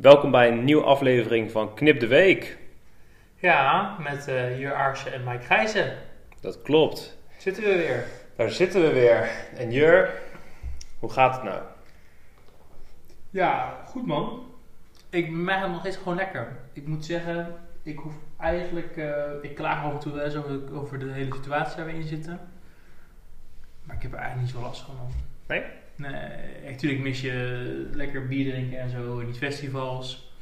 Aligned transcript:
Welkom 0.00 0.30
bij 0.30 0.48
een 0.48 0.64
nieuwe 0.64 0.84
aflevering 0.84 1.50
van 1.50 1.74
Knip 1.74 2.00
de 2.00 2.06
Week. 2.06 2.58
Ja, 3.36 3.96
met 3.98 4.28
uh, 4.28 4.58
Jur 4.58 4.74
Aarsen 4.74 5.12
en 5.12 5.24
Mike 5.24 5.44
Gijzen. 5.44 5.96
Dat 6.40 6.62
klopt. 6.62 7.18
Zitten 7.38 7.62
we 7.62 7.76
weer. 7.76 8.04
Daar 8.36 8.50
zitten 8.50 8.82
we 8.82 8.92
weer. 8.92 9.30
En 9.56 9.72
Jur, 9.72 10.10
hoe 10.98 11.10
gaat 11.10 11.34
het 11.34 11.42
nou? 11.42 11.62
Ja, 13.30 13.82
goed 13.86 14.06
man. 14.06 14.46
Ik 15.10 15.30
mij 15.30 15.68
nog 15.68 15.80
steeds 15.80 15.96
gewoon 15.96 16.16
lekker. 16.16 16.56
Ik 16.72 16.86
moet 16.86 17.04
zeggen, 17.04 17.54
ik 17.82 17.98
hoef 17.98 18.14
eigenlijk... 18.38 18.96
Uh, 18.96 19.14
ik 19.42 19.54
klaag 19.54 19.84
af 19.84 19.92
en 19.92 19.98
toe 19.98 20.12
wel 20.12 20.24
eens 20.24 20.36
over, 20.36 20.74
over 20.74 20.98
de 20.98 21.12
hele 21.12 21.34
situatie 21.34 21.76
waar 21.76 21.86
we 21.86 21.92
in 21.92 22.08
zitten. 22.08 22.40
Maar 23.82 23.96
ik 23.96 24.02
heb 24.02 24.12
er 24.12 24.18
eigenlijk 24.18 24.46
niet 24.46 24.56
zo 24.56 24.66
last 24.66 24.82
van. 24.82 24.94
Man. 24.96 25.12
Nee? 25.46 25.62
Nee, 26.00 26.70
natuurlijk 26.70 27.02
mis 27.02 27.20
je 27.20 27.88
lekker 27.92 28.26
bier 28.26 28.52
drinken 28.52 28.78
en 28.78 28.90
zo 28.90 29.18
in 29.18 29.26
die 29.26 29.34
festivals. 29.34 30.32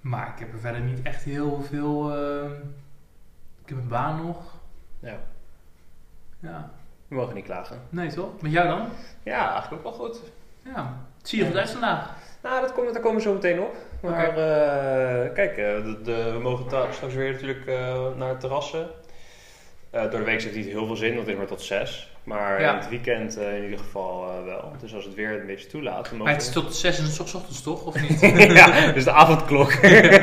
Maar 0.00 0.32
ik 0.32 0.38
heb 0.38 0.52
er 0.52 0.58
verder 0.58 0.80
niet 0.80 1.02
echt 1.02 1.22
heel 1.22 1.62
veel. 1.62 2.18
Uh, 2.18 2.50
ik 3.62 3.68
heb 3.68 3.78
een 3.78 3.88
baan 3.88 4.24
nog. 4.24 4.54
Ja. 5.00 5.18
Ja. 6.40 6.70
We 7.08 7.14
mogen 7.14 7.34
niet 7.34 7.44
klagen. 7.44 7.80
Nee, 7.88 8.08
toch? 8.08 8.42
Met 8.42 8.52
jou 8.52 8.68
dan? 8.68 8.88
Ja, 9.22 9.52
eigenlijk 9.52 9.86
ook 9.86 9.96
wel 9.96 10.06
goed. 10.06 10.20
Ja. 10.62 10.96
Zie 11.22 11.38
je 11.38 11.46
goed 11.46 11.56
uit 11.56 11.70
vandaag? 11.70 12.16
Nou, 12.42 12.60
dat 12.60 12.72
komt, 12.72 12.92
daar 12.92 13.02
komen 13.02 13.16
we 13.16 13.22
zo 13.22 13.34
meteen 13.34 13.60
op. 13.60 13.76
Maar 14.00 14.28
uh, 14.28 15.34
kijk, 15.34 15.50
uh, 15.50 15.56
de, 15.56 16.00
de, 16.02 16.30
we 16.32 16.38
mogen 16.38 16.64
straks 16.92 17.14
weer 17.14 17.32
natuurlijk 17.32 17.66
uh, 17.66 18.14
naar 18.16 18.28
het 18.28 18.40
terrassen. 18.40 18.88
door 19.90 20.10
de 20.10 20.22
week 20.22 20.40
zit 20.40 20.54
niet 20.54 20.66
heel 20.66 20.86
veel 20.86 20.96
zin, 20.96 21.14
want 21.14 21.20
het 21.20 21.28
is 21.28 21.36
maar 21.36 21.46
tot 21.46 21.62
zes. 21.62 22.11
Maar 22.24 22.60
in 22.60 22.74
het 22.74 22.88
weekend 22.88 23.38
uh, 23.38 23.56
in 23.56 23.64
ieder 23.64 23.78
geval 23.78 24.38
uh, 24.38 24.44
wel. 24.44 24.72
Dus 24.80 24.94
als 24.94 25.04
het 25.04 25.14
weer 25.14 25.40
een 25.40 25.46
beetje 25.46 25.66
toelaat. 25.66 26.12
Maar 26.12 26.32
het 26.32 26.42
is 26.42 26.52
tot 26.52 26.74
6 26.74 26.98
en 26.98 27.06
s 27.06 27.20
ochtends 27.20 27.62
toch? 27.62 27.84
Of 27.84 28.00
niet? 28.00 28.20
ja, 28.52 28.92
dus 28.92 29.04
de 29.04 29.12
avondklok. 29.12 29.72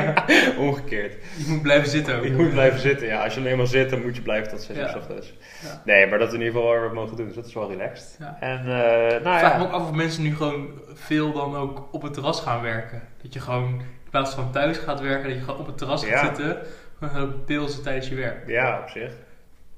Omgekeerd. 0.58 1.14
Je 1.38 1.46
moet 1.48 1.62
blijven 1.62 1.90
zitten 1.90 2.18
ook. 2.18 2.24
Je 2.24 2.32
moet 2.32 2.50
blijven 2.50 2.80
zitten, 2.80 3.08
ja. 3.08 3.24
Als 3.24 3.34
je 3.34 3.40
alleen 3.40 3.58
maar 3.58 3.68
zit, 3.68 3.90
dan 3.90 4.02
moet 4.02 4.16
je 4.16 4.22
blijven 4.22 4.50
tot 4.50 4.62
6 4.62 4.76
uur 4.76 4.82
ja. 4.84 4.92
s 4.92 4.96
ochtends. 4.96 5.34
Ja. 5.62 5.82
Nee, 5.86 6.08
maar 6.08 6.20
dat 6.20 6.28
is 6.28 6.34
in 6.34 6.40
ieder 6.40 6.56
geval 6.56 6.80
wat 6.80 6.90
we 6.90 6.96
mogen 6.96 7.18
doen. 7.18 7.26
Dus 7.26 7.36
dat 7.36 7.46
is 7.46 7.54
wel 7.54 7.70
relaxed. 7.70 8.18
En, 8.40 8.60
uh, 8.60 8.66
nou 8.66 9.16
Ik 9.16 9.22
vraag 9.22 9.58
me 9.58 9.64
ook 9.64 9.72
af 9.72 9.90
of 9.90 9.92
mensen 9.92 10.24
nu 10.24 10.36
gewoon 10.36 10.82
veel 10.94 11.34
dan 11.34 11.56
ook 11.56 11.88
op 11.92 12.02
het 12.02 12.14
terras 12.14 12.42
gaan 12.42 12.62
werken. 12.62 13.02
Dat 13.22 13.34
je 13.34 13.40
gewoon 13.40 13.70
in 13.80 14.10
plaats 14.10 14.34
van 14.34 14.52
thuis 14.52 14.78
gaat 14.78 15.00
werken, 15.02 15.28
dat 15.30 15.38
je 15.38 15.44
gewoon 15.44 15.60
op 15.60 15.66
het 15.66 15.78
terras 15.78 16.06
gaat 16.06 16.36
zitten. 16.36 16.58
Gewoon 17.00 17.44
pilsen 17.46 17.84
tijdens 17.84 18.08
je 18.08 18.16
werk. 18.16 18.48
Ja, 18.48 18.80
op 18.80 18.90
zich. 18.90 19.12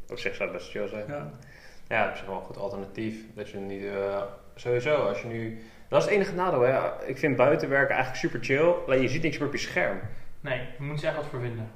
Op 0.10 0.20
zich 0.20 0.36
zou 0.36 0.50
het 0.50 0.58
best 0.58 0.72
chill 0.72 0.88
zijn. 0.88 1.04
Ja. 1.08 1.32
Ja, 1.92 2.06
dat 2.06 2.14
is 2.14 2.20
gewoon 2.20 2.40
een 2.40 2.46
goed 2.46 2.58
alternatief. 2.58 3.16
Dat 3.34 3.50
je 3.50 3.58
niet, 3.58 3.82
uh, 3.82 4.22
sowieso, 4.56 4.96
als 4.96 5.22
je 5.22 5.28
nu... 5.28 5.62
Dat 5.88 6.00
is 6.00 6.06
het 6.06 6.16
enige 6.16 6.34
nadeel, 6.34 6.62
hè. 6.62 7.06
Ik 7.06 7.18
vind 7.18 7.36
buitenwerken 7.36 7.96
eigenlijk 7.96 8.24
super 8.24 8.44
chill. 8.44 8.74
Alleen 8.86 9.02
je 9.02 9.10
ziet 9.10 9.22
niks 9.22 9.38
meer 9.38 9.48
op 9.48 9.54
je 9.54 9.60
scherm. 9.60 10.00
Nee, 10.42 10.60
je 10.78 10.84
moet 10.84 11.02
er 11.02 11.08
echt 11.08 11.16
wat 11.16 11.26
voor 11.26 11.40
vinden. 11.40 11.72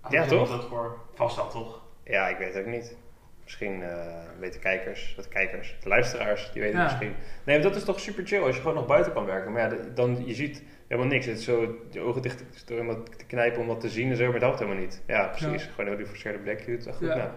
Als 0.00 0.14
ja, 0.14 0.26
toch? 0.26 0.48
Dat 0.48 0.68
voor 0.68 0.98
vast 1.14 1.36
wel, 1.36 1.48
toch? 1.48 1.82
Ja, 2.04 2.28
ik 2.28 2.36
weet 2.36 2.54
het 2.54 2.64
ook 2.64 2.70
niet. 2.70 2.96
Misschien 3.42 3.80
uh, 3.80 4.06
weten 4.38 4.60
kijkers, 4.60 5.14
de 5.16 5.28
kijkers, 5.28 5.76
de 5.82 5.88
luisteraars, 5.88 6.52
die 6.52 6.62
weten 6.62 6.78
ja. 6.78 6.82
het 6.82 6.92
misschien. 6.92 7.16
Nee, 7.44 7.58
maar 7.58 7.68
dat 7.68 7.76
is 7.76 7.84
toch 7.84 8.00
super 8.00 8.26
chill 8.26 8.42
als 8.42 8.54
je 8.54 8.60
gewoon 8.60 8.76
nog 8.76 8.86
buiten 8.86 9.12
kan 9.12 9.24
werken. 9.24 9.52
Maar 9.52 9.74
ja, 9.74 9.78
dan, 9.94 10.26
je 10.26 10.34
ziet 10.34 10.62
helemaal 10.88 11.10
niks. 11.10 11.26
Het 11.26 11.38
is 11.38 11.44
zo, 11.44 11.78
je 11.90 12.00
ogen 12.00 12.22
dicht 12.22 12.44
door 12.66 12.78
iemand 12.78 13.18
te 13.18 13.26
knijpen 13.26 13.60
om 13.60 13.66
wat 13.66 13.80
te 13.80 13.88
zien 13.88 14.10
en 14.10 14.16
zo, 14.16 14.24
maar 14.24 14.32
dat 14.32 14.42
helpt 14.42 14.58
helemaal 14.58 14.80
niet. 14.80 15.02
Ja, 15.06 15.26
precies. 15.26 15.64
Ja. 15.64 15.70
Gewoon 15.70 15.90
een 15.90 15.96
die 15.96 16.06
forceerde 16.06 16.38
blik. 16.38 16.66
Het 16.66 16.88
goed. 16.96 17.08
Ja. 17.08 17.16
Nou. 17.16 17.30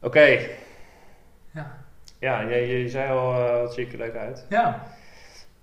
Oké, 0.00 0.06
okay. 0.06 0.50
Ja. 1.54 1.84
Ja, 2.18 2.40
je, 2.40 2.78
je 2.78 2.88
zei 2.88 3.10
al, 3.10 3.32
uh, 3.32 3.60
wat 3.60 3.74
zie 3.74 3.86
ik 3.86 3.92
er 3.92 3.98
leuk 3.98 4.14
uit. 4.14 4.46
Ja. 4.48 4.86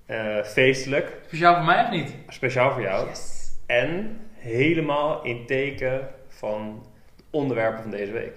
Uh, 0.08 0.44
feestelijk. 0.44 1.17
Speciaal 1.25 1.56
voor 1.56 1.66
mij 1.66 1.83
of 1.83 1.89
niet? 1.89 2.16
Speciaal 2.28 2.72
voor 2.72 2.81
jou. 2.81 3.08
Yes. 3.08 3.52
En 3.66 4.20
helemaal 4.33 5.23
in 5.23 5.45
teken 5.45 6.08
van 6.27 6.86
de 7.16 7.23
onderwerpen 7.30 7.82
van 7.82 7.92
deze 7.92 8.11
week. 8.11 8.33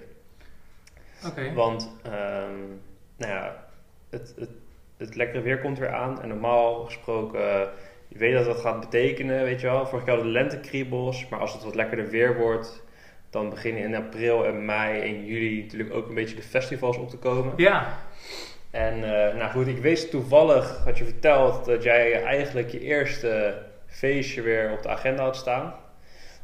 Oké. 1.25 1.27
Okay. 1.27 1.53
Want, 1.53 1.91
um, 2.05 2.81
nou 3.17 3.31
ja, 3.31 3.65
het, 4.09 4.33
het, 4.39 4.49
het 4.97 5.15
lekkere 5.15 5.41
weer 5.41 5.59
komt 5.59 5.79
weer 5.79 5.93
aan. 5.93 6.21
En 6.21 6.27
normaal 6.27 6.85
gesproken, 6.85 7.39
uh, 7.39 7.61
je 8.07 8.17
weet 8.17 8.33
dat 8.33 8.45
dat 8.45 8.59
gaat 8.59 8.79
betekenen, 8.79 9.43
weet 9.43 9.61
je 9.61 9.67
wel. 9.67 9.85
Vorig 9.85 10.05
jaar 10.05 10.17
de 10.17 10.25
lentekriebels. 10.25 11.27
Maar 11.27 11.39
als 11.39 11.53
het 11.53 11.63
wat 11.63 11.75
lekkerder 11.75 12.09
weer 12.09 12.37
wordt, 12.37 12.83
dan 13.35 13.49
beginnen 13.49 13.83
in 13.83 13.95
april 13.95 14.45
en 14.45 14.65
mei 14.65 15.01
en 15.01 15.25
juli 15.25 15.61
natuurlijk 15.61 15.93
ook 15.93 16.07
een 16.07 16.15
beetje 16.15 16.35
de 16.35 16.41
festivals 16.41 16.97
op 16.97 17.09
te 17.09 17.17
komen. 17.17 17.53
Ja. 17.57 17.99
En 18.71 18.97
uh, 18.97 19.35
nou 19.35 19.51
goed, 19.51 19.67
ik 19.67 19.77
wist 19.77 20.09
toevallig, 20.09 20.83
had 20.83 20.97
je 20.97 21.03
verteld, 21.03 21.65
dat 21.65 21.83
jij 21.83 22.23
eigenlijk 22.23 22.69
je 22.69 22.79
eerste 22.79 23.61
feestje 23.87 24.41
weer 24.41 24.71
op 24.71 24.81
de 24.81 24.89
agenda 24.89 25.23
had 25.23 25.35
staan. 25.35 25.73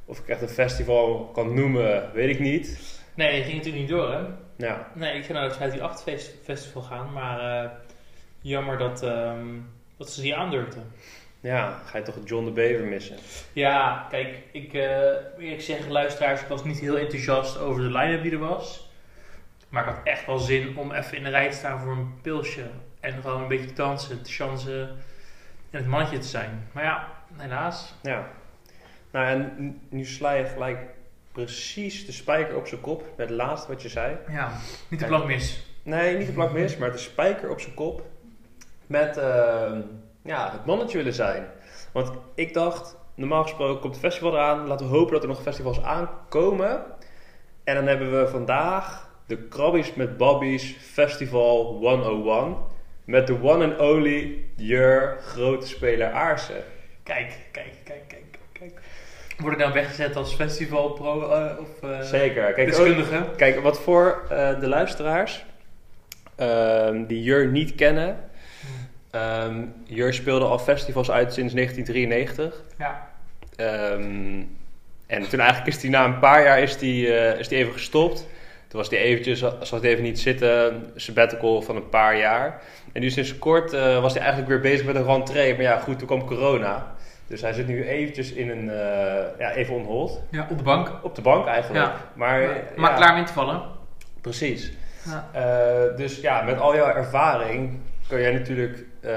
Of 0.05 0.19
ik 0.19 0.27
echt 0.27 0.41
een 0.41 0.49
festival 0.49 1.29
kan 1.33 1.53
noemen, 1.53 2.11
weet 2.13 2.29
ik 2.29 2.39
niet. 2.39 2.99
Nee, 3.15 3.35
je 3.35 3.43
ging 3.43 3.55
natuurlijk 3.55 3.83
niet 3.83 3.91
door, 3.91 4.11
hè? 4.11 4.19
Ja. 4.57 4.87
Nee, 4.93 5.17
ik 5.17 5.23
zou 5.23 5.33
naar 5.33 5.43
het 5.43 5.57
538 5.57 6.43
festival 6.43 6.81
gaan, 6.81 7.13
maar 7.13 7.63
uh, 7.63 7.69
jammer 8.41 8.77
dat, 8.77 9.03
um, 9.03 9.69
dat 9.97 10.09
ze 10.09 10.21
die 10.21 10.35
aandurfden. 10.35 10.91
Ja, 11.41 11.81
ga 11.85 11.97
je 11.97 12.03
toch 12.03 12.15
John 12.25 12.45
de 12.45 12.51
Bever 12.51 12.85
missen? 12.85 13.17
Ja, 13.53 14.07
kijk, 14.09 14.43
ik, 14.51 14.73
uh, 14.73 15.51
ik 15.51 15.61
zeg 15.61 15.87
luisteraars, 15.87 16.41
ik 16.41 16.47
was 16.47 16.63
niet 16.63 16.79
heel 16.79 16.97
enthousiast 16.97 17.57
over 17.57 17.81
de 17.81 17.97
line-up 17.97 18.23
die 18.23 18.31
er 18.31 18.37
was. 18.37 18.89
Maar 19.69 19.87
ik 19.87 19.95
had 19.95 20.03
echt 20.03 20.25
wel 20.25 20.37
zin 20.37 20.77
om 20.77 20.91
even 20.91 21.17
in 21.17 21.23
de 21.23 21.29
rij 21.29 21.49
te 21.49 21.55
staan 21.55 21.79
voor 21.79 21.91
een 21.91 22.13
pilsje. 22.21 22.63
En 22.99 23.21
gewoon 23.21 23.41
een 23.41 23.47
beetje 23.47 23.65
te 23.65 23.73
dansen, 23.73 24.21
te 24.23 24.31
chansen 24.31 24.81
en 25.69 25.77
het 25.79 25.87
mannetje 25.87 26.17
te 26.17 26.27
zijn. 26.27 26.67
Maar 26.71 26.83
ja, 26.83 27.07
helaas. 27.35 27.93
Ja. 28.01 28.27
Nou, 29.11 29.27
en 29.27 29.79
nu 29.89 30.05
sla 30.05 30.31
je 30.31 30.45
gelijk 30.45 30.79
precies 31.31 32.05
de 32.05 32.11
spijker 32.11 32.55
op 32.55 32.67
zijn 32.67 32.81
kop 32.81 33.05
met 33.17 33.29
het 33.29 33.37
laatste 33.37 33.67
wat 33.67 33.81
je 33.81 33.89
zei. 33.89 34.17
Ja, 34.29 34.51
niet 34.87 34.99
de 34.99 35.05
plak 35.05 35.25
mis. 35.25 35.65
Nee, 35.83 36.17
niet 36.17 36.27
de 36.27 36.33
plak 36.33 36.51
mis, 36.51 36.77
maar 36.77 36.91
de 36.91 36.97
spijker 36.97 37.49
op 37.49 37.59
zijn 37.59 37.73
kop 37.73 38.05
met... 38.87 39.17
Uh, 39.17 39.77
ja, 40.23 40.51
het 40.51 40.65
mannetje 40.65 40.97
willen 40.97 41.13
zijn. 41.13 41.47
Want 41.91 42.11
ik 42.35 42.53
dacht, 42.53 42.97
normaal 43.15 43.43
gesproken 43.43 43.79
komt 43.81 43.93
het 43.93 44.03
festival 44.03 44.33
eraan. 44.33 44.67
Laten 44.67 44.89
we 44.89 44.95
hopen 44.95 45.13
dat 45.13 45.21
er 45.21 45.27
nog 45.27 45.41
festivals 45.41 45.81
aankomen. 45.81 46.83
En 47.63 47.75
dan 47.75 47.87
hebben 47.87 48.19
we 48.19 48.27
vandaag 48.27 49.09
de 49.25 49.37
Krabbies 49.37 49.93
met 49.93 50.17
Babbies 50.17 50.75
Festival 50.79 51.65
101. 51.65 52.55
Met 53.05 53.27
de 53.27 53.37
one 53.41 53.65
and 53.65 53.79
only 53.79 54.45
Jur 54.55 55.17
grote 55.21 55.67
speler 55.67 56.11
Aarsen. 56.11 56.63
Kijk, 57.03 57.37
kijk, 57.51 57.73
kijk, 57.83 58.07
kijk, 58.07 58.37
kijk. 58.51 58.81
Word 59.37 59.53
ik 59.53 59.59
dan 59.59 59.71
weggezet 59.71 60.15
als 60.15 60.33
festivalpro 60.33 61.29
uh, 61.29 61.59
of 61.59 61.83
uh, 61.83 62.01
Zeker. 62.01 62.53
Kijk, 62.53 62.67
deskundige? 62.67 63.17
Ook, 63.17 63.37
kijk, 63.37 63.59
wat 63.59 63.79
voor 63.79 64.21
uh, 64.31 64.59
de 64.59 64.67
luisteraars 64.67 65.45
die 67.07 67.23
Jur 67.23 67.47
niet 67.47 67.75
kennen 67.75 68.30
Um, 69.15 69.73
Jur 69.83 70.13
speelde 70.13 70.45
al 70.45 70.59
festivals 70.59 71.11
uit 71.11 71.33
sinds 71.33 71.53
1993. 71.53 72.63
Ja. 72.77 73.07
Um, 73.93 74.57
en 75.07 75.29
toen 75.29 75.39
eigenlijk 75.39 75.75
is 75.75 75.81
hij 75.81 75.91
na 75.91 76.05
een 76.05 76.19
paar 76.19 76.43
jaar 76.43 76.59
is 76.59 76.77
die, 76.77 77.07
uh, 77.07 77.39
is 77.39 77.47
die 77.47 77.57
even 77.57 77.73
gestopt. 77.73 78.27
Toen 78.67 78.79
was 78.79 78.89
hij 78.89 78.99
eventjes, 78.99 79.39
zat 79.61 79.81
hij 79.81 79.91
even 79.91 80.03
niet 80.03 80.19
zitten, 80.19 80.91
sabbatical 80.95 81.61
van 81.61 81.75
een 81.75 81.89
paar 81.89 82.17
jaar. 82.17 82.61
En 82.91 83.01
nu 83.01 83.09
sinds 83.09 83.37
kort 83.37 83.73
uh, 83.73 84.01
was 84.01 84.13
hij 84.13 84.21
eigenlijk 84.21 84.51
weer 84.51 84.71
bezig 84.71 84.85
met 84.85 84.95
een 84.95 85.05
rentree. 85.05 85.53
Maar 85.53 85.61
ja, 85.61 85.79
goed, 85.79 85.97
toen 85.97 86.07
kwam 86.07 86.25
corona. 86.25 86.95
Dus 87.27 87.41
hij 87.41 87.53
zit 87.53 87.67
nu 87.67 87.87
eventjes 87.87 88.31
in 88.31 88.49
een, 88.49 88.63
uh, 88.63 89.39
ja, 89.39 89.51
even 89.51 89.75
on 89.75 89.83
hold. 89.83 90.21
Ja, 90.29 90.47
op 90.49 90.57
de 90.57 90.63
bank. 90.63 90.91
Op 91.01 91.15
de 91.15 91.21
bank 91.21 91.45
eigenlijk. 91.45 91.85
Ja. 91.85 91.95
Maar, 92.13 92.39
maar, 92.39 92.63
maar 92.75 92.89
ja, 92.89 92.95
klaar 92.95 93.11
om 93.11 93.17
in 93.17 93.25
te 93.25 93.33
vallen. 93.33 93.61
Precies. 94.21 94.71
Ja. 95.05 95.93
Dus 95.95 96.21
ja, 96.21 96.41
met 96.41 96.59
al 96.59 96.75
jouw 96.75 96.95
ervaring 96.95 97.79
kun 98.11 98.21
jij 98.21 98.31
natuurlijk 98.31 98.77
uh, 98.77 99.11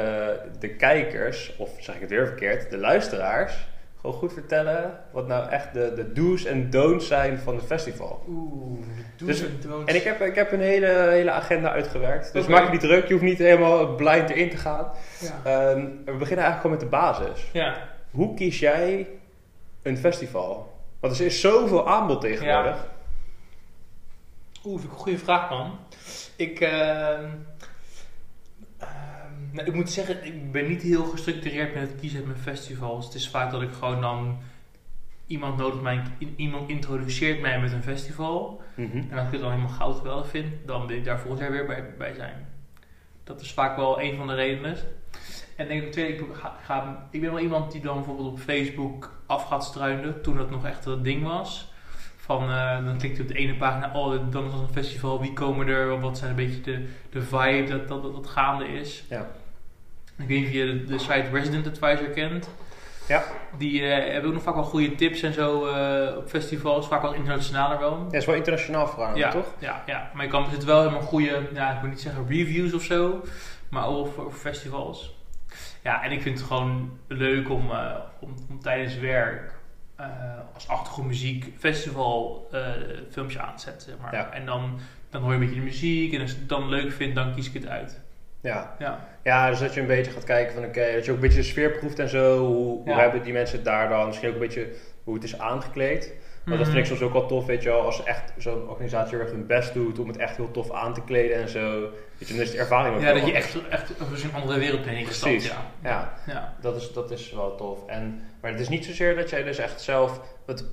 de 0.59 0.69
kijkers, 0.69 1.57
of 1.57 1.71
zeg 1.79 1.95
ik 1.95 2.01
het 2.01 2.11
weer 2.11 2.27
verkeerd, 2.27 2.71
de 2.71 2.79
luisteraars, 2.79 3.67
gewoon 4.01 4.17
goed 4.17 4.33
vertellen 4.33 5.01
wat 5.13 5.27
nou 5.27 5.51
echt 5.51 5.73
de, 5.73 5.93
de 5.95 6.13
do's 6.13 6.45
en 6.45 6.71
don'ts 6.71 7.07
zijn 7.07 7.39
van 7.39 7.55
het 7.55 7.65
festival. 7.65 8.25
Oeh, 8.29 8.87
do's 9.17 9.29
dus, 9.29 9.41
en 9.41 9.61
don'ts. 9.69 9.91
En 9.91 9.97
ik 9.97 10.03
heb, 10.03 10.21
ik 10.21 10.35
heb 10.35 10.53
een 10.53 10.61
hele, 10.61 10.87
hele 10.87 11.31
agenda 11.31 11.71
uitgewerkt. 11.71 12.33
Dus 12.33 12.45
okay. 12.45 12.55
maak 12.55 12.67
je 12.67 12.73
niet 12.73 12.81
druk, 12.81 13.07
je 13.07 13.13
hoeft 13.13 13.25
niet 13.25 13.39
helemaal 13.39 13.95
blind 13.95 14.31
erin 14.31 14.51
te 14.51 14.57
gaan. 14.57 14.91
Ja. 15.21 15.71
Um, 15.71 16.03
we 16.05 16.13
beginnen 16.13 16.45
eigenlijk 16.45 16.61
gewoon 16.61 16.77
met 16.77 16.81
de 16.81 16.87
basis. 16.87 17.51
Ja. 17.53 17.89
Hoe 18.11 18.35
kies 18.35 18.59
jij 18.59 19.09
een 19.83 19.97
festival? 19.97 20.73
Want 21.01 21.19
er 21.19 21.27
is 21.27 21.41
zoveel 21.41 21.89
aanbod 21.89 22.21
tegenwoordig. 22.21 22.77
Ja. 22.77 22.87
Oeh, 24.65 24.81
vind 24.81 24.93
ik 24.93 24.99
een 24.99 25.03
goede 25.03 25.19
vraag 25.19 25.51
man. 25.51 25.79
Ik... 26.37 26.61
Uh, 26.61 27.19
nou, 29.55 29.67
ik 29.69 29.75
moet 29.75 29.91
zeggen, 29.91 30.25
ik 30.27 30.53
ben 30.53 30.69
niet 30.69 30.83
heel 30.83 31.05
gestructureerd 31.05 31.75
met 31.75 31.83
het 31.91 32.01
kiezen 32.01 32.27
met 32.27 32.37
festivals. 32.39 33.05
Het 33.05 33.15
is 33.15 33.29
vaak 33.29 33.51
dat 33.51 33.63
ik 33.63 33.73
gewoon 33.73 34.01
dan 34.01 34.39
iemand 35.27 35.57
nodig 35.57 35.81
mij, 35.81 36.03
iemand 36.37 36.69
introduceert 36.69 37.41
mij 37.41 37.61
met 37.61 37.73
een 37.73 37.83
festival. 37.83 38.63
Mm 38.75 38.91
-hmm. 38.91 39.07
En 39.11 39.19
als 39.19 39.27
ik 39.27 39.33
het 39.33 39.41
dan 39.41 39.51
helemaal 39.51 39.73
goud 39.73 39.97
geweldig 39.97 40.29
vind, 40.29 40.53
dan 40.67 40.87
wil 40.87 40.97
ik 40.97 41.05
daar 41.05 41.19
volgend 41.19 41.41
jaar 41.41 41.51
weer 41.51 41.67
bij, 41.67 41.85
bij 41.99 42.15
zijn. 42.15 42.47
Dat 43.25 43.41
is 43.41 43.53
vaak 43.53 43.77
wel 43.77 44.01
een 44.01 44.17
van 44.17 44.27
de 44.27 44.35
redenen. 44.35 44.77
En 45.57 45.69
denk 45.69 45.83
ik, 45.83 45.93
tweede, 45.93 46.13
ik, 46.25 46.35
ga, 46.35 46.57
ga- 46.65 47.09
ik 47.11 47.21
ben 47.21 47.31
wel 47.31 47.41
iemand 47.41 47.73
die 47.73 47.81
dan 47.81 47.95
bijvoorbeeld 47.97 48.29
op 48.29 48.39
Facebook 48.39 49.13
af 49.27 49.45
gaat 49.47 49.65
struinen, 49.65 50.23
toen 50.23 50.37
dat 50.37 50.51
nog 50.51 50.65
echt 50.67 50.85
een 50.87 51.03
ding 51.03 51.23
was. 51.23 51.73
Van, 52.17 52.51
eh, 52.51 52.85
dan 52.85 52.99
klikt 52.99 53.17
je 53.17 53.23
op 53.23 53.29
de 53.29 53.35
ene 53.35 53.55
pagina, 53.57 53.93
oh, 53.95 54.31
dan 54.31 54.45
is 54.47 54.53
het 54.53 54.61
een 54.63 54.69
festival, 54.73 55.21
wie 55.21 55.33
komen 55.33 55.67
er, 55.69 56.01
wat 56.01 56.19
zijn 56.19 56.31
een 56.31 56.37
beetje 56.37 56.61
de, 56.61 56.89
de 57.11 57.23
vibe 57.23 57.65
dat, 57.71 57.89
dat, 57.89 58.03
dat, 58.03 58.15
dat 58.15 58.27
gaande 58.27 58.67
is. 58.69 59.05
Ja. 59.09 59.31
Ik 60.19 60.29
weet 60.29 60.39
niet 60.39 60.47
of 60.47 60.53
je 60.53 60.65
de, 60.67 60.85
de 60.85 60.99
site 60.99 61.29
Resident 61.33 61.67
Advisor 61.67 62.09
kent. 62.09 62.49
Ja. 63.09 63.25
Die 63.59 63.83
eh, 63.83 64.13
hebben 64.13 64.29
ook 64.29 64.35
nog 64.35 64.43
vaak 64.43 64.55
wel 64.55 64.65
goede 64.65 64.95
tips 64.95 65.23
en 65.23 65.33
zo 65.33 65.67
eh, 65.67 66.17
op 66.17 66.29
festivals, 66.29 66.87
vaak 66.87 67.03
wel 67.03 67.15
internationaler 67.15 67.79
wel. 67.79 68.07
Ja, 68.11 68.19
is 68.19 68.27
wel 68.27 68.35
internationaal 68.35 69.17
Ja, 69.17 69.31
toch? 69.31 69.47
ja, 69.59 69.83
ja, 69.87 70.11
maar 70.15 70.25
je 70.25 70.31
kan 70.31 70.45
er 70.45 70.51
zitten 70.51 70.69
wel 70.69 70.79
helemaal 70.79 71.01
goede, 71.01 71.49
ja, 71.55 71.75
ik 71.75 71.81
moet 71.81 71.91
niet 71.91 72.01
zeggen 72.01 72.27
reviews 72.29 72.73
of 72.73 72.83
zo, 72.83 73.23
maar 73.69 73.87
ook 73.87 74.13
voor, 74.15 74.33
festivals. 74.33 75.15
Ja, 75.83 76.03
en 76.03 76.13
ik 76.13 76.23
vind 76.23 76.39
het 76.39 76.47
gewoon 76.47 76.99
leuk 77.07 77.51
om, 77.51 77.71
eh, 77.71 77.97
om, 78.21 78.35
om 78.51 78.61
tijdens 78.61 78.99
werk 78.99 79.53
als 80.55 80.69
achtergrondmuziek 80.69 81.53
festival 81.59 82.49
eh 82.53 82.61
filmpje 83.11 83.41
aan 83.41 83.57
te 83.57 83.63
zetten. 83.63 83.91
Zeg 83.91 84.01
maar. 84.01 84.15
Ja. 84.15 84.31
En 84.31 84.47
dan, 84.47 84.79
dan 85.11 85.23
hoor 85.23 85.31
je 85.33 85.39
een 85.39 85.45
beetje 85.45 85.61
de 85.61 85.67
muziek 85.67 86.15
en 86.15 86.21
als 86.21 86.33
ik 86.33 86.39
het 86.39 86.49
dan 86.49 86.69
leuk 86.69 86.93
vind, 86.93 87.15
dan 87.15 87.35
kies 87.35 87.47
ik 87.47 87.55
het 87.55 87.67
uit. 87.67 88.04
Ja. 88.45 88.75
Ja, 88.79 88.99
Ja, 89.23 89.51
dus 89.51 89.59
dat 89.59 89.75
je 89.75 89.81
een 89.81 89.87
beetje 89.87 90.11
gaat 90.11 90.25
kijken 90.25 90.55
van 90.55 90.65
oké, 90.65 90.93
dat 90.95 91.05
je 91.05 91.11
ook 91.11 91.17
een 91.17 91.23
beetje 91.23 91.39
de 91.39 91.45
sfeer 91.45 91.71
proeft 91.71 91.99
en 91.99 92.09
zo. 92.09 92.39
Hoe, 92.47 92.57
hoe 92.65 92.83
Ja. 92.85 92.99
hebben 92.99 93.23
die 93.23 93.33
mensen 93.33 93.57
het 93.57 93.65
daar 93.65 93.89
dan? 93.89 94.07
Misschien 94.07 94.29
ook 94.29 94.35
een 94.35 94.41
beetje 94.41 94.69
hoe 95.05 95.15
het 95.15 95.25
is 95.25 95.39
aangekleed. 95.39 96.13
Want 96.45 96.57
dat 96.59 96.67
Mhm. 96.67 96.77
vind 96.77 96.79
ik 96.79 96.97
soms 96.97 97.03
ook 97.03 97.13
wel 97.13 97.27
tof, 97.27 97.47
weet 97.47 97.63
je 97.63 97.69
wel, 97.69 97.81
als 97.81 98.05
echt 98.05 98.33
zo'n 98.39 98.69
organisatie 98.69 99.11
heel 99.17 99.21
erg 99.25 99.31
hun 99.35 99.47
best 99.47 99.75
doet 99.75 99.99
om 99.99 100.09
het 100.09 100.17
echt 100.17 100.37
heel 100.37 100.51
tof 100.51 100.73
aan 100.73 100.95
te 100.95 101.01
kleden 101.05 101.37
en 101.37 101.49
zo. 101.49 101.81
Weet 102.19 102.29
je, 102.29 102.35
dan 102.35 102.43
is 102.43 102.51
de 102.51 102.59
ervaring 102.59 102.95
ook 102.95 103.01
Ja, 103.03 103.07
wel 103.13 103.17
dat 103.21 103.27
je 103.29 103.33
echt, 103.35 103.69
echt 103.69 103.91
een 104.25 104.35
andere 104.35 104.59
wereld 104.59 104.85
bent 104.85 104.97
ingestapt. 104.97 105.45
Ja. 105.45 105.57
Ja, 105.83 106.13
Ja. 106.27 106.55
dat 106.61 106.77
is, 106.77 106.93
dat 106.93 107.11
is 107.11 107.33
wel 107.33 107.55
tof. 107.57 107.87
En, 107.87 108.23
maar 108.41 108.51
het 108.51 108.61
is 108.61 108.69
niet 108.69 108.85
zozeer 108.85 109.17
dat 109.17 109.31
jij 109.31 109.43
dus 109.43 109.59
echt 109.59 109.81
zelf, 109.81 110.21
het, 110.47 110.65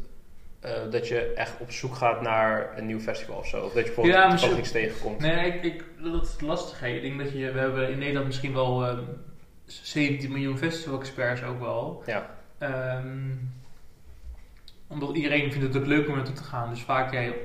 eh, 0.61 0.71
dat 0.91 1.07
je 1.07 1.33
echt 1.33 1.53
op 1.59 1.71
zoek 1.71 1.95
gaat 1.95 2.21
naar 2.21 2.77
een 2.77 2.85
nieuw 2.85 2.99
festival 2.99 3.37
of 3.37 3.47
zo. 3.47 3.57
Of 3.57 3.73
dat 3.73 3.85
je 3.85 3.93
bijvoorbeeld 3.93 4.41
Ja, 4.41 4.57
iets 4.57 4.71
tegenkomt. 4.71 5.19
Nee, 5.19 5.45
ik, 5.53 5.63
ik, 5.63 5.83
dat 6.03 6.23
is 6.23 6.41
lastig. 6.41 6.79
hè. 6.79 6.87
Ik 6.87 7.01
denk 7.01 7.19
dat 7.19 7.33
je, 7.33 7.51
we 7.51 7.59
hebben 7.59 7.89
in 7.91 7.97
Nederland 7.97 8.25
misschien 8.25 8.53
wel 8.53 8.85
ehm 8.85 9.03
17 9.65 10.31
miljoen 10.31 10.57
festival-experts 10.57 11.43
ook 11.43 11.59
wel. 11.59 12.03
Ja. 12.05 12.37
Ehm, 12.57 13.29
omdat 14.87 15.15
iedereen 15.15 15.51
vindt 15.51 15.67
het 15.67 15.77
ook 15.77 15.87
leuk 15.89 16.07
om 16.07 16.15
naartoe 16.15 16.35
te 16.35 16.43
gaan. 16.43 16.69
Dus 16.69 16.81
vaak 16.81 17.11
jij 17.13 17.35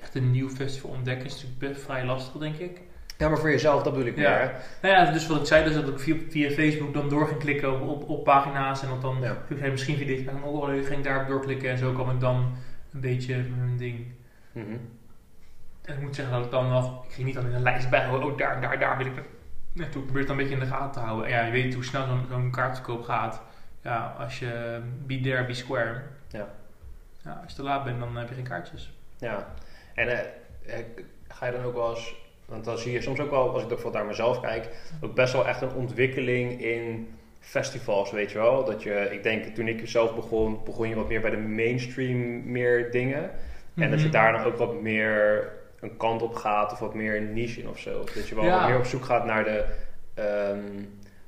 echt 0.00 0.14
een 0.14 0.30
nieuw 0.30 0.48
festival 0.48 0.90
ontdekken 0.90 1.26
is 1.26 1.32
natuurlijk 1.32 1.58
best 1.58 1.82
vrij 1.84 2.04
lastig, 2.04 2.40
denk 2.40 2.56
ik. 2.56 2.80
Ja, 3.18 3.28
maar 3.28 3.38
voor 3.38 3.50
jezelf, 3.50 3.82
dat 3.82 3.92
bedoel 3.92 4.08
ik 4.08 4.16
Ja. 4.16 4.30
meer. 4.30 4.38
hè? 4.40 4.50
Nou 4.88 4.94
ja, 5.06 5.12
dus 5.12 5.26
wat 5.26 5.40
ik 5.40 5.46
zei, 5.46 5.64
dus 5.64 5.74
dat 5.74 5.88
ik 5.88 5.98
via, 5.98 6.16
via 6.28 6.50
Facebook 6.50 6.94
dan 6.94 7.08
door 7.08 7.26
ging 7.26 7.38
klikken 7.40 7.72
op, 7.80 7.88
op, 7.88 8.08
op 8.08 8.24
pagina's. 8.24 8.82
En 8.82 8.88
dat 8.88 9.02
dan, 9.02 9.18
Ja. 9.20 9.36
ik 9.48 9.58
zei, 9.58 9.70
misschien 9.70 9.96
vind 9.96 10.08
ik 10.10 10.16
deze 10.16 10.28
pagina 10.28 10.46
ook 10.46 10.60
wel 10.60 10.74
leuk, 10.74 10.86
ging 10.86 10.98
ik 10.98 11.04
daarop 11.04 11.28
doorklikken. 11.28 11.70
En 11.70 11.78
zo 11.78 11.92
kwam 11.92 12.10
ik 12.10 12.20
dan 12.20 12.56
een 12.92 13.00
beetje 13.00 13.36
mijn 13.36 13.76
ding. 13.76 14.06
Mhm. 14.52 14.76
En 15.84 15.94
ik 15.94 16.00
moet 16.00 16.14
zeggen 16.14 16.34
dat 16.34 16.44
ik 16.44 16.50
dan 16.50 16.68
nog, 16.68 17.04
ik 17.04 17.12
ging 17.12 17.26
niet 17.26 17.34
dan 17.36 17.46
in 17.46 17.54
een 17.54 17.62
lijst 17.62 17.90
bijhouden, 17.90 18.28
oh 18.32 18.38
daar, 18.38 18.60
daar, 18.60 18.78
daar 18.78 18.96
wil 18.96 19.06
ik 19.06 19.12
naartoe. 19.72 20.00
Ik 20.00 20.04
probeer 20.06 20.18
het 20.18 20.26
dan 20.28 20.38
een 20.38 20.42
beetje 20.42 20.58
in 20.60 20.68
de 20.68 20.74
gaten 20.74 20.92
te 20.92 20.98
houden. 21.06 21.26
En 21.26 21.32
ja, 21.32 21.44
je 21.44 21.52
weet 21.52 21.74
hoe 21.74 21.84
snel 21.84 22.06
zo'n 22.06 22.26
zo'n 22.30 22.50
kaartverkoop 22.50 23.02
gaat. 23.04 23.42
Ja, 23.82 24.14
als 24.18 24.38
je 24.38 24.80
be 25.06 25.20
there, 25.20 25.46
be 25.46 25.54
square. 25.54 26.02
Ja. 26.28 26.48
Ja, 27.24 27.40
als 27.42 27.50
je 27.50 27.56
te 27.56 27.62
laat 27.62 27.84
bent, 27.84 27.98
dan 28.00 28.16
heb 28.16 28.28
je 28.28 28.34
geen 28.34 28.44
kaartjes. 28.48 28.92
Ja, 29.18 29.54
en 29.94 30.08
eh, 30.08 30.18
eh, 30.78 30.84
ga 31.28 31.46
je 31.46 31.52
dan 31.52 31.62
ook 31.64 31.74
wel 31.74 31.90
eens, 31.90 32.14
want 32.46 32.64
dan 32.64 32.78
zie 32.78 32.92
je 32.92 33.00
soms 33.00 33.20
ook 33.20 33.30
wel, 33.30 33.50
als 33.52 33.62
ik 33.62 33.68
bijvoorbeeld 33.68 33.94
naar 34.02 34.10
mezelf 34.12 34.40
kijk, 34.40 34.68
ook 35.00 35.14
best 35.14 35.32
wel 35.32 35.46
echt 35.46 35.60
een 35.60 35.72
ontwikkeling 35.74 36.62
in 36.62 37.08
festivals, 37.40 38.10
weet 38.10 38.30
je 38.32 38.38
wel. 38.38 38.64
Dat 38.64 38.82
je, 38.82 39.08
ik 39.12 39.22
denk 39.22 39.44
toen 39.44 39.68
ik 39.68 39.88
zelf 39.88 40.14
begon, 40.14 40.60
begon 40.64 40.88
je 40.88 40.94
wat 40.94 41.08
meer 41.08 41.20
bij 41.20 41.30
de 41.30 41.36
mainstream 41.36 42.50
meer 42.50 42.90
dingen. 42.90 43.30
En 43.74 43.90
dat 43.90 43.98
je 44.00 44.04
Mhm. 44.06 44.14
daar 44.14 44.32
dan 44.32 44.44
ook 44.44 44.56
wat 44.56 44.80
meer 44.80 45.48
een 45.80 45.96
kant 45.96 46.22
op 46.22 46.34
gaat 46.34 46.72
of 46.72 46.78
wat 46.78 46.94
meer 46.94 47.16
een 47.16 47.32
niche 47.32 47.60
in 47.60 47.68
of 47.68 47.78
zo. 47.78 48.04
Dat 48.14 48.28
je 48.28 48.34
wel 48.34 48.44
Ja. 48.44 48.58
wat 48.58 48.68
meer 48.68 48.78
op 48.78 48.84
zoek 48.84 49.04
gaat 49.04 49.24
naar 49.24 49.44
de 49.44 49.64
ehm, 50.14 50.82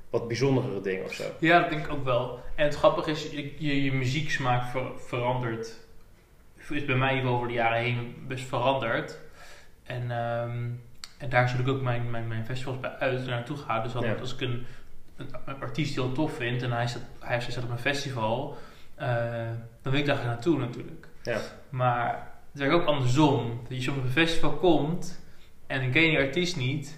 wat 0.09 0.27
bijzondere 0.27 0.81
dingen 0.81 1.05
of 1.05 1.13
zo. 1.13 1.23
Ja, 1.39 1.59
dat 1.59 1.69
denk 1.69 1.85
ik 1.85 1.91
ook 1.91 2.03
wel. 2.03 2.39
En 2.55 2.63
het 2.65 2.75
grappige 2.75 3.11
is, 3.11 3.29
je, 3.31 3.53
je, 3.57 3.83
je 3.83 3.91
muzieksmaak 3.93 4.63
ver- 4.71 4.91
verandert. 4.97 5.79
Is 6.69 6.85
bij 6.85 6.95
mij 6.95 7.25
over 7.25 7.47
de 7.47 7.53
jaren 7.53 7.77
heen 7.79 8.15
best 8.27 8.45
veranderd. 8.47 9.19
En, 9.83 10.11
ehm, 10.11 10.57
en 11.19 11.29
daar 11.29 11.49
zul 11.49 11.59
ik 11.59 11.67
ook 11.67 11.81
mijn, 11.81 12.11
mijn, 12.11 12.27
mijn 12.27 12.45
festivals 12.45 12.79
bij 12.79 12.89
uit 12.99 13.25
naartoe 13.25 13.57
gaan. 13.57 13.83
Dus 13.83 13.93
Ja. 13.93 14.13
als 14.13 14.33
ik 14.33 14.41
een, 14.41 14.65
een, 15.15 15.29
een 15.45 15.61
artiest 15.61 15.95
heel 15.95 16.11
tof 16.11 16.33
vind 16.35 16.61
en 16.61 16.71
hij 16.71 16.87
staat, 16.87 17.01
hij 17.19 17.39
staat 17.39 17.63
op 17.63 17.69
een 17.69 17.77
festival, 17.79 18.57
eh, 18.95 19.07
dan 19.81 19.91
wil 19.91 20.01
ik 20.01 20.05
daar 20.05 20.25
naartoe 20.25 20.57
natuurlijk. 20.59 21.07
Ja. 21.23 21.39
Maar 21.69 22.31
het 22.51 22.59
werkt 22.61 22.73
ook 22.73 22.85
andersom. 22.85 23.59
Dat 23.67 23.77
je 23.77 23.81
soms 23.83 23.97
op 23.97 24.03
een 24.03 24.09
festival 24.09 24.51
komt 24.53 25.21
en 25.67 25.81
dan 25.81 25.91
ken 25.91 26.01
je 26.01 26.09
die 26.09 26.19
artiest 26.19 26.55
niet. 26.57 26.97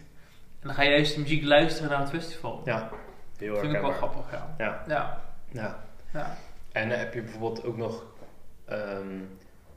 En 0.59 0.67
dan 0.67 0.75
ga 0.75 0.81
je 0.83 0.89
juist 0.89 1.15
de 1.15 1.21
muziek 1.21 1.43
luisteren 1.43 1.89
naar 1.89 1.99
het 1.99 2.09
festival. 2.09 2.61
Ja, 2.65 2.89
heel 3.37 3.51
dat 3.53 3.59
vind 3.61 3.73
ik 3.75 3.81
wel 3.81 3.91
grappig, 3.91 4.31
ja. 4.31 4.55
Ja. 4.57 4.83
Ja, 4.87 5.21
Ja. 5.51 5.79
ja. 6.13 6.35
En 6.71 6.91
eh, 6.91 6.97
heb 6.97 7.13
je 7.13 7.21
bijvoorbeeld 7.21 7.63
ook 7.65 7.77
nog, 7.77 8.03
ehm, 8.65 9.07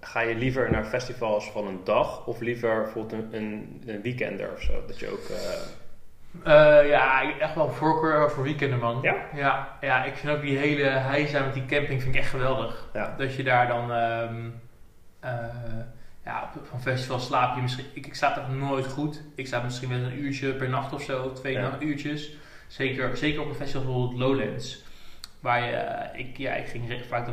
ga 0.05 0.21
je 0.21 0.35
liever 0.35 0.71
naar 0.71 0.85
festivals 0.85 1.51
van 1.51 1.67
een 1.67 1.81
dag 1.85 2.27
of 2.27 2.41
liever 2.41 2.83
bijvoorbeeld 2.83 3.13
een, 3.33 3.43
een, 3.43 3.83
een 3.87 4.03
weekender 4.03 4.53
of 4.53 4.61
zo? 4.63 4.73
Dat 4.87 4.99
je 4.99 5.09
ook, 5.13 5.25
eh, 5.29 5.61
Eh, 6.45 6.89
ja, 6.89 7.39
echt 7.39 7.55
wel 7.55 7.71
voorkeur 7.71 8.31
voor 8.31 8.43
weekenden, 8.43 8.79
man. 8.79 8.99
Ja? 9.03 9.15
Ja, 9.35 9.79
ja, 9.81 10.05
ik 10.05 10.17
vind 10.17 10.37
ook 10.37 10.43
die 10.43 10.57
hele 10.59 10.83
heisa 10.85 11.45
met 11.45 11.55
die 11.55 11.67
camping 11.67 12.03
vind 12.03 12.15
ik 12.15 12.21
echt 12.21 12.31
geweldig. 12.31 12.89
ja, 12.93 13.15
Dat 13.19 13.35
je 13.35 13.43
daar 13.43 13.67
dan, 13.69 13.93
ehm, 13.93 14.49
eh, 15.21 15.31
ja, 16.25 16.51
op, 16.57 16.69
een 16.73 16.81
festival 16.81 17.19
slaap 17.19 17.57
je 17.57 17.63
misschien... 17.63 17.85
Ik, 17.95 18.07
ik 18.07 18.15
slaap 18.15 18.37
echt 18.37 18.49
nooit 18.49 18.87
goed. 18.87 19.23
Ik 19.35 19.47
slaap 19.47 19.63
misschien 19.65 19.89
wel 19.89 19.99
een 19.99 20.19
uurtje 20.19 20.53
per 20.53 20.69
nacht 20.69 20.93
of 20.93 21.03
zo, 21.03 21.33
twee 21.33 21.53
Ja. 21.53 21.61
nacht- 21.61 21.83
uurtjes. 21.83 22.37
Zeker, 22.67 23.17
zeker 23.17 23.41
op 23.41 23.49
een 23.49 23.55
festival 23.55 23.83
bijvoorbeeld 23.85 24.19
Lowlands. 24.21 24.85
Waar 25.41 25.65
je, 25.65 26.09
ik, 26.19 26.37
ja, 26.39 26.53
ik 26.55 26.67
ging 26.67 27.05
vaak 27.09 27.29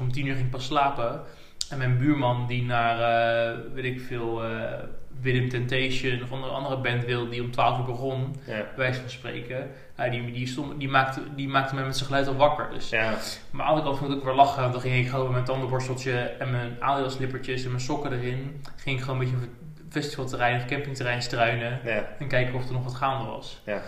om 0.00 0.12
tien 0.12 0.26
uur 0.26 0.34
ging 0.36 0.50
pas 0.50 0.64
slapen. 0.66 1.22
En 1.70 1.78
mijn 1.78 1.98
buurman 1.98 2.46
die 2.46 2.62
naar, 2.64 2.98
eh, 3.00 3.58
weet 3.74 3.84
ik 3.84 4.00
veel, 4.00 4.44
eh 4.44 4.72
Willem 5.20 5.48
Temptation 5.48 6.22
of 6.22 6.32
andere, 6.32 6.52
andere 6.52 6.76
band 6.78 7.04
wil 7.04 7.28
die 7.28 7.42
om 7.42 7.50
12 7.50 7.78
uur 7.78 7.84
begon, 7.84 8.34
ja, 8.46 8.52
bij 8.54 8.66
wijze 8.76 9.00
van 9.00 9.10
spreken. 9.10 9.70
Ja, 9.96 10.08
die, 10.08 10.32
die, 10.32 10.46
stond, 10.46 10.78
die, 10.78 10.88
maakte, 10.88 11.20
die 11.36 11.48
maakte 11.48 11.74
mij 11.74 11.84
met 11.84 11.94
zijn 11.96 12.06
geluid 12.08 12.26
al 12.26 12.36
wakker. 12.36 12.68
Dus 12.72 12.88
ja, 12.90 13.14
maar 13.50 13.66
aan 13.66 13.74
de 13.74 13.80
andere 13.80 13.82
kant 13.86 13.98
vond 13.98 14.10
ik 14.10 14.16
ook 14.18 14.24
weer 14.24 14.34
lachen. 14.34 14.60
Want 14.60 14.72
dan 14.72 14.82
ging 14.82 14.94
ik 15.04 15.08
gewoon 15.08 15.24
met 15.24 15.32
mijn 15.32 15.44
tandenborsteltje 15.44 16.12
en 16.18 16.50
mijn 16.50 16.76
adelslippertjes 16.80 17.62
en 17.64 17.68
mijn 17.70 17.80
sokken 17.82 18.12
erin. 18.12 18.62
Ging 18.76 18.96
ik 18.98 19.02
gewoon 19.04 19.20
een 19.20 19.24
beetje 19.30 19.36
op 19.36 19.42
het 19.42 19.92
festivalterrein 19.92 20.56
of 20.56 20.64
campingterrein 20.66 21.22
struinen. 21.22 21.80
ja, 21.84 22.08
En 22.18 22.28
kijken 22.28 22.54
of 22.54 22.66
er 22.66 22.72
nog 22.72 22.84
wat 22.84 22.94
gaande 22.94 23.30
was. 23.30 23.62
Ja. 23.66 23.82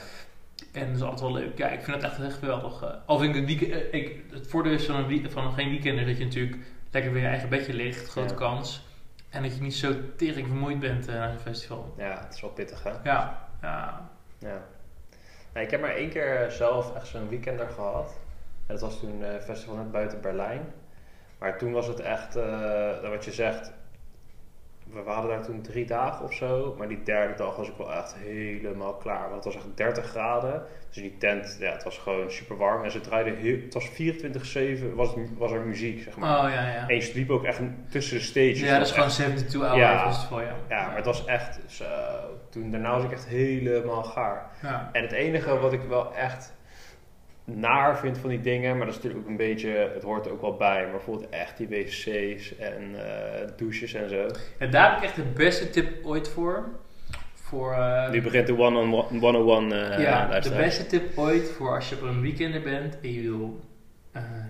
En 0.72 0.86
dat 0.86 0.96
is 0.96 1.02
altijd 1.02 1.20
wel 1.20 1.32
leuk. 1.32 1.58
Ja, 1.58 1.68
ik 1.68 1.80
vind 1.82 1.96
het 1.96 2.04
echt, 2.04 2.20
echt 2.22 2.38
geweldig. 2.38 2.82
eh. 2.82 2.88
Al 3.06 3.18
vind 3.18 3.36
ik 3.36 3.60
het 3.60 3.88
Ik, 3.90 4.16
het 4.30 4.46
voordeel 4.48 4.72
is 4.72 4.84
van, 4.84 4.96
een, 4.96 5.30
van 5.30 5.52
geen 5.52 5.68
weekend 5.68 5.98
is 5.98 6.06
dat 6.06 6.18
je 6.18 6.24
natuurlijk 6.24 6.56
lekker 6.92 7.12
weer 7.12 7.20
in 7.20 7.26
je 7.26 7.32
eigen 7.32 7.48
bedje 7.48 7.72
ligt. 7.74 8.08
Grote 8.08 8.28
Ja. 8.32 8.38
kans. 8.38 8.86
En 9.30 9.42
dat 9.42 9.54
je 9.56 9.62
niet 9.62 9.74
zo 9.74 9.94
tering 10.16 10.46
vermoeid 10.46 10.80
bent 10.80 11.08
eh, 11.08 11.14
naar 11.14 11.30
een 11.30 11.38
festival. 11.40 11.94
ja, 11.96 12.20
het 12.24 12.34
is 12.34 12.40
wel 12.40 12.50
pittig 12.50 12.82
hè. 12.82 12.90
Ja, 13.04 13.48
ja. 13.62 14.10
Ja. 14.38 14.62
Nee, 15.54 15.64
ik 15.64 15.70
heb 15.70 15.80
maar 15.80 15.94
één 15.94 16.10
keer 16.10 16.46
zelf 16.50 16.94
echt 16.96 17.06
zo'n 17.06 17.28
weekender 17.28 17.68
gehad. 17.68 18.20
En 18.66 18.74
dat 18.74 18.80
was 18.80 19.00
toen 19.00 19.22
een 19.22 19.40
festival 19.40 19.76
net 19.76 19.90
buiten 19.92 20.20
Berlijn. 20.20 20.62
Maar 21.38 21.58
toen 21.58 21.72
was 21.72 21.86
het 21.86 22.00
echt, 22.00 22.36
eh, 22.36 23.08
wat 23.10 23.24
je 23.24 23.32
zegt, 23.32 23.72
we 24.92 25.10
hadden 25.10 25.30
daar 25.30 25.44
toen 25.44 25.62
drie 25.62 25.86
dagen 25.86 26.24
of 26.24 26.32
zo. 26.34 26.74
Maar 26.78 26.88
die 26.88 27.02
derde 27.02 27.34
dag 27.34 27.56
was 27.56 27.68
ik 27.68 27.74
wel 27.76 27.92
echt 27.92 28.14
helemaal 28.14 28.94
klaar. 28.94 29.22
Want 29.30 29.44
het 29.44 29.54
was 29.54 29.54
echt 29.54 29.76
30 29.76 30.06
graden. 30.06 30.62
Dus 30.88 31.02
die 31.02 31.16
tent, 31.18 31.56
ja, 31.60 31.72
het 31.72 31.84
was 31.84 31.98
gewoon 31.98 32.30
super 32.30 32.56
warm. 32.56 32.84
En 32.84 32.90
ze 32.90 33.00
draaiden 33.00 33.36
heel, 33.36 33.56
het 33.64 33.74
was 33.74 33.88
24-7, 33.88 34.94
was, 34.94 35.14
was 35.38 35.52
er 35.52 35.60
muziek, 35.60 36.02
zeg 36.02 36.16
maar. 36.16 36.44
Oh 36.44 36.50
ja, 36.50 36.68
ja. 36.68 36.88
En 36.88 36.94
je 36.94 37.00
sliep 37.00 37.30
ook 37.30 37.44
echt 37.44 37.60
tussen 37.90 38.16
de 38.16 38.22
stages. 38.22 38.60
Ja, 38.60 38.78
dat 38.78 38.86
is 38.86 38.92
gewoon 38.92 39.06
echt- 39.06 39.14
72 39.16 39.60
hour 39.60 39.76
Ja. 39.78 40.10
festival, 40.12 40.40
ja. 40.40 40.54
Ja, 40.68 40.86
maar 40.86 40.96
het 40.96 41.04
was 41.04 41.24
echt, 41.24 41.58
zo, 41.66 41.84
toen, 42.50 42.70
daarna 42.70 42.94
was 42.94 43.04
ik 43.04 43.12
echt 43.12 43.26
helemaal 43.26 44.02
gaar. 44.04 44.50
Ja. 44.62 44.88
En 44.92 45.02
het 45.02 45.12
enige 45.12 45.58
wat 45.58 45.72
ik 45.72 45.82
wel 45.88 46.14
echt 46.14 46.52
naar 47.44 47.98
vind 47.98 48.18
van 48.18 48.30
die 48.30 48.40
dingen, 48.40 48.76
maar 48.76 48.86
dat 48.86 48.94
is 48.96 49.02
natuurlijk 49.02 49.24
ook 49.24 49.30
een 49.30 49.36
beetje, 49.46 49.68
het 49.94 50.02
hoort 50.02 50.26
er 50.26 50.32
ook 50.32 50.40
wel 50.40 50.56
bij, 50.56 50.82
maar 50.82 50.90
bijvoorbeeld 50.90 51.30
echt 51.30 51.56
die 51.56 51.68
wc's 51.68 52.56
en 52.58 53.06
eh, 53.06 53.48
douches 53.56 53.94
en 53.94 54.08
zo. 54.08 54.26
Ja, 54.58 54.66
daar 54.66 54.88
heb 54.90 54.98
ik 54.98 55.04
echt 55.04 55.16
de 55.16 55.22
beste 55.22 55.70
tip 55.70 56.04
ooit 56.06 56.28
voor. 56.28 56.68
Voor, 57.34 57.72
eh, 57.72 58.10
Nu 58.10 58.22
begint 58.22 58.46
de 58.46 58.58
one-on-one 58.58 59.38
101 59.38 59.72
eh 59.72 60.02
ja, 60.02 60.40
de 60.40 60.50
beste 60.50 60.86
tip 60.86 61.18
ooit 61.18 61.48
voor 61.50 61.74
als 61.74 61.88
je 61.88 61.94
op 61.94 62.02
een 62.02 62.20
weekender 62.20 62.62
bent 62.62 63.00
en 63.02 63.12
je 63.12 63.22
wil 63.22 63.60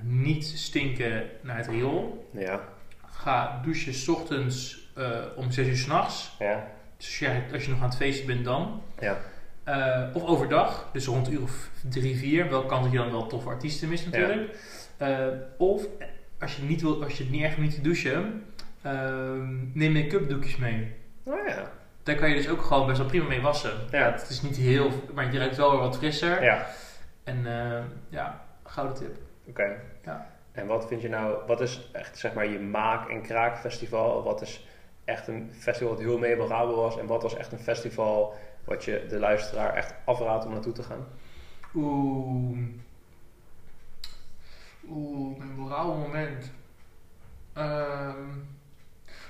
niet 0.03 0.45
stinken 0.45 1.23
naar 1.41 1.57
het 1.57 1.67
riool. 1.69 2.29
Ja, 2.31 2.61
Ga 3.11 3.61
douchen 3.65 3.95
's 3.95 4.09
ochtends 4.09 4.81
om 5.37 5.51
6 5.51 5.67
uur 5.67 5.77
s'nachts. 5.77 6.37
ja, 6.39 6.69
Dus 6.97 7.07
als 7.07 7.19
je, 7.19 7.41
als 7.53 7.65
je 7.65 7.71
nog 7.71 7.79
aan 7.81 7.89
het 7.89 7.97
feesten 7.97 8.27
bent 8.27 8.45
dan. 8.45 8.83
ja, 9.01 9.19
Eh, 9.64 10.02
of 10.12 10.25
overdag, 10.25 10.88
dus 10.92 11.07
rond 11.07 11.26
een 11.26 11.33
uur 11.33 11.42
of 11.42 11.69
drie, 11.88 12.16
vier. 12.16 12.50
Wel 12.50 12.62
kans 12.66 12.83
dat 12.83 12.92
je 12.92 12.99
dan 12.99 13.11
wel 13.11 13.26
toffe 13.26 13.49
artiesten 13.49 13.88
mist 13.88 14.04
natuurlijk. 14.11 14.57
Eh, 14.97 15.26
of 15.59 15.83
als 16.40 16.57
je, 16.57 16.62
niet 16.62 16.81
wil, 16.83 17.02
als 17.02 17.16
je 17.19 17.23
het 17.23 17.33
niet 17.33 17.42
erg 17.42 17.54
vindt 17.54 17.69
niet 17.69 17.75
te 17.76 17.81
douchen, 17.83 18.45
ehm, 18.83 19.54
neem 19.78 19.92
make-up 19.92 20.28
doekjes 20.28 20.57
mee. 20.57 20.92
Oh 21.25 21.47
ja. 21.49 21.71
Daar 22.02 22.14
kan 22.14 22.28
je 22.28 22.35
dus 22.35 22.49
ook 22.49 22.62
gewoon 22.62 22.87
best 22.87 22.99
wel 22.99 23.07
prima 23.07 23.28
mee 23.28 23.40
wassen. 23.40 23.73
Ja. 23.90 24.12
Het 24.12 24.28
is 24.28 24.42
niet 24.42 24.57
heel, 24.57 24.90
maar 25.14 25.33
je 25.33 25.38
ruikt 25.38 25.57
wel 25.57 25.71
weer 25.71 25.81
wat 25.81 25.97
frisser. 25.97 26.42
Ja, 26.45 26.66
En 27.25 27.47
eh, 27.47 27.83
ja, 28.09 28.45
gouden 28.64 28.97
tip. 28.97 29.16
oké. 29.49 29.76
Ja. 30.04 30.26
En 30.52 30.66
wat 30.66 30.87
vind 30.87 31.02
je 31.02 31.09
nou, 31.09 31.37
wat 31.47 31.61
is 31.61 31.88
echt 31.92 32.19
zeg 32.19 32.33
maar 32.35 32.47
je 32.49 32.59
maak- 32.59 33.09
en 33.09 33.23
kraakfestival? 33.23 34.23
Wat 34.23 34.40
is 34.42 34.66
echt 35.04 35.28
een 35.28 35.50
festival 35.59 35.92
wat 35.92 36.02
heel 36.02 36.19
memorabel 36.19 36.75
was? 36.76 36.99
En 36.99 37.07
wat 37.07 37.23
was 37.23 37.37
echt 37.37 37.52
een 37.52 37.59
festival 37.59 38.35
wat 38.64 38.85
je 38.85 39.07
de 39.09 39.19
luisteraar 39.19 39.75
echt 39.75 39.95
afraadt 40.04 40.45
om 40.45 40.52
naartoe 40.52 40.73
te 40.73 40.83
gaan? 40.83 41.07
Oeh. 41.75 42.59
Oeh, 44.88 45.38
een 45.40 45.49
memorabel 45.49 45.95
moment. 45.95 46.52
Ehm, 47.52 48.28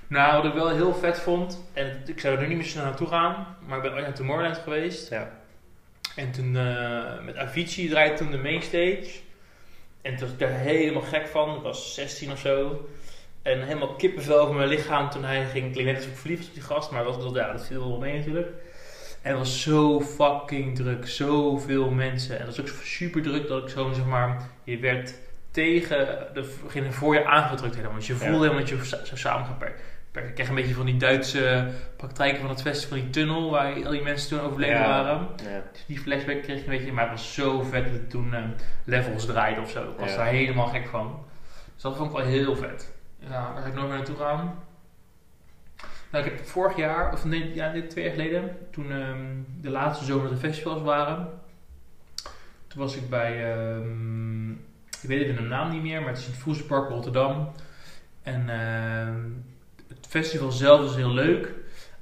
nou, 0.06 0.42
wat 0.42 0.44
ik 0.44 0.58
wel 0.58 0.70
heel 0.70 0.94
vet 0.94 1.18
vond, 1.18 1.64
en 1.72 2.02
ik 2.06 2.20
zou 2.20 2.34
er 2.34 2.40
nu 2.40 2.48
niet 2.48 2.56
meer 2.56 2.66
snel 2.66 2.84
naartoe 2.84 3.06
gaan, 3.06 3.56
maar 3.66 3.76
ik 3.76 3.82
ben 3.82 3.92
ooit 3.92 4.02
naar 4.02 4.14
Tomorrowland 4.14 4.58
geweest. 4.58 5.08
Ja. 5.08 5.40
En 6.16 6.32
toen 6.32 6.56
eh, 6.56 7.20
met 7.24 7.36
Avicii 7.36 7.88
draaide 7.88 8.16
toen 8.16 8.30
de 8.30 8.38
mainstage. 8.38 9.20
En 10.02 10.16
toen 10.16 10.20
was 10.20 10.30
ik 10.30 10.38
daar 10.38 10.50
helemaal 10.50 11.02
gek 11.02 11.26
van. 11.26 11.56
Ik 11.56 11.62
was 11.62 11.94
16 11.94 12.32
of 12.32 12.38
zo. 12.38 12.88
En 13.42 13.62
helemaal 13.62 13.94
kippenvel 13.94 14.38
over 14.38 14.54
mijn 14.54 14.68
lichaam 14.68 15.10
toen 15.10 15.24
hij 15.24 15.46
ging. 15.46 15.76
Ik 15.76 15.84
net 15.84 15.96
alsof 15.96 16.10
ik 16.10 16.18
verliefd 16.18 16.48
op 16.48 16.54
die 16.54 16.62
gast, 16.62 16.90
maar 16.90 17.04
was, 17.04 17.34
ja, 17.34 17.52
dat 17.52 17.66
viel 17.66 17.88
wel 17.88 17.98
mee 17.98 18.18
natuurlijk. 18.18 18.48
En 19.22 19.30
het 19.30 19.38
was 19.38 19.62
zo 19.62 20.00
fucking 20.00 20.74
druk. 20.76 21.08
Zoveel 21.08 21.90
mensen. 21.90 22.38
En 22.38 22.46
dat 22.46 22.56
was 22.56 22.66
ook 22.74 22.82
super 22.82 23.22
druk 23.22 23.48
dat 23.48 23.62
ik 23.62 23.68
zo, 23.68 23.92
zeg 23.92 24.04
maar, 24.04 24.42
je 24.64 24.78
werd 24.78 25.14
tegen 25.50 26.26
de 26.34 26.44
voor 26.90 27.14
je 27.14 27.24
aangedrukt 27.24 27.74
helemaal. 27.74 27.96
Dus 27.96 28.06
je 28.06 28.14
voelde 28.14 28.32
Ja. 28.34 28.40
helemaal 28.40 28.58
dat 28.58 28.68
je 28.68 29.06
zo 29.06 29.16
samengeperkt. 29.16 29.80
Ik 30.12 30.34
kreeg 30.34 30.48
een 30.48 30.54
beetje 30.54 30.74
van 30.74 30.86
die 30.86 30.96
Duitse 30.96 31.68
praktijken 31.96 32.40
van 32.40 32.48
het 32.50 32.62
festival, 32.62 32.98
die 32.98 33.10
tunnel 33.10 33.50
waar 33.50 33.84
al 33.84 33.90
die 33.90 34.02
mensen 34.02 34.28
toen 34.38 34.46
overleden 34.48 34.76
Ja. 34.76 34.88
waren. 34.88 35.28
Ja. 35.36 35.62
Dus 35.72 35.84
die 35.86 35.98
flashback 35.98 36.42
kreeg 36.42 36.58
ik 36.58 36.64
een 36.66 36.76
beetje, 36.76 36.92
maar 36.92 37.02
het 37.10 37.12
was 37.12 37.34
zo 37.34 37.62
vet 37.62 37.84
dat 37.84 37.92
het 37.92 38.10
toen 38.10 38.34
eh, 38.34 38.42
levels 38.84 39.26
draaide 39.26 39.60
of 39.60 39.70
zo. 39.70 39.82
Ik 39.82 39.98
was 39.98 40.10
Ja. 40.10 40.16
daar 40.16 40.26
helemaal 40.26 40.66
gek 40.66 40.86
van. 40.86 41.24
Dus 41.74 41.82
dat 41.82 41.96
vond 41.96 42.10
ik 42.10 42.16
wel 42.16 42.26
heel 42.26 42.56
vet. 42.56 42.94
Ja, 43.18 43.28
daar 43.54 43.62
ga 43.62 43.68
ik 43.68 43.74
nooit 43.74 43.86
meer 43.88 43.96
naartoe 43.96 44.16
gaan. 44.16 44.54
Nou, 46.12 46.24
ik 46.24 46.30
heb 46.30 46.46
vorig 46.46 46.76
jaar, 46.76 47.12
of 47.12 47.24
nee, 47.24 47.54
ja, 47.54 47.72
twee 47.88 48.04
jaar 48.04 48.14
geleden, 48.14 48.56
toen 48.70 48.90
ehm, 48.92 49.26
de 49.60 49.70
laatste 49.70 50.04
zomer 50.04 50.30
de 50.30 50.36
festivals 50.36 50.82
waren, 50.82 51.28
toen 52.66 52.80
was 52.80 52.96
ik 52.96 53.08
bij, 53.08 53.52
ehm, 53.54 54.50
ik 54.50 55.08
weet 55.08 55.22
even 55.22 55.34
de 55.36 55.40
naam 55.48 55.70
niet 55.70 55.82
meer, 55.82 56.00
maar 56.00 56.08
het 56.08 56.18
is 56.18 56.24
in 56.26 56.30
het 56.32 56.40
Vroesenpark 56.40 56.88
Rotterdam. 56.88 57.50
En 58.22 58.48
ehm, 58.48 59.20
het 59.88 60.06
festival 60.08 60.50
zelf 60.50 60.80
was 60.80 60.96
heel 60.96 61.12
leuk. 61.12 61.54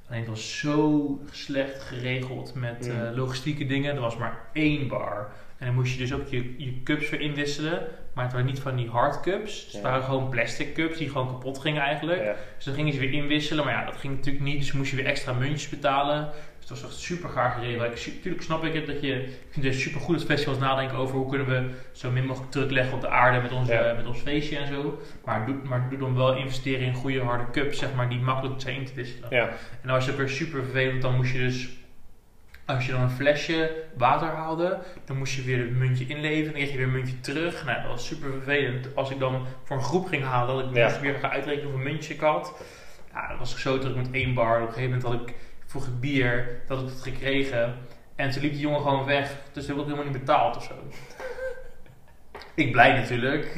Alleen 0.07 0.19
het 0.21 0.29
was 0.29 0.59
zo 0.59 1.19
slecht 1.31 1.81
geregeld 1.83 2.53
met 2.55 2.87
eh, 2.87 2.93
Mm. 3.09 3.15
logistieke 3.15 3.65
dingen. 3.65 3.95
Er 3.95 4.01
was 4.01 4.17
maar 4.17 4.39
één 4.53 4.87
bar. 4.87 5.31
En 5.61 5.67
dan 5.67 5.75
moest 5.75 5.91
je 5.93 5.97
dus 5.97 6.13
ook 6.13 6.27
je, 6.27 6.53
je 6.57 6.83
cups 6.83 7.09
weer 7.09 7.21
inwisselen. 7.21 7.87
Maar 8.13 8.23
het 8.23 8.33
waren 8.33 8.47
niet 8.47 8.59
van 8.59 8.75
die 8.75 8.89
hard 8.89 9.19
cups. 9.21 9.63
Dus 9.63 9.73
het 9.73 9.81
waren 9.81 10.03
gewoon 10.03 10.29
plastic 10.29 10.73
cups 10.73 10.97
die 10.97 11.09
gewoon 11.09 11.27
kapot 11.27 11.59
gingen 11.59 11.81
eigenlijk. 11.81 12.35
Dus 12.55 12.65
dan 12.65 12.73
gingen 12.73 12.93
ze 12.93 12.99
weer 12.99 13.13
inwisselen. 13.13 13.65
Maar 13.65 13.73
ja, 13.73 13.85
dat 13.85 13.97
ging 13.97 14.15
natuurlijk 14.15 14.43
niet. 14.45 14.57
Dus 14.59 14.71
moest 14.71 14.89
je 14.89 14.95
weer 14.95 15.05
extra 15.05 15.33
muntjes 15.33 15.69
betalen. 15.69 16.29
Dus 16.59 16.69
dat 16.69 16.81
was 16.81 16.89
echt 16.91 16.99
super 16.99 17.29
gaar 17.29 17.51
geregeld. 17.51 17.91
Ik, 17.91 17.97
su- 17.97 18.19
Tuurlijk 18.21 18.43
snap 18.43 18.63
ik 18.63 18.73
het 18.73 18.85
dat 18.87 19.01
je... 19.01 19.13
Ik 19.23 19.29
vind 19.49 19.65
het 19.65 19.75
super 19.75 20.01
goed 20.01 20.17
dat 20.17 20.25
festivals 20.27 20.59
nadenken 20.59 20.97
over 20.97 21.15
hoe 21.15 21.29
kunnen 21.29 21.47
we 21.47 21.69
zo 21.91 22.11
min 22.11 22.25
mogelijk 22.25 22.51
druk 22.51 22.71
leggen 22.71 22.93
op 22.93 23.01
de 23.01 23.09
aarde 23.09 23.41
met, 23.41 23.51
onze, 23.51 23.73
Ja. 23.73 23.93
met 23.93 24.05
ons 24.07 24.19
feestje 24.19 24.57
en 24.57 24.67
zo. 24.67 25.01
Maar 25.25 25.45
doe, 25.45 25.55
maar 25.63 25.87
doe 25.89 25.99
dan 25.99 26.15
wel 26.15 26.35
investeren 26.35 26.85
in 26.85 26.93
goede 26.93 27.21
harde 27.21 27.51
cups, 27.51 27.77
zeg 27.79 27.93
maar, 27.93 28.09
die 28.09 28.19
makkelijk 28.19 28.61
zijn 28.61 28.75
in 28.75 28.85
te 28.85 28.93
wisselen. 28.95 29.27
Ja. 29.29 29.47
En 29.49 29.55
dan 29.83 29.91
was 29.95 30.05
het 30.05 30.15
weer 30.15 30.29
super 30.29 30.63
vervelend. 30.63 31.01
Dan 31.01 31.15
moest 31.15 31.31
je 31.33 31.39
dus, 31.39 31.69
als 32.65 32.85
je 32.85 32.91
dan 32.91 33.01
een 33.01 33.09
flesje 33.09 33.71
water 33.97 34.27
haalde, 34.27 34.77
dan 35.05 35.17
moest 35.17 35.33
je 35.35 35.41
weer 35.43 35.57
het 35.59 35.71
muntje 35.77 36.05
inleveren. 36.07 36.43
Dan 36.43 36.53
kreeg 36.53 36.71
je 36.71 36.77
weer 36.77 36.85
een 36.85 36.91
muntje 36.91 37.19
terug. 37.19 37.65
Nou, 37.65 37.81
dat 37.81 37.91
was 37.91 38.05
super 38.07 38.31
vervelend. 38.31 38.95
Als 38.95 39.09
ik 39.09 39.19
dan 39.19 39.45
voor 39.63 39.77
een 39.77 39.83
groep 39.83 40.07
ging 40.07 40.23
halen, 40.23 40.55
dat 40.57 40.65
ik 40.69 40.75
Ja. 40.75 40.99
weer 40.99 41.13
gaan 41.13 41.29
uitrekenen 41.31 41.69
hoeveel 41.71 41.89
muntjes 41.91 42.15
ik 42.15 42.19
had. 42.21 42.53
Ja, 43.13 43.27
dat 43.29 43.37
was 43.37 43.59
zo 43.59 43.77
druk 43.77 43.95
met 43.95 44.11
één 44.11 44.33
bar. 44.33 44.55
Op 44.61 44.67
een 44.67 44.73
gegeven 44.73 44.97
moment 44.97 45.03
had 45.03 45.29
ik, 45.29 45.35
vroeg 45.65 45.85
ik 45.85 45.99
bier, 45.99 46.61
dat 46.67 46.77
had 46.77 46.87
ik 46.87 46.93
het 46.93 47.03
gekregen. 47.03 47.75
En 48.15 48.29
toen 48.29 48.41
liep 48.41 48.51
die 48.51 48.61
jongen 48.61 48.81
gewoon 48.81 49.05
weg. 49.05 49.27
Dus 49.51 49.65
dat 49.65 49.65
heb 49.65 49.75
ik 49.77 49.83
helemaal 49.83 50.03
niet 50.11 50.19
betaald 50.19 50.55
of 50.57 50.63
zo. 50.63 50.73
Ik 52.55 52.71
blij 52.71 52.93
natuurlijk. 52.99 53.57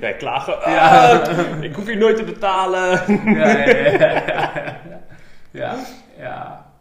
Jij 0.00 0.16
klagen. 0.16 0.70
Ja. 0.70 1.18
"Ah, 1.18 1.62
ik 1.62 1.74
hoef 1.74 1.86
hier 1.86 1.96
nooit 1.96 2.16
te 2.16 2.24
betalen. 2.24 3.00
Ja, 3.34 3.48
ja, 3.48 3.76
ja. 3.90 4.80
Ja, 5.50 5.76
ja. 6.18 6.71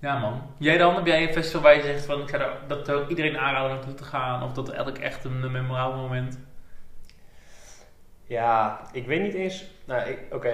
Ja, 0.00 0.18
man. 0.18 0.42
Jij 0.58 0.78
dan? 0.78 0.94
Heb 0.94 1.06
jij 1.06 1.22
een 1.26 1.32
festival 1.32 1.62
waar 1.62 1.76
je 1.76 1.82
zegt 1.82 2.04
van 2.04 2.20
ik 2.20 2.30
daar, 2.30 2.50
dat 2.66 2.90
ook 2.90 3.08
iedereen 3.08 3.38
aanraden 3.38 3.70
om 3.70 3.76
naartoe 3.76 3.94
te 3.94 4.04
gaan? 4.04 4.42
Of 4.42 4.52
dat 4.52 4.68
eigenlijk 4.68 4.98
echt 4.98 5.24
een, 5.24 5.42
een 5.42 5.52
memorabel 5.52 6.00
moment? 6.00 6.38
Ja, 8.24 8.80
ik 8.92 9.06
weet 9.06 9.22
niet 9.22 9.34
eens. 9.34 9.64
Nou, 9.84 10.16
oké. 10.30 10.52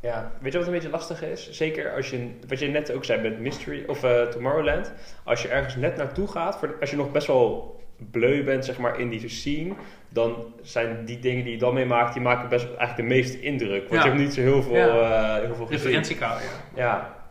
Ja, 0.00 0.32
weet 0.40 0.52
je 0.52 0.58
wat 0.58 0.66
een 0.66 0.72
beetje 0.72 0.88
lastig 0.90 1.22
is? 1.22 1.50
Zeker 1.50 1.92
als 1.94 2.10
je, 2.10 2.30
wat 2.48 2.58
je 2.58 2.68
net 2.68 2.92
ook 2.92 3.04
zei 3.04 3.20
met 3.22 3.38
Mystery 3.40 3.84
of 3.86 4.02
eh, 4.04 4.22
Tomorrowland. 4.22 4.92
Als 5.24 5.42
je 5.42 5.48
ergens 5.48 5.76
net 5.76 5.96
naartoe 5.96 6.28
gaat, 6.28 6.58
voor, 6.58 6.76
als 6.80 6.90
je 6.90 6.96
nog 6.96 7.10
best 7.10 7.26
wel 7.26 7.80
bleu 8.10 8.44
bent, 8.44 8.64
zeg 8.64 8.78
maar, 8.78 8.98
in 9.00 9.08
die 9.08 9.28
scene, 9.28 9.74
dan 10.08 10.54
zijn 10.62 11.04
die 11.04 11.18
dingen 11.18 11.44
die 11.44 11.52
je 11.52 11.58
dan 11.58 11.74
meemaakt, 11.74 12.12
die 12.12 12.22
maken 12.22 12.48
best 12.48 12.64
eigenlijk 12.64 12.96
de 12.96 13.02
meeste 13.14 13.40
indruk. 13.40 13.88
Want 13.88 14.02
Ja. 14.02 14.02
je 14.02 14.08
hebt 14.08 14.20
niet 14.22 14.34
zo 14.34 14.40
heel 14.40 14.62
veel, 14.62 14.74
Ja. 14.74 15.36
eh, 15.36 15.44
heel 15.44 15.54
veel. 15.54 15.68
Referentiekader, 15.68 16.42
ja. 16.74 16.82
Ja. 16.82 17.21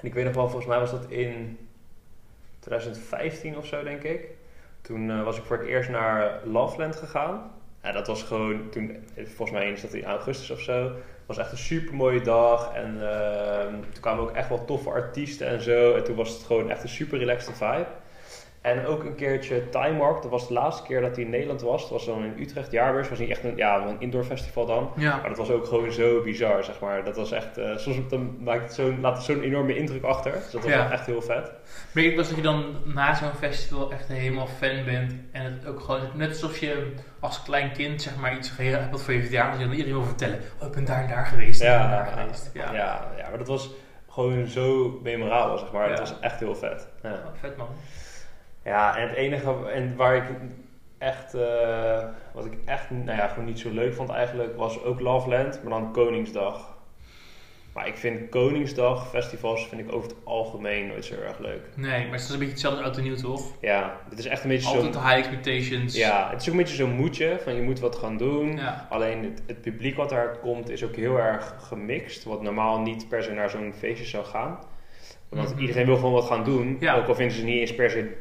En 0.00 0.06
ik 0.06 0.14
weet 0.14 0.24
nog 0.24 0.34
wel, 0.34 0.48
volgens 0.48 0.66
mij 0.66 0.78
was 0.78 0.90
dat 0.90 1.06
in 1.08 1.58
2015 2.58 3.56
of 3.56 3.66
zo, 3.66 3.82
denk 3.82 4.02
ik. 4.02 4.28
Toen 4.80 5.10
eh, 5.10 5.24
was 5.24 5.38
ik 5.38 5.44
voor 5.44 5.58
het 5.58 5.66
eerst 5.66 5.90
naar 5.90 6.40
Loveland 6.44 6.96
gegaan. 6.96 7.50
Ja, 7.82 7.92
dat 7.92 8.06
was 8.06 8.22
gewoon, 8.22 8.68
toen, 8.70 8.96
volgens 9.16 9.50
mij 9.50 9.70
is 9.70 9.80
dat 9.80 9.92
in 9.92 10.04
augustus 10.04 10.50
of 10.50 10.60
zo. 10.60 10.84
Het 10.84 11.36
was 11.36 11.38
echt 11.38 11.52
een 11.52 11.58
super 11.58 11.94
mooie 11.94 12.20
dag. 12.20 12.74
En 12.74 13.10
ehm, 13.10 13.72
toen 13.72 14.00
kwamen 14.00 14.22
ook 14.22 14.36
echt 14.36 14.48
wel 14.48 14.64
toffe 14.64 14.90
artiesten 14.90 15.46
en 15.46 15.60
zo. 15.60 15.94
En 15.94 16.04
toen 16.04 16.16
was 16.16 16.28
het 16.28 16.42
gewoon 16.42 16.70
echt 16.70 16.82
een 16.82 16.88
super 16.88 17.18
relaxed 17.18 17.56
vibe. 17.56 17.86
En 18.66 18.86
ook 18.86 19.04
een 19.04 19.14
keertje 19.14 19.68
Time 19.68 19.98
Warp. 19.98 20.22
Dat 20.22 20.30
was 20.30 20.48
de 20.48 20.54
laatste 20.54 20.82
keer 20.82 21.00
dat 21.00 21.14
hij 21.16 21.24
in 21.24 21.30
Nederland 21.30 21.60
was. 21.62 21.80
Dat 21.82 21.90
was 21.90 22.04
dan 22.06 22.24
in 22.24 22.34
Utrecht, 22.38 22.70
Jaarbeurs. 22.72 23.08
was 23.08 23.18
niet 23.18 23.30
echt 23.30 23.44
een, 23.44 23.56
ja, 23.56 23.86
een 23.86 23.96
indoor 23.98 24.24
festival 24.24 24.66
dan. 24.66 24.90
Ja. 24.96 25.16
Maar 25.16 25.28
dat 25.28 25.38
was 25.38 25.50
ook 25.50 25.66
gewoon 25.66 25.92
zo 25.92 26.22
bizar, 26.22 26.64
zeg 26.64 26.80
maar. 26.80 27.04
Dat 27.04 27.16
was 27.16 27.32
echt, 27.32 27.58
eh, 27.58 27.76
soms 27.76 27.96
dan 28.08 28.36
maakt 28.44 28.62
het 28.62 28.74
zo'n, 28.74 29.00
laat 29.00 29.16
het 29.16 29.24
zo'n 29.24 29.40
enorme 29.42 29.76
indruk 29.76 30.02
achter. 30.02 30.32
Dus 30.32 30.50
dat 30.50 30.62
was 30.62 30.70
Ja. 30.72 30.78
wel 30.82 30.90
echt 30.90 31.06
heel 31.06 31.22
vet. 31.22 31.50
Merk 31.92 32.06
ik 32.06 32.16
eens 32.18 32.26
dat 32.28 32.36
je 32.36 32.42
dan 32.42 32.64
na 32.84 33.14
zo'n 33.14 33.32
festival 33.38 33.92
echt 33.92 34.08
helemaal 34.08 34.46
fan 34.46 34.84
bent. 34.84 35.14
En 35.32 35.42
het 35.52 35.66
ook 35.66 35.80
gewoon, 35.80 36.00
net 36.14 36.28
alsof 36.28 36.58
je 36.58 36.92
als 37.20 37.42
klein 37.42 37.72
kind 37.72 38.02
zeg 38.02 38.16
maar 38.16 38.36
iets 38.36 38.48
gegeven 38.48 38.78
hebt 38.80 38.90
wat 38.90 39.02
voor 39.02 39.14
je 39.14 39.22
verjaardag. 39.22 39.58
Dan 39.60 39.70
iedereen 39.70 39.92
wil 39.92 40.02
vertellen. 40.04 40.38
Oh, 40.60 40.66
ik 40.68 40.74
ben 40.74 40.84
daar 40.84 41.02
en 41.02 41.08
daar 41.08 41.26
geweest. 41.26 41.62
Ja, 41.62 41.84
en 41.84 41.90
daar 41.90 42.06
geweest. 42.06 42.50
Ja. 42.54 42.72
Ja. 42.72 43.12
Ja, 43.16 43.28
maar 43.28 43.38
dat 43.38 43.48
was 43.48 43.70
gewoon 44.10 44.46
zo 44.46 44.98
memorabel, 45.02 45.58
zeg 45.58 45.72
maar. 45.72 45.82
Ja. 45.90 45.96
Dat 45.96 45.98
was 46.08 46.20
echt 46.20 46.40
heel 46.40 46.54
vet. 46.54 46.88
Ja, 47.02 47.10
Oh, 47.12 47.16
vet 47.40 47.56
man. 47.56 47.68
Ja 48.66 48.96
en 48.96 49.08
het 49.08 49.16
enige 49.16 49.54
en 49.74 49.96
waar 49.96 50.16
ik 50.16 50.24
echt, 50.98 51.34
eh, 51.34 52.04
wat 52.32 52.44
ik 52.44 52.52
echt, 52.64 52.90
nou 52.90 53.18
ja, 53.18 53.28
gewoon 53.28 53.44
niet 53.44 53.58
zo 53.58 53.70
leuk 53.70 53.94
vond 53.94 54.10
eigenlijk, 54.10 54.56
was 54.56 54.82
ook 54.84 55.00
Loveland, 55.00 55.60
maar 55.62 55.72
dan 55.80 55.92
Koningsdag. 55.92 56.74
Maar 57.74 57.86
ik 57.86 57.96
vind 57.96 58.28
Koningsdag 58.28 59.08
festivals 59.08 59.68
vind 59.68 59.80
ik 59.80 59.92
over 59.94 60.08
het 60.08 60.16
algemeen 60.24 60.86
nooit 60.86 61.04
zo 61.04 61.14
erg 61.14 61.38
leuk. 61.38 61.60
Nee, 61.74 62.02
maar 62.04 62.12
het 62.12 62.20
is 62.20 62.28
een 62.28 62.36
beetje 62.38 62.52
hetzelfde 62.52 62.82
uit 62.82 62.94
de 62.94 63.02
nieuw 63.02 63.14
toch? 63.16 63.52
Ja, 63.60 63.96
dit 64.08 64.18
is 64.18 64.26
echt 64.26 64.42
een 64.42 64.48
beetje 64.48 64.68
Altijd 64.76 64.94
zo'n... 64.94 65.02
high 65.02 65.16
expectations. 65.16 65.94
Ja, 65.96 66.28
het 66.30 66.40
is 66.40 66.46
ook 66.48 66.52
een 66.54 66.60
beetje 66.60 66.76
zo'n 66.76 66.90
moedje 66.96 67.38
van 67.42 67.54
je 67.54 67.62
moet 67.62 67.80
wat 67.80 67.96
gaan 67.96 68.16
doen. 68.16 68.56
Ja. 68.56 68.86
Alleen 68.90 69.24
het, 69.24 69.42
het 69.46 69.60
publiek 69.60 69.96
wat 69.96 70.08
daar 70.08 70.38
komt 70.38 70.70
is 70.70 70.84
ook 70.84 70.96
heel 70.96 71.18
erg 71.18 71.54
gemixt. 71.58 72.24
Wat 72.24 72.42
normaal 72.42 72.80
niet 72.80 73.08
per 73.08 73.22
se 73.22 73.30
naar 73.32 73.50
zo'n 73.50 73.72
feestje 73.78 74.06
zou 74.06 74.24
gaan. 74.24 74.58
Want 75.28 75.50
Mhm. 75.52 75.60
iedereen 75.60 75.86
wil 75.86 75.96
gewoon 75.96 76.12
wat 76.12 76.24
gaan 76.26 76.44
doen. 76.44 76.76
Ja. 76.80 76.94
Ook 76.96 77.06
al 77.08 77.14
vinden 77.14 77.36
ze 77.36 77.44
niet 77.44 77.60
eens 77.60 77.74
per 77.74 77.90
se 77.90 78.16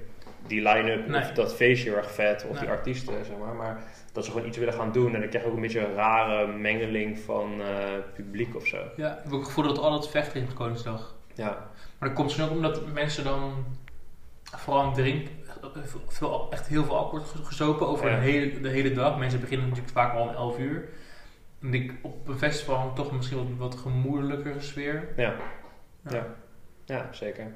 die 0.48 0.62
line-up 0.62 1.08
Nee. 1.08 1.22
of 1.22 1.32
dat 1.32 1.56
feestje 1.56 1.90
heel 1.90 1.98
erg 1.98 2.12
vet. 2.12 2.44
Of 2.46 2.52
Nee. 2.52 2.60
die 2.60 2.70
artiesten, 2.70 3.26
zeg 3.26 3.38
maar. 3.38 3.54
Maar 3.56 3.84
dat 4.12 4.26
ze 4.26 4.32
gewoon 4.32 4.48
iets 4.48 4.58
willen 4.58 4.74
gaan 4.74 4.92
doen. 4.92 5.14
En 5.14 5.20
dan 5.20 5.30
krijg 5.30 5.44
je 5.44 5.50
ook 5.50 5.56
een 5.56 5.62
beetje 5.62 5.88
een 5.88 5.94
rare 5.94 6.48
mengeling 6.48 7.20
van 7.20 7.62
eh, 7.62 7.68
publiek 8.14 8.56
of 8.56 8.68
zo. 8.68 8.78
Ja, 8.96 9.12
ik 9.12 9.24
heb 9.24 9.32
ook 9.34 9.40
het 9.40 9.48
gevoel 9.48 9.64
dat 9.64 9.76
het 9.76 9.86
altijd 9.86 10.12
vechten 10.12 10.44
op 10.44 10.56
Koningsdag. 10.56 11.16
Ja, 11.34 11.50
Maar 12.00 12.10
dat 12.10 12.14
komt 12.14 12.24
misschien 12.24 12.46
ook 12.46 12.52
omdat 12.52 12.86
mensen 12.94 13.24
dan 13.24 13.66
vooral 14.58 14.94
drinken, 14.94 15.32
veel, 16.08 16.48
echt 16.52 16.68
heel 16.68 16.84
veel 16.84 16.98
alcohol 16.98 17.26
wordt 17.34 17.48
gezopen 17.48 17.88
over 17.88 18.10
Ja. 18.10 18.16
de, 18.16 18.22
hele, 18.22 18.62
de 18.62 18.70
hele 18.70 18.94
dag. 18.94 19.18
Mensen 19.18 19.40
beginnen 19.40 19.68
natuurlijk 19.68 19.94
vaak 19.94 20.14
al 20.14 20.22
om 20.22 20.30
11 20.30 20.60
uur. 20.60 20.90
En 21.62 21.74
ik 21.74 21.94
op 22.02 22.28
een 22.28 22.38
festival 22.38 22.94
toch 22.94 23.12
misschien 23.12 23.38
wat, 23.38 23.48
wat 23.72 23.76
gemoedelijkere 23.82 24.60
sfeer. 24.62 25.08
ja, 25.16 25.34
Ja. 26.04 26.12
ja. 26.16 26.26
ja 26.86 27.08
zeker. 27.12 27.52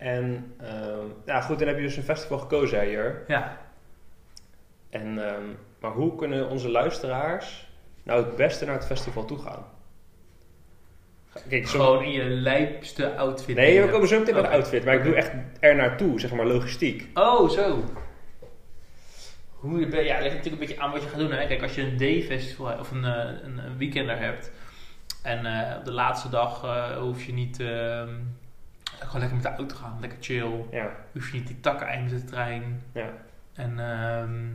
En 0.00 0.54
ehm, 0.60 1.06
ja, 1.26 1.40
goed, 1.40 1.58
dan 1.58 1.68
heb 1.68 1.76
je 1.76 1.82
dus 1.82 1.96
een 1.96 2.02
festival 2.02 2.38
gekozen 2.38 2.82
hier. 2.82 3.24
Ja. 3.26 3.58
En, 4.90 5.28
ehm, 5.28 5.42
maar 5.80 5.90
hoe 5.90 6.16
kunnen 6.16 6.48
onze 6.48 6.70
luisteraars 6.70 7.68
nou 8.02 8.24
het 8.24 8.36
beste 8.36 8.64
naar 8.64 8.74
het 8.74 8.86
festival 8.86 9.24
toe 9.24 9.38
gaan? 9.38 9.64
Kijk, 11.48 11.68
Gewoon 11.68 12.02
in 12.02 12.10
je 12.10 12.24
lijpste 12.24 13.16
outfit. 13.16 13.56
Nee, 13.56 13.82
we 13.82 13.90
komen 13.90 14.08
zo 14.08 14.18
meteen 14.18 14.34
bij 14.34 14.42
de 14.42 14.48
outfit, 14.48 14.84
maar 14.84 14.94
ik 14.94 15.04
doe 15.04 15.14
echt 15.14 15.30
er 15.60 15.76
naartoe, 15.76 16.20
zeg 16.20 16.32
maar 16.32 16.46
logistiek. 16.46 17.08
Oh, 17.14 17.48
zo. 17.48 17.84
Hoe 19.50 19.80
je, 19.80 20.04
ja, 20.04 20.14
het 20.14 20.22
ligt 20.22 20.34
natuurlijk 20.36 20.62
een 20.62 20.68
beetje 20.68 20.80
aan 20.80 20.92
wat 20.92 21.02
je 21.02 21.08
gaat 21.08 21.18
doen. 21.18 21.32
Hè. 21.32 21.46
Kijk, 21.46 21.62
als 21.62 21.74
je 21.74 21.82
een 21.82 21.96
day-festival 21.96 22.78
of 22.78 22.90
een, 22.90 23.04
eh, 23.04 23.42
een, 23.42 23.58
een 23.58 23.78
weekender 23.78 24.18
hebt. 24.18 24.52
En 25.22 25.46
eh, 25.46 25.76
op 25.78 25.84
de 25.84 25.92
laatste 25.92 26.28
dag 26.28 26.64
eh, 26.64 26.96
hoef 26.96 27.24
je 27.24 27.32
niet 27.32 27.60
ehm, 27.60 28.08
gewoon 29.00 29.20
lekker 29.20 29.34
met 29.38 29.42
de 29.46 29.54
auto 29.56 29.76
gaan. 29.76 29.96
Lekker 30.00 30.18
chill. 30.20 30.64
Ja, 30.70 30.90
Hoef 31.12 31.30
je 31.30 31.38
niet 31.38 31.46
die 31.46 31.60
takken 31.60 31.86
eind 31.86 32.10
met 32.12 32.20
de 32.20 32.26
trein. 32.26 32.82
ja. 32.92 33.08
En 33.54 33.70
ehm, 33.78 34.46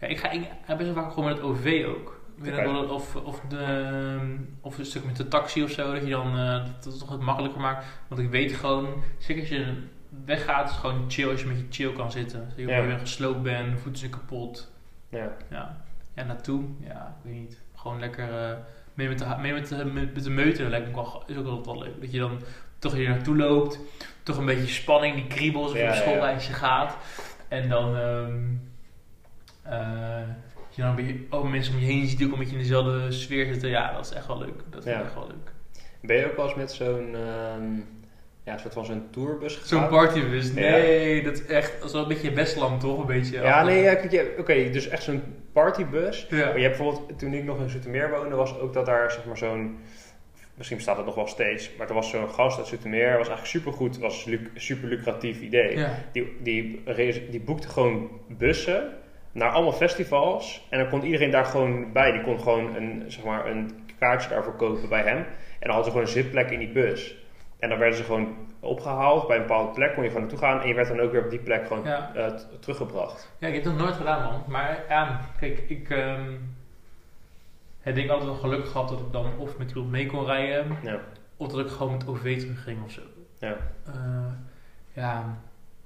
ja, 0.00 0.06
ik 0.06 0.18
ga, 0.18 0.30
ik 0.30 0.42
ga 0.66 0.76
best 0.76 0.92
wel 0.94 1.02
vaak 1.02 1.12
gewoon 1.12 1.28
met 1.28 1.36
het 1.36 1.46
OV 1.46 1.84
ook. 1.86 2.16
Wel 2.38 2.84
of, 2.84 3.16
of, 3.16 3.40
de, 3.48 4.36
of 4.60 4.78
een 4.78 4.84
stuk 4.84 5.04
met 5.04 5.16
de 5.16 5.28
taxi 5.28 5.62
of 5.62 5.70
zo, 5.70 5.92
dat 5.92 6.02
je 6.02 6.10
dan 6.10 6.38
eh, 6.38 6.64
dat 6.64 6.84
het 6.84 6.98
toch 6.98 7.08
wat 7.08 7.20
makkelijker 7.20 7.60
maakt. 7.60 7.86
Want 8.08 8.20
ik 8.20 8.30
weet 8.30 8.52
gewoon, 8.52 9.02
zeker 9.18 9.40
als 9.42 9.50
je 9.50 9.82
weggaat, 10.24 10.64
is 10.68 10.70
het 10.70 10.80
gewoon 10.80 11.04
chill 11.10 11.30
als 11.30 11.40
je 11.40 11.46
met 11.46 11.58
je 11.58 11.66
chill 11.70 11.92
kan 11.92 12.10
zitten. 12.12 12.44
Dus 12.48 12.56
je 12.56 12.66
Ja. 12.66 12.82
weer 12.82 12.98
gesloopt 12.98 13.42
bent, 13.42 13.80
voeten 13.80 13.98
zijn 14.00 14.10
kapot. 14.10 14.72
ja. 15.08 15.30
Ja, 15.50 15.80
ja 16.14 16.24
naartoe, 16.24 16.64
ja, 16.80 17.16
ik 17.24 17.30
weet 17.30 17.40
niet. 17.40 17.60
Gewoon 17.74 17.98
lekker 18.00 18.50
eh, 18.50 18.56
mee, 18.94 19.08
met 19.08 19.18
de, 19.18 19.34
mee 19.40 19.52
met 19.52 19.68
de, 19.68 19.84
met, 19.84 20.14
met 20.14 20.24
de 20.24 20.30
meute, 20.30 20.68
lijkt 20.68 20.90
me 20.90 20.96
ook 20.98 21.12
wel, 21.12 21.22
is 21.26 21.36
ook 21.36 21.46
altijd 21.46 21.66
wel 21.66 21.78
leuk. 21.78 22.00
Dat 22.00 22.12
je 22.12 22.18
dan 22.18 22.40
toch 22.78 22.92
hier 22.92 23.08
naartoe 23.08 23.36
loopt, 23.36 23.78
toch 24.22 24.36
een 24.36 24.44
beetje 24.46 24.66
spanning, 24.72 25.14
die 25.14 25.26
kriebels, 25.26 25.70
of 25.70 25.76
je 25.76 25.82
Ja, 25.82 25.88
op 25.88 25.94
ja, 25.94 26.00
schoolreisje 26.00 26.52
gaat. 26.52 26.96
En 27.48 27.68
dan, 27.68 27.96
ehm 27.96 28.34
eh, 29.62 30.20
je 30.70 30.82
dan 30.82 30.90
een 30.90 30.96
beetje, 30.96 31.16
oh, 31.30 31.50
mensen 31.50 31.74
om 31.74 31.80
je 31.80 31.86
heen 31.86 32.06
ziet 32.06 32.24
ook 32.24 32.32
een 32.32 32.38
beetje 32.38 32.52
in 32.56 32.62
dezelfde 32.62 33.12
sfeer 33.12 33.46
zitten. 33.46 33.68
Ja, 33.68 33.92
dat 33.92 34.04
is 34.06 34.12
echt 34.12 34.26
wel 34.26 34.38
leuk. 34.38 34.62
Dat 34.70 34.82
vind 34.82 34.96
ik 34.96 35.04
echt 35.04 35.14
wel 35.14 35.26
leuk. 35.26 35.52
Ben 36.02 36.16
je 36.16 36.26
ook 36.26 36.36
wel 36.36 36.44
eens 36.46 36.54
met 36.54 36.72
zo'n, 36.72 37.14
ehm, 37.14 37.64
ja, 38.44 38.58
soort 38.58 38.72
van 38.72 38.84
zo'n 38.84 39.06
tourbus 39.10 39.52
gegaan? 39.56 39.68
Zo'n 39.68 39.88
partybus, 39.88 40.46
Ja. 40.48 40.52
nee, 40.54 41.22
dat 41.22 41.32
is 41.34 41.46
echt, 41.46 41.72
dat 41.78 41.84
is 41.86 41.92
wel 41.92 42.02
een 42.02 42.08
beetje 42.08 42.30
Westland 42.32 42.80
toch? 42.80 42.98
Een 43.00 43.06
beetje. 43.06 43.40
Ja, 43.40 43.62
nee, 43.62 43.82
ja, 43.82 43.90
je- 44.10 44.34
oké, 44.38 44.70
dus 44.70 44.88
echt 44.88 45.02
zo'n 45.02 45.22
partybus. 45.52 46.26
Ja. 46.30 46.36
Maar 46.46 46.56
je 46.58 46.64
hebt 46.64 46.76
bijvoorbeeld, 46.76 47.18
toen 47.18 47.32
ik 47.34 47.44
nog 47.44 47.60
in 47.60 47.68
Zoetermeer 47.68 48.10
woonde, 48.10 48.34
was 48.36 48.58
ook 48.58 48.72
dat 48.72 48.86
daar 48.86 49.10
zeg 49.10 49.24
maar 49.24 49.38
zo'n, 49.38 49.78
misschien 50.58 50.76
bestaat 50.76 50.96
het 50.96 51.06
nog 51.06 51.14
wel 51.14 51.26
steeds, 51.26 51.76
maar 51.76 51.88
er 51.88 51.94
was 51.94 52.10
zo'n 52.10 52.28
gast 52.30 52.58
uit 52.58 52.66
Zoetermeer, 52.66 53.06
was 53.18 53.28
eigenlijk 53.28 53.46
supergoed, 53.46 53.98
was 53.98 54.26
een 54.26 54.48
super 54.54 54.88
lucratief 54.88 55.40
idee. 55.40 55.76
Ja. 55.78 55.90
Die, 56.12 56.36
die, 56.40 56.82
die 57.30 57.40
boekte 57.40 57.68
gewoon 57.68 58.10
bussen 58.28 58.92
naar 59.32 59.50
allemaal 59.50 59.72
festivals 59.72 60.66
en 60.70 60.78
dan 60.78 60.88
kon 60.88 61.02
iedereen 61.04 61.30
daar 61.30 61.44
gewoon 61.44 61.92
bij. 61.92 62.12
Die 62.12 62.20
kon 62.20 62.40
gewoon 62.40 62.76
een, 62.76 63.04
zeg 63.06 63.24
maar, 63.24 63.46
een 63.46 63.70
kaartje 63.98 64.28
daarvoor 64.28 64.56
kopen 64.56 64.88
bij 64.88 65.02
hem 65.02 65.16
en 65.16 65.26
dan 65.60 65.70
hadden 65.74 65.84
ze 65.84 65.90
gewoon 65.90 66.06
een 66.06 66.12
zitplek 66.12 66.50
in 66.50 66.58
die 66.58 66.72
bus. 66.72 67.16
En 67.58 67.68
dan 67.68 67.78
werden 67.78 67.96
ze 67.98 68.04
gewoon 68.04 68.36
opgehaald 68.60 69.26
bij 69.26 69.36
een 69.36 69.42
bepaalde 69.42 69.72
plek, 69.72 69.94
kon 69.94 70.02
je 70.02 70.08
gewoon 70.08 70.22
naartoe 70.24 70.40
gaan 70.40 70.60
en 70.60 70.68
je 70.68 70.74
werd 70.74 70.88
dan 70.88 71.00
ook 71.00 71.12
weer 71.12 71.24
op 71.24 71.30
die 71.30 71.38
plek 71.38 71.66
gewoon 71.66 71.84
Ja. 71.84 72.10
eh, 72.14 72.26
teruggebracht. 72.60 73.32
Ja, 73.38 73.48
ik 73.48 73.54
heb 73.54 73.64
dat 73.64 73.76
nooit 73.76 73.94
gedaan, 73.94 74.22
man. 74.22 74.42
Maar 74.48 74.84
ja, 74.88 75.20
kijk, 75.40 75.64
ik 75.68 75.90
ehm 75.90 76.32
heb 77.88 77.94
denk 77.94 78.06
ik 78.06 78.12
altijd 78.12 78.30
wel 78.30 78.50
geluk 78.50 78.68
gehad 78.68 78.88
dat 78.88 79.00
ik 79.00 79.12
dan 79.12 79.36
of 79.38 79.58
met 79.58 79.68
iemand 79.70 79.90
mee 79.90 80.06
kon 80.06 80.24
rijden, 80.24 80.76
Ja. 80.82 81.00
of 81.36 81.48
dat 81.48 81.60
ik 81.60 81.68
gewoon 81.68 81.92
met 81.92 82.06
OV 82.06 82.38
terugging 82.40 82.84
of 82.84 82.90
zo. 82.90 83.00
Ja. 83.38 83.56
Eh, 83.86 84.32
ja, 84.92 85.38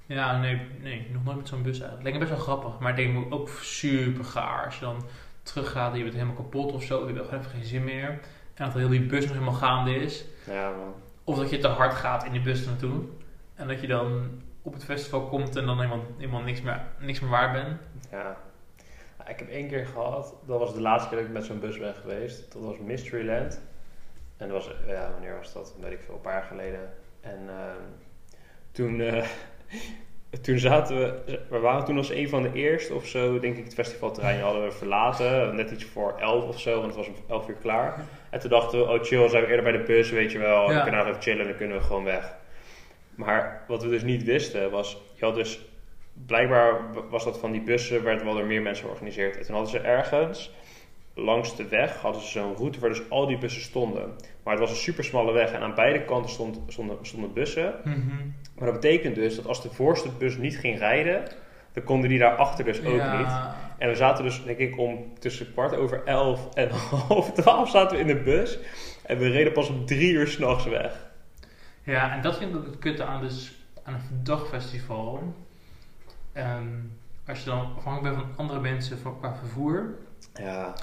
ja, 0.05 0.39
nee, 0.39 0.61
nee, 0.81 1.07
nog 1.11 1.23
nooit 1.23 1.37
met 1.37 1.47
zo'n 1.47 1.61
bus 1.63 1.79
eigenlijk. 1.79 2.03
Lijkt 2.03 2.19
me 2.19 2.25
best 2.25 2.35
wel 2.37 2.45
grappig, 2.55 2.79
maar 2.79 2.99
ik 2.99 3.13
denk 3.13 3.33
ook 3.33 3.49
super 3.49 4.23
gaar 4.25 4.65
als 4.65 4.75
je 4.75 4.81
dan 4.85 5.03
teruggaat 5.43 5.91
en 5.91 5.97
je 5.97 6.03
bent 6.03 6.15
helemaal 6.15 6.35
kapot 6.35 6.71
of 6.71 6.83
zo, 6.83 6.99
je 7.07 7.13
hebt 7.13 7.25
gewoon 7.25 7.39
even 7.39 7.51
geen 7.51 7.63
zin 7.63 7.83
meer. 7.83 8.07
En 8.53 8.65
dat 8.65 8.73
heel 8.73 8.89
die 8.89 9.05
bus 9.05 9.23
nog 9.25 9.33
helemaal 9.33 9.53
gaande 9.53 9.95
is. 9.95 10.25
Ja, 10.47 10.69
man. 10.69 10.93
Of 11.23 11.37
dat 11.37 11.49
je 11.49 11.57
te 11.57 11.67
hard 11.67 11.93
gaat 11.93 12.25
in 12.25 12.31
die 12.31 12.41
bus 12.41 12.65
naartoe. 12.65 13.01
En 13.55 13.67
dat 13.67 13.81
je 13.81 13.87
dan 13.87 14.29
op 14.61 14.73
het 14.73 14.83
festival 14.85 15.27
komt 15.27 15.55
en 15.55 15.65
dan 15.65 15.75
helemaal, 15.77 16.05
helemaal 16.17 16.41
niks, 16.41 16.61
meer, 16.61 16.81
niks 16.99 17.19
meer 17.19 17.29
waard 17.29 17.51
bent. 17.51 17.81
Ja. 18.11 18.37
Nou, 19.23 19.35
Ik 19.35 19.39
heb 19.39 19.49
één 19.49 19.67
keer 19.67 19.85
gehad, 19.85 20.35
dat 20.45 20.59
was 20.59 20.73
de 20.73 20.81
laatste 20.81 21.09
keer 21.09 21.17
dat 21.17 21.27
ik 21.27 21.33
met 21.33 21.45
zo'n 21.45 21.59
bus 21.59 21.77
ben 21.77 21.93
geweest. 21.93 22.53
Dat 22.53 22.61
was 22.61 22.77
Mysteryland. 22.77 23.61
En 24.37 24.49
dat 24.49 24.63
was, 24.65 24.75
ja, 24.87 25.11
wanneer 25.11 25.37
was 25.37 25.53
dat? 25.53 25.75
Weet 25.81 25.91
ik 25.91 26.01
veel, 26.01 26.13
een 26.13 26.21
paar 26.21 26.33
jaar 26.33 26.43
geleden. 26.43 26.93
En 27.21 27.39
ehm, 27.47 27.83
toen, 28.71 29.01
eh, 29.01 29.25
toen 30.45 30.59
zaten 30.59 30.97
we, 30.97 31.39
we 31.49 31.59
waren 31.59 31.85
toen 31.85 31.97
als 31.97 32.09
een 32.09 32.29
van 32.29 32.41
de 32.43 32.53
eerste 32.53 32.93
of 32.93 33.07
zo, 33.07 33.39
denk 33.39 33.57
ik, 33.57 33.63
het 33.63 33.73
festivalterrein 33.73 34.41
hadden 34.41 34.63
we 34.63 34.71
verlaten. 34.71 35.55
Net 35.55 35.71
iets 35.71 35.85
voor 35.85 36.19
elf 36.19 36.43
of 36.43 36.59
zo, 36.59 36.71
want 36.71 36.85
het 36.85 36.95
was 36.95 37.07
om 37.07 37.15
elf 37.27 37.49
uur 37.49 37.57
klaar. 37.61 38.05
En 38.29 38.39
toen 38.39 38.49
dachten 38.49 38.79
we, 38.79 38.85
oh 38.85 39.03
chill, 39.03 39.29
zijn 39.29 39.43
we 39.43 39.49
eerder 39.49 39.63
bij 39.63 39.77
de 39.77 39.83
bus, 39.83 40.09
weet 40.09 40.31
je 40.31 40.39
wel. 40.39 40.71
Ja. 40.71 40.81
Kunnen 40.81 40.99
we 40.99 41.05
nog 41.05 41.07
even 41.07 41.21
chillen 41.21 41.41
en 41.41 41.47
dan 41.47 41.57
kunnen 41.57 41.77
we 41.77 41.83
gewoon 41.83 42.03
weg. 42.03 42.35
Maar 43.15 43.63
wat 43.67 43.83
we 43.83 43.89
dus 43.89 44.03
niet 44.03 44.23
wisten 44.23 44.71
was, 44.71 45.01
je 45.13 45.25
had 45.25 45.35
dus 45.35 45.72
blijkbaar 46.13 46.81
was 47.09 47.23
dat 47.23 47.39
van 47.39 47.51
die 47.51 47.61
bussen, 47.61 48.03
werd 48.03 48.23
wel 48.23 48.33
door 48.33 48.45
meer 48.45 48.61
mensen 48.61 48.83
georganiseerd. 48.85 49.37
En 49.37 49.45
toen 49.45 49.55
hadden 49.55 49.71
ze 49.71 49.79
ergens 49.79 50.51
langs 51.15 51.55
de 51.55 51.67
weg 51.67 51.95
hadden 52.01 52.21
ze 52.21 52.27
zo'n 52.27 52.55
route 52.55 52.79
waar 52.79 52.89
dus 52.89 53.09
al 53.09 53.27
die 53.27 53.37
bussen 53.37 53.61
stonden. 53.61 54.11
Maar 54.43 54.53
het 54.53 54.61
was 54.61 54.69
een 54.69 54.75
super 54.83 55.03
smalle 55.03 55.31
weg 55.31 55.51
en 55.51 55.61
aan 55.61 55.75
beide 55.75 56.05
kanten 56.05 56.31
stond, 56.31 56.59
stonden, 56.67 56.97
stonden 57.01 57.33
bussen. 57.33 57.73
Maar 58.55 58.71
dat 58.71 58.81
betekent 58.81 59.15
dus 59.15 59.35
dat 59.35 59.47
als 59.47 59.61
de 59.61 59.69
voorste 59.69 60.09
bus 60.17 60.37
niet 60.37 60.57
ging 60.57 60.77
rijden, 60.77 61.23
dan 61.73 61.83
konden 61.83 62.09
die 62.09 62.19
daar 62.19 62.35
achter 62.35 62.65
dus 62.65 62.85
ook 62.85 62.97
Ja. 62.97 63.17
niet. 63.17 63.61
En 63.77 63.89
we 63.89 63.95
zaten 63.95 64.23
dus, 64.23 64.43
denk 64.43 64.57
ik, 64.57 64.77
om 64.77 65.13
tussen 65.19 65.51
kwart 65.51 65.75
over 65.75 66.01
elf 66.05 66.53
en 66.53 66.69
half 67.07 67.31
twaalf 67.31 67.69
zaten 67.69 67.95
we 67.97 68.01
in 68.01 68.07
de 68.07 68.21
bus. 68.21 68.59
En 69.05 69.17
we 69.17 69.29
reden 69.29 69.53
pas 69.53 69.69
om 69.69 69.85
drie 69.85 70.11
uur 70.11 70.27
s'nachts 70.27 70.65
weg. 70.65 71.11
Ja, 71.83 72.13
en 72.15 72.21
dat 72.21 72.37
vind 72.37 72.49
ik 72.51 72.57
ook 72.57 72.65
het 72.65 72.79
kutte 72.79 73.03
aan, 73.03 73.21
dus, 73.21 73.53
aan 73.83 73.93
een 73.93 74.23
dagfestival. 74.23 75.33
Ehm, 76.33 76.67
als 77.27 77.39
je 77.39 77.45
dan 77.45 77.73
afhankelijk 77.77 78.15
bent 78.15 78.27
van 78.27 78.37
andere 78.37 78.59
mensen 78.59 78.99
voor, 78.99 79.19
qua 79.19 79.35
vervoer, 79.35 79.95
Ja, 80.33 80.73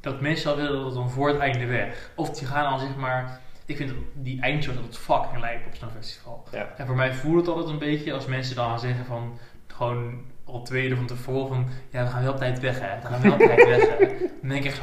dat 0.00 0.20
mensen 0.20 0.50
al 0.50 0.56
willen 0.56 0.72
dat 0.72 0.84
het 0.84 0.94
dan 0.94 1.10
voor 1.10 1.28
het 1.28 1.38
einde 1.38 1.66
weg. 1.66 2.10
Of 2.14 2.30
die 2.30 2.46
gaan 2.46 2.66
al 2.66 2.78
zeg 2.78 2.96
maar. 2.96 3.40
Ik 3.66 3.76
vind 3.76 3.92
die 4.14 4.40
eindshow 4.40 4.76
altijd 4.76 4.96
fucking 4.98 5.40
lijp 5.40 5.66
op 5.66 5.74
zo'n 5.74 5.90
festival. 5.90 6.44
ja. 6.50 6.68
En 6.76 6.86
voor 6.86 6.96
mij 6.96 7.14
voelt 7.14 7.36
het 7.36 7.48
altijd 7.48 7.68
een 7.72 7.78
beetje 7.78 8.12
als 8.12 8.26
mensen 8.26 8.56
dan 8.56 8.68
gaan 8.68 8.80
zeggen 8.80 9.04
van 9.04 9.38
gewoon 9.66 10.20
al 10.44 10.62
twee 10.62 10.88
uur 10.88 10.96
van 10.96 11.06
tevoren 11.06 11.48
van 11.48 11.66
ja, 11.90 12.04
we 12.04 12.10
gaan 12.10 12.22
wel 12.22 12.32
op 12.32 12.38
tijd 12.38 12.60
weg 12.60 12.80
hè. 12.80 13.00
We 13.00 13.06
gaan 13.06 13.20
wel 13.22 13.32
op 13.32 13.38
tijd 13.38 13.64
weg 13.66 13.98
hè. 13.98 14.06
Dan 14.40 14.48
denk 14.48 14.64
ik 14.64 14.74
zo. 14.74 14.82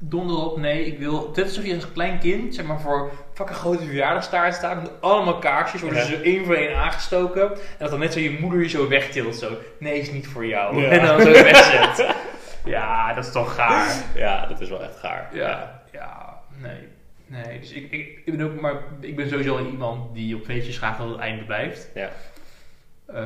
Donder 0.00 0.36
op, 0.36 0.56
nee, 0.58 0.84
ik 0.86 0.98
wil. 0.98 1.32
Dit 1.32 1.44
is 1.44 1.50
alsof 1.50 1.64
je 1.64 1.74
als 1.74 1.92
klein 1.92 2.18
kind, 2.18 2.54
zeg 2.54 2.64
maar, 2.66 2.80
voor 2.80 3.10
fucking 3.34 3.58
grote 3.58 3.84
verjaardagstaart 3.84 4.54
staat. 4.54 4.82
Met 4.82 4.90
allemaal 5.00 5.38
kaarsjes 5.38 5.80
worden 5.80 6.04
ze 6.04 6.10
Ja. 6.10 6.16
zo 6.16 6.22
één 6.22 6.44
voor 6.44 6.54
één 6.54 6.76
aangestoken. 6.76 7.50
En 7.50 7.58
dat 7.78 7.90
dan 7.90 7.98
net 7.98 8.12
zo 8.12 8.20
je 8.20 8.38
moeder 8.40 8.60
je 8.60 8.68
zo 8.68 8.88
wegtilt. 8.88 9.34
Zo, 9.36 9.56
nee, 9.78 10.00
is 10.00 10.10
niet 10.12 10.26
voor 10.26 10.46
jou. 10.46 10.80
Ja. 10.80 10.88
En 10.88 11.06
dan 11.06 11.20
zo 11.20 11.30
wegzet. 11.32 12.14
ja, 12.64 13.14
dat 13.14 13.24
is 13.24 13.32
toch 13.32 13.54
gaar. 13.54 13.94
ja, 14.14 14.46
dat 14.46 14.60
is 14.60 14.68
wel 14.68 14.82
echt 14.82 14.96
gaar. 14.98 15.28
Ja, 15.32 15.82
ja, 15.92 16.40
nee. 16.56 16.88
Nee, 17.26 17.60
dus 17.60 17.72
ik, 17.72 17.90
ik, 17.92 18.22
ik 18.24 18.36
ben 18.36 18.46
ook, 18.46 18.60
maar 18.60 18.74
ik 19.00 19.16
ben 19.16 19.28
sowieso 19.28 19.58
iemand 19.66 20.14
die 20.14 20.36
op 20.36 20.44
feestjes 20.44 20.78
graag 20.78 20.96
tot 20.96 21.10
het 21.10 21.18
einde 21.20 21.44
blijft. 21.44 21.88
Ja. 21.94 22.08
Eh, 23.06 23.24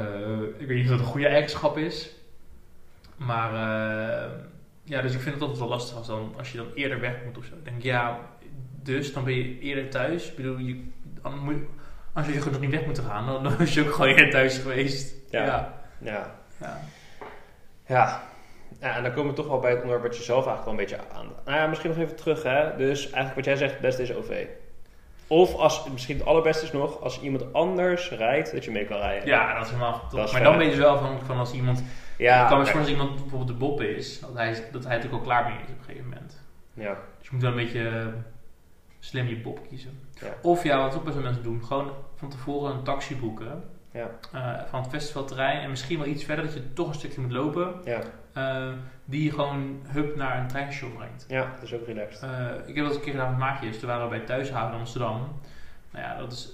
ik 0.59 0.67
weet 0.67 0.77
niet 0.77 0.85
of 0.85 0.91
dat 0.91 0.99
een 0.99 1.05
goede 1.13 1.27
eigenschap 1.27 1.79
is. 1.79 2.11
Maar 3.17 3.55
eh, 3.55 4.31
ja, 4.83 5.03
dus 5.03 5.15
ik 5.15 5.21
vind 5.21 5.35
het 5.35 5.43
altijd 5.43 5.61
wel 5.61 5.69
lastig 5.69 5.97
als, 5.97 6.07
dan, 6.07 6.35
als 6.39 6.53
je 6.53 6.59
dan 6.59 6.67
eerder 6.75 7.01
weg 7.01 7.15
moet 7.25 7.39
of 7.39 7.45
zo. 7.45 7.55
Ik 7.55 7.65
denk, 7.65 7.83
ja, 7.83 8.19
dus 8.83 9.13
dan 9.13 9.25
ben 9.25 9.35
je 9.35 9.59
eerder 9.59 9.89
thuis. 9.91 10.31
Ik 10.31 10.37
bedoel, 10.37 10.59
je, 10.59 10.85
dan 11.23 11.39
moet, 11.39 11.55
je- 11.55 11.67
als 12.13 12.27
je 12.27 12.51
nog 12.51 12.61
niet 12.61 12.71
weg 12.71 12.87
moet 12.87 12.99
gaan, 12.99 13.27
dan, 13.27 13.43
dan 13.43 13.61
is 13.61 13.75
je 13.75 13.83
ook 13.87 13.93
gewoon 13.93 14.09
eerder 14.11 14.31
thuis 14.31 14.59
geweest. 14.59 15.15
Ja. 15.31 15.45
ja. 15.45 15.75
Ja. 15.99 16.35
ja. 16.61 16.81
Ja. 17.87 18.23
ja, 18.81 18.97
en 18.97 19.03
dan 19.03 19.13
komen 19.13 19.31
we 19.31 19.37
toch 19.37 19.47
wel 19.49 19.59
bij 19.61 19.71
het 19.71 19.81
onderwerp 19.83 20.07
wat 20.09 20.17
je 20.17 20.23
zelf 20.23 20.47
eigenlijk 20.47 20.65
wel 20.65 20.75
een 20.75 20.99
beetje 20.99 21.15
aan. 21.19 21.27
Nou 21.45 21.59
ja, 21.59 21.67
misschien 21.67 21.91
nog 21.91 21.99
even 21.99 22.17
terug, 22.17 22.43
hè. 22.43 22.77
Dus 22.77 23.03
eigenlijk 23.05 23.35
wat 23.35 23.45
jij 23.45 23.57
zegt, 23.57 23.73
het 23.73 23.81
beste 23.81 24.03
is 24.03 24.15
OV. 24.15 24.47
Of 25.33 25.55
als, 25.55 25.89
misschien 25.93 26.17
het 26.19 26.27
allerbeste 26.27 26.65
is 26.65 26.73
nog, 26.73 27.01
als 27.01 27.21
iemand 27.21 27.53
anders 27.53 28.11
rijdt, 28.11 28.53
dat 28.53 28.65
je 28.65 28.71
mee 28.71 28.85
kan 28.85 28.97
rijden. 28.99 29.29
Ja, 29.29 29.55
dat 29.55 29.65
is 29.65 29.71
helemaal 29.71 30.01
top. 30.01 30.11
Dat 30.11 30.27
is 30.27 30.33
maar 30.33 30.43
dan 30.43 30.59
ben 30.59 30.71
je 30.71 30.77
wel 30.77 30.91
afhankelijk 30.95 31.27
van 31.27 31.39
als 31.39 31.53
iemand 31.53 31.83
ja, 32.19 32.49
kan 32.49 32.59
als 32.79 32.89
iemand 32.89 33.15
bijvoorbeeld 33.15 33.47
de 33.49 33.55
Bob 33.55 33.81
is, 33.81 34.21
dat 34.21 34.35
hij, 34.35 34.69
dat 34.73 34.85
hij 34.85 34.95
natuurlijk 34.97 35.23
al 35.23 35.29
klaar 35.29 35.45
mee 35.45 35.55
is 35.55 35.63
op 35.73 35.79
een 35.79 35.85
gegeven 35.85 36.09
moment. 36.09 36.41
ja. 36.75 36.97
Dus 37.19 37.27
je 37.27 37.29
moet 37.33 37.43
wel 37.43 37.51
een 37.51 37.57
beetje 37.57 37.89
eh, 37.89 38.07
slim 38.99 39.27
je 39.27 39.37
Bob 39.37 39.59
kiezen. 39.69 39.99
Ja. 40.21 40.27
Of 40.43 40.63
ja, 40.65 40.79
wat 40.79 40.95
ook 40.97 41.05
best 41.05 41.15
wel 41.15 41.25
mensen 41.25 41.43
doen, 41.43 41.65
gewoon 41.65 41.91
van 42.17 42.29
tevoren 42.31 42.75
een 42.75 42.83
taxi 42.83 43.17
boeken 43.17 43.65
Ja. 43.93 44.11
eh, 44.33 44.69
van 44.69 44.81
het 44.81 44.91
festivalterrein 44.91 45.61
en 45.61 45.71
misschien 45.71 45.99
wel 45.99 46.07
iets 46.09 46.25
verder 46.25 46.45
dat 46.45 46.55
je 46.55 46.73
toch 46.73 46.89
een 46.89 46.95
stukje 46.95 47.21
moet 47.21 47.33
lopen, 47.33 47.75
Ja. 47.85 48.01
Eh, 48.33 48.69
die 49.05 49.25
je 49.25 49.31
gewoon 49.31 49.81
hup 49.87 50.17
naar 50.17 50.41
een 50.41 50.49
treinstation 50.49 50.97
brengt. 50.97 51.25
ja, 51.29 51.53
dat 51.55 51.63
is 51.63 51.75
ook 51.75 51.87
relaxed. 51.87 52.23
Eh, 52.23 52.69
ik 52.69 52.75
heb 52.75 52.85
dat 52.85 52.95
een 52.95 53.01
keer 53.01 53.13
gedaan 53.13 53.31
met 53.31 53.39
maatjes, 53.39 53.79
toen 53.79 53.89
waren 53.89 54.05
we 54.05 54.17
bij 54.17 54.27
Thuishouden 54.27 54.73
in 54.73 54.79
Amsterdam. 54.79 55.41
Nou 55.91 56.05
ja, 56.05 56.17
dat 56.17 56.33
is 56.33 56.53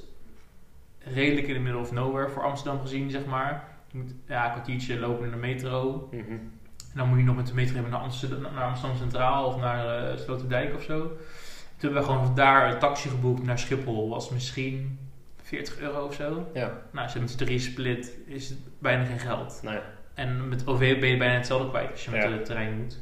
redelijk 0.99 1.47
in 1.47 1.55
de 1.55 1.61
middle 1.61 1.81
of 1.81 1.93
nowhere 1.93 2.29
voor 2.29 2.43
Amsterdam 2.43 2.81
gezien, 2.81 3.11
zeg 3.11 3.25
maar. 3.25 3.65
Je 3.91 3.99
moet 3.99 4.15
ja, 4.27 4.45
een 4.45 4.53
kwartiertje 4.53 4.99
lopen 4.99 5.25
in 5.25 5.31
de 5.31 5.37
metro. 5.37 6.09
Mhm. 6.11 6.31
En 6.93 6.95
dan 6.95 7.09
moet 7.09 7.19
je 7.19 7.25
nog 7.25 7.37
met 7.37 7.47
de 7.47 7.55
metro 7.55 7.81
naar 7.81 8.01
Amsterdam, 8.01 8.55
naar 8.55 8.65
Amsterdam 8.65 8.99
Centraal 8.99 9.47
of 9.47 9.57
naar 9.57 10.11
uh, 10.11 10.19
Sloterdijk 10.19 10.75
of 10.75 10.83
zo. 10.83 10.99
Toen 10.99 11.17
hebben 11.93 12.01
we 12.01 12.09
gewoon 12.09 12.35
daar 12.35 12.73
een 12.73 12.79
taxi 12.79 13.09
geboekt 13.09 13.43
naar 13.43 13.59
Schiphol. 13.59 14.09
Was 14.09 14.31
misschien 14.31 14.99
40 15.43 15.79
euro 15.79 16.07
of 16.07 16.15
zo. 16.15 16.51
Ja. 16.55 16.73
Nou, 16.93 17.05
als 17.05 17.13
je 17.13 17.21
met 17.21 17.31
z'n 17.31 17.37
drie 17.37 17.59
split, 17.59 18.13
is 18.27 18.49
het 18.49 18.59
bijna 18.79 19.05
geen 19.05 19.19
geld. 19.19 19.61
Nee. 19.63 19.79
En 20.19 20.49
met 20.49 20.67
OV 20.67 21.01
ben 21.01 21.09
je 21.09 21.17
bijna 21.17 21.35
hetzelfde 21.35 21.69
kwijt 21.69 21.91
als 21.91 22.05
je 22.05 22.11
met 22.11 22.23
Ja. 22.23 22.29
de 22.29 22.43
trein 22.43 22.77
moet. 22.83 22.99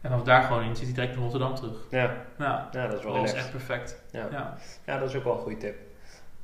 En 0.00 0.10
vanaf 0.10 0.24
daar 0.24 0.42
gewoon 0.42 0.62
in 0.62 0.76
zit 0.76 0.84
hij 0.84 0.94
direct 0.94 1.12
naar 1.12 1.22
Rotterdam 1.22 1.54
terug. 1.54 1.76
Ja. 1.90 2.14
Ja, 2.38 2.68
ja, 2.72 2.86
dat 2.86 2.98
is 2.98 3.04
wel 3.04 3.12
dat 3.12 3.22
relaxed. 3.22 3.36
echt 3.36 3.50
perfect. 3.50 4.02
Ja. 4.10 4.28
Ja, 4.30 4.56
Ja, 4.86 4.98
dat 4.98 5.08
is 5.08 5.14
ook 5.16 5.24
wel 5.24 5.32
een 5.32 5.38
goede 5.38 5.56
tip. 5.56 5.74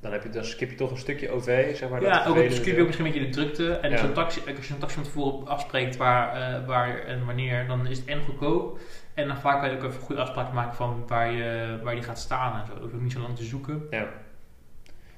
Dan, 0.00 0.12
heb 0.12 0.22
je, 0.22 0.28
dan 0.28 0.44
skip 0.44 0.70
je 0.70 0.76
toch 0.76 0.90
een 0.90 0.96
stukje 0.96 1.30
OV, 1.30 1.76
zeg 1.76 1.88
maar. 1.88 2.00
dat 2.00 2.08
ja 2.08 2.18
ook 2.18 2.24
vervelende 2.24 2.54
skip 2.54 2.74
je 2.74 2.80
ook 2.80 2.86
misschien 2.86 3.06
een 3.06 3.12
beetje 3.12 3.26
de 3.28 3.34
drukte. 3.34 3.72
En 3.76 3.98
zo'n 3.98 4.12
taxi, 4.12 4.40
als 4.56 4.66
je 4.68 4.74
een 4.74 4.80
taxi 4.80 4.94
van 4.94 5.04
tevoren 5.04 5.46
afspreekt 5.48 5.96
waar, 5.96 6.34
eh, 6.54 6.66
waar 6.66 6.98
en 6.98 7.24
wanneer, 7.26 7.66
dan 7.66 7.86
is 7.86 7.98
het 7.98 8.06
en 8.06 8.22
goedkoop. 8.22 8.78
En 9.14 9.26
dan 9.28 9.36
vaak 9.36 9.60
kan 9.60 9.70
je 9.70 9.76
ook 9.76 9.82
even 9.84 10.00
goede 10.00 10.20
afspraken 10.20 10.54
maken 10.54 10.74
van 10.74 11.04
waar 11.06 11.30
je, 11.32 11.78
waar 11.82 11.94
die 11.94 12.02
gaat 12.02 12.18
staan 12.18 12.60
en 12.60 12.66
zo. 12.66 12.72
Dan 12.72 12.82
hoef 12.82 12.90
je 12.90 12.96
ook 12.96 13.02
niet 13.02 13.12
zo 13.12 13.20
lang 13.20 13.36
te 13.36 13.44
zoeken. 13.44 13.86
Ja. 13.90 14.06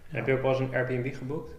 Heb 0.09 0.27
je 0.27 0.33
ook 0.33 0.43
wel 0.43 0.51
eens 0.51 0.61
een 0.61 0.75
Airbnb 0.75 1.15
geboekt? 1.17 1.51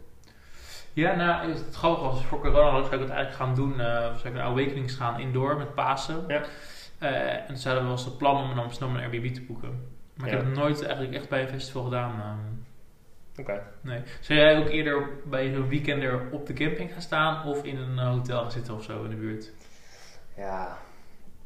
Ja, 0.95 1.15
nou, 1.15 1.51
het 1.51 1.75
grappige 1.75 2.05
was, 2.05 2.25
voor 2.25 2.39
corona 2.39 2.81
zou 2.83 2.93
ik 2.93 2.99
het 2.99 3.09
eigenlijk 3.09 3.33
gaan 3.35 3.55
doen. 3.55 3.79
eh 3.79 3.87
zou 4.15 4.27
ik 4.27 4.33
naar 4.33 4.43
Awakenings 4.43 4.95
gaan 4.95 5.19
indoor 5.19 5.57
met 5.57 5.73
Pasen. 5.73 6.23
Ja. 6.27 6.41
Eh, 6.99 7.33
en 7.33 7.45
toen 7.45 7.55
hadden 7.55 7.73
we 7.75 7.81
wel 7.81 7.91
eens 7.91 8.05
het 8.05 8.17
plan 8.17 8.43
om 8.43 8.51
in 8.51 8.57
Amsterdam 8.57 8.95
een 8.95 9.01
Airbnb 9.01 9.33
te 9.33 9.41
boeken. 9.41 9.87
Maar 10.17 10.27
ik 10.27 10.33
heb 10.33 10.45
het 10.45 10.55
nooit 10.55 10.83
eigenlijk 10.83 11.13
echt 11.13 11.29
bij 11.29 11.41
een 11.41 11.47
festival 11.49 11.83
gedaan. 11.83 12.11
ehm. 12.21 12.53
Oké. 13.41 13.61
nee. 13.81 14.01
Zou 14.19 14.39
jij 14.39 14.57
ook 14.57 14.67
eerder 14.69 15.09
bij 15.25 15.53
zo'n 15.53 15.67
weekender 15.67 16.21
op 16.31 16.45
de 16.47 16.53
camping 16.53 16.91
gaan 16.93 17.01
staan 17.01 17.45
of 17.45 17.63
in 17.63 17.77
een 17.77 17.99
eh, 17.99 18.07
hotel 18.09 18.41
gaan 18.41 18.51
zitten 18.51 18.73
of 18.75 18.83
zo 18.83 19.03
in 19.03 19.09
de 19.09 19.15
buurt? 19.15 19.51
Ja, 20.37 20.77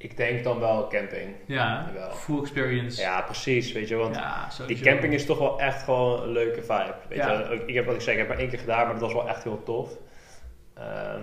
ik 0.02 0.18
denk 0.18 0.44
dan 0.44 0.60
wel 0.60 0.88
camping. 0.90 1.36
Ja, 1.46 1.86
Jawel. 1.94 2.12
full 2.12 2.40
experience. 2.40 3.02
Ja, 3.02 3.26
die 3.28 3.96
Want 3.96 4.16
ja 4.16 4.44
die 4.44 4.52
sowieso. 4.52 4.84
camping 4.84 5.14
is 5.14 5.26
toch 5.26 5.40
wel 5.40 5.60
echt 5.60 5.84
gewoon 5.84 6.22
een 6.22 6.30
leuke 6.32 6.62
vibe. 6.62 6.96
Weet 7.10 7.18
Ja. 7.18 7.32
je? 7.32 7.64
Ik 7.66 7.74
heb 7.76 7.86
wat 7.86 7.96
ik 7.96 8.02
zeg, 8.02 8.14
ik 8.14 8.20
heb 8.20 8.28
maar 8.30 8.38
één 8.38 8.50
keer 8.50 8.60
gedaan, 8.60 8.84
maar 8.84 8.94
dat 8.94 9.02
was 9.02 9.14
wel 9.14 9.28
echt 9.30 9.44
heel 9.44 9.64
tof. 9.64 9.98
Ehm, 10.74 11.22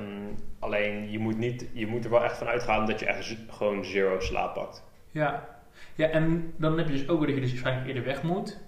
alleen 0.58 1.10
je 1.10 1.18
moet, 1.18 1.38
niet, 1.38 1.66
je 1.72 1.86
moet 1.86 2.04
er 2.04 2.10
wel 2.10 2.24
echt 2.24 2.38
van 2.38 2.46
uitgaan 2.46 2.86
dat 2.86 3.00
je 3.00 3.06
echt 3.06 3.36
gewoon 3.50 3.84
zero 3.84 4.20
slaap 4.20 4.54
pakt. 4.54 4.84
Ja. 5.10 5.48
ja, 5.94 6.08
en 6.08 6.52
dan 6.56 6.78
heb 6.78 6.86
je 6.86 6.92
dus 6.92 7.08
ook 7.08 7.18
weer 7.18 7.26
dat 7.26 7.34
je 7.34 7.40
dus 7.40 7.50
waarschijnlijk 7.50 7.86
eerder 7.88 8.04
weg 8.04 8.22
moet. 8.22 8.58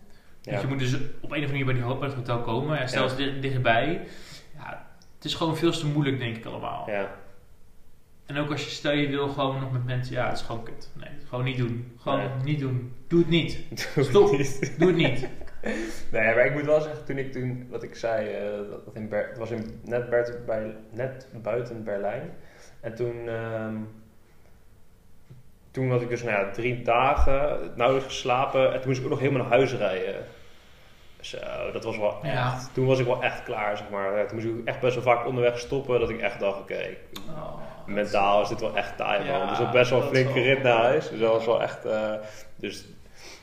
Ja. 0.42 0.52
Dus 0.52 0.60
je 0.60 0.66
moet 0.66 0.78
dus 0.78 0.94
op 0.94 1.00
een 1.00 1.10
of 1.22 1.30
andere 1.30 1.46
manier 1.48 1.64
bij, 1.64 1.74
die, 1.74 1.98
bij 1.98 2.08
het 2.08 2.16
hotel 2.16 2.40
komen. 2.40 2.78
En 2.78 2.88
stel 2.88 3.08
het 3.08 3.42
dichtbij. 3.42 4.00
Ja, 4.56 4.86
het 5.16 5.24
is 5.24 5.34
gewoon 5.34 5.56
veel 5.56 5.72
te 5.72 5.86
moeilijk, 5.86 6.18
denk 6.18 6.36
ik 6.36 6.44
allemaal. 6.44 6.90
Ja. 6.90 7.10
En 8.28 8.36
ook 8.38 8.50
als 8.50 8.64
je 8.64 8.70
stel 8.70 8.92
je 8.92 9.08
wil 9.08 9.28
gewoon 9.28 9.60
nog 9.60 9.72
met 9.72 9.84
mensen. 9.84 10.14
Ja, 10.14 10.28
het 10.28 10.38
is 10.38 10.44
gewoon 10.44 10.62
kut. 10.62 10.90
Nee, 10.94 11.08
gewoon 11.28 11.44
niet 11.44 11.58
doen. 11.58 11.92
Gewoon 11.98 12.18
Nee. 12.18 12.28
niet 12.44 12.60
doen. 12.60 12.92
Doe 13.06 13.18
het 13.18 13.28
niet. 13.28 13.58
Stop. 14.08 14.28
Doe 14.78 14.86
het 14.88 14.96
niet. 14.96 15.28
Nee, 16.12 16.34
maar 16.34 16.46
ik 16.46 16.52
moet 16.52 16.64
wel 16.64 16.80
zeggen, 16.80 17.04
toen 17.04 17.18
ik 17.18 17.32
toen, 17.32 17.66
wat 17.70 17.82
ik 17.82 17.94
zei, 17.94 18.28
eh, 18.28 18.70
dat, 18.70 18.84
dat 18.84 18.94
in 18.94 19.08
Ber- 19.08 19.28
het 19.28 19.38
was 19.38 19.50
in, 19.50 19.80
net, 19.84 20.10
buiten, 20.10 20.42
bij, 20.46 20.74
net 20.92 21.26
buiten 21.42 21.84
Berlijn. 21.84 22.30
En 22.80 22.94
toen, 22.94 23.28
ehm, 23.28 23.74
toen 25.70 25.88
was 25.88 26.02
ik 26.02 26.08
dus 26.08 26.22
nou 26.22 26.44
ja, 26.46 26.50
drie 26.50 26.82
dagen 26.82 27.72
nauwelijks 27.76 28.14
geslapen. 28.14 28.72
En 28.72 28.78
toen 28.78 28.88
moest 28.88 28.98
ik 28.98 29.04
ook 29.04 29.10
nog 29.10 29.20
helemaal 29.20 29.42
naar 29.42 29.50
huis 29.50 29.72
rijden. 29.74 30.24
Zo, 31.20 31.38
dat 31.72 31.84
was 31.84 31.98
wel 31.98 32.18
echt. 32.22 32.32
Ja. 32.34 32.58
Toen 32.72 32.86
was 32.86 32.98
ik 32.98 33.06
wel 33.06 33.22
echt 33.22 33.42
klaar, 33.42 33.76
zeg 33.76 33.90
maar. 33.90 34.18
Ja, 34.18 34.24
Toen 34.26 34.34
moest 34.42 34.48
ik 34.60 34.64
echt 34.66 34.80
best 34.80 34.94
wel 34.94 35.04
vaak 35.14 35.26
onderweg 35.26 35.58
stoppen, 35.58 36.00
dat 36.00 36.10
ik 36.10 36.20
echt 36.20 36.40
dacht, 36.40 36.60
oké, 36.60 36.96
Oh, 37.28 37.60
mentaal 37.88 38.42
is 38.42 38.48
dit 38.48 38.60
wel 38.60 38.76
echt 38.76 38.96
taai, 38.96 39.18
man. 39.30 39.38
Ja, 39.38 39.48
dus 39.48 39.60
ook 39.60 39.72
best 39.72 39.90
wel 39.90 40.02
een 40.02 40.08
flinke 40.08 40.40
rit 40.40 40.62
naar 40.62 40.76
huis. 40.82 41.08
Dus 41.08 41.18
dat 41.18 41.32
was 41.32 41.46
wel 41.46 41.62
echt... 41.62 41.84
eh, 41.84 42.12
dus 42.56 42.86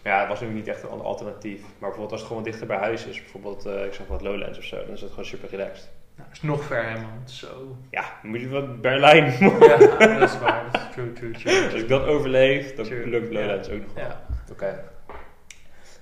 ja, 0.03 0.19
het 0.19 0.27
was 0.27 0.39
nu 0.41 0.47
niet 0.47 0.67
echt 0.67 0.84
een 0.84 1.01
alternatief. 1.01 1.62
Maar 1.62 1.69
bijvoorbeeld 1.79 2.12
als 2.12 2.19
het 2.19 2.29
gewoon 2.29 2.43
dichter 2.43 2.67
bij 2.67 2.77
huis 2.77 3.05
is, 3.05 3.21
bijvoorbeeld, 3.21 3.65
eh, 3.65 3.86
ik 3.86 3.93
zeg 3.93 4.08
wat 4.08 4.21
Lowlands 4.21 4.58
of 4.58 4.63
zo, 4.63 4.77
dan 4.86 4.93
is 4.93 5.01
het 5.01 5.10
gewoon 5.10 5.25
super 5.25 5.49
relaxed. 5.49 5.89
Nou, 6.15 6.27
dat 6.29 6.38
is 6.38 6.43
nog 6.43 6.63
ver, 6.63 6.89
hè, 6.89 6.93
man. 6.93 7.21
Zo. 7.25 7.77
Ja, 7.91 8.01
dan 8.21 8.31
moet 8.31 8.39
je 8.39 8.49
wat 8.49 8.81
Berlijn. 8.81 9.34
Ja, 9.60 9.77
dat 10.19 10.29
is 10.29 10.39
waar. 10.39 10.63
Dat 10.71 10.81
is 10.81 10.88
true, 10.93 11.13
true, 11.13 11.31
true. 11.31 11.63
Als 11.63 11.81
ik 11.81 11.89
dat 11.89 12.05
overleef, 12.05 12.75
dan 12.75 12.86
True. 12.86 13.08
lukt 13.08 13.34
Lowlands 13.34 13.69
ook 13.69 13.81
nog 13.81 13.93
wel. 13.93 14.03
Ja. 14.03 14.25
Oké. 14.51 14.84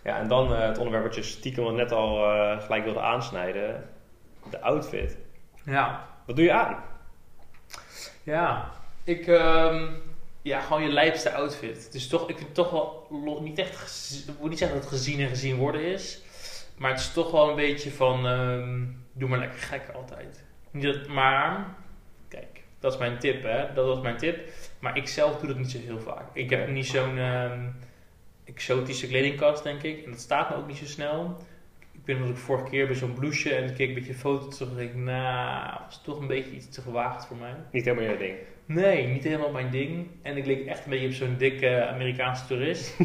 Ja, 0.03 0.17
en 0.19 0.27
dan 0.27 0.53
eh, 0.53 0.67
het 0.67 0.77
onderwerp 0.77 1.06
wat 1.06 1.15
je 1.15 1.23
stiekem 1.23 1.63
al 1.63 1.71
net 1.71 1.91
al 1.91 2.25
eh, 2.34 2.62
gelijk 2.62 2.84
wilde 2.84 3.01
aansnijden. 3.01 3.89
De 4.49 4.62
outfit. 4.62 5.17
ja. 5.65 6.06
Wat 6.25 6.36
doe 6.36 6.45
je 6.45 6.53
aan? 6.53 6.77
Ja, 8.24 8.72
ik, 9.04 9.28
ehm, 9.28 9.92
ja, 10.42 10.62
gewoon 10.62 10.84
je 10.84 10.92
lijpste 10.92 11.34
outfit. 11.34 11.92
Dus 11.92 12.08
toch, 12.08 12.22
ik 12.30 12.36
vind 12.36 12.48
het 12.48 12.56
toch 12.56 12.72
wel 12.72 13.42
niet 13.42 13.58
echt, 13.60 14.24
ik 14.28 14.40
moet 14.40 14.50
niet 14.50 14.58
zeggen 14.60 14.80
dat 14.80 14.90
het 14.90 15.00
gezien 15.00 15.20
en 15.20 15.30
gezien 15.30 15.56
worden 15.56 15.82
is, 15.82 16.22
maar 16.78 16.92
het 16.92 17.00
is 17.00 17.14
toch 17.14 17.32
wel 17.32 17.50
een 17.50 17.56
beetje 17.56 17.92
van, 17.92 18.28
ehm, 18.28 18.82
doe 19.14 19.30
maar 19.30 19.40
lekker 19.40 19.60
gek 19.60 19.90
altijd. 19.94 20.44
Niet 20.72 20.84
dat, 20.84 21.08
maar, 21.08 21.76
kijk, 22.28 22.64
dat 22.80 22.94
is 22.94 23.00
mijn 23.00 23.20
tip, 23.20 23.44
hè, 23.44 23.74
dat 23.74 23.86
was 23.86 24.02
mijn 24.02 24.18
tip, 24.18 24.52
maar 24.80 24.98
ik 24.98 25.08
zelf 25.08 25.38
doe 25.38 25.48
dat 25.48 25.58
niet 25.58 25.72
zo 25.72 25.80
heel 25.80 26.00
vaak. 26.00 26.26
Ik 26.34 26.50
heb 26.50 26.68
niet 26.68 26.88
zo'n 26.88 27.18
ehm, 27.18 27.70
exotische 28.44 29.08
kledingkast, 29.08 29.64
denk 29.64 29.84
ik, 29.84 30.06
en 30.06 30.12
dat 30.12 30.20
staat 30.20 30.50
me 30.50 30.56
ook 30.56 30.68
niet 30.68 30.78
zo 30.78 30.86
snel. 30.86 31.38
Ik 32.06 32.16
ben 32.16 32.20
dat 32.20 32.30
ik 32.30 32.38
vorige 32.38 32.70
keer 32.70 32.88
bij 32.88 32.96
zo'n 32.96 33.13
blouseje 33.13 33.56
en 33.56 33.70
ik 33.70 33.76
keek 33.76 33.88
een 33.88 33.94
beetje 33.94 34.13
foto's 34.13 34.58
terug 34.58 34.72
en 34.72 34.78
dacht 34.78 34.89
ik, 34.89 34.96
nou, 34.96 35.80
was 35.86 36.04
toch 36.04 36.20
een 36.20 36.28
beetje 36.28 36.52
iets 36.52 36.70
te 36.70 36.82
gewaagd 36.82 37.26
voor 37.26 37.38
mij. 37.38 37.56
Niet 37.72 37.86
helemaal 37.86 38.10
je 38.10 38.18
ding. 38.18 38.36
Nee, 38.66 39.08
niet 39.08 39.24
helemaal 39.24 39.52
mijn 39.52 39.70
ding. 39.70 40.08
En 40.22 40.38
ik 40.38 40.46
leek 40.46 40.66
echt 40.66 40.84
een 40.84 40.89
beetje 40.89 41.08
op 41.08 41.13
zo'n 41.13 41.36
dikke 41.38 41.88
Amerikaanse 41.88 42.46
toerist. 42.46 42.98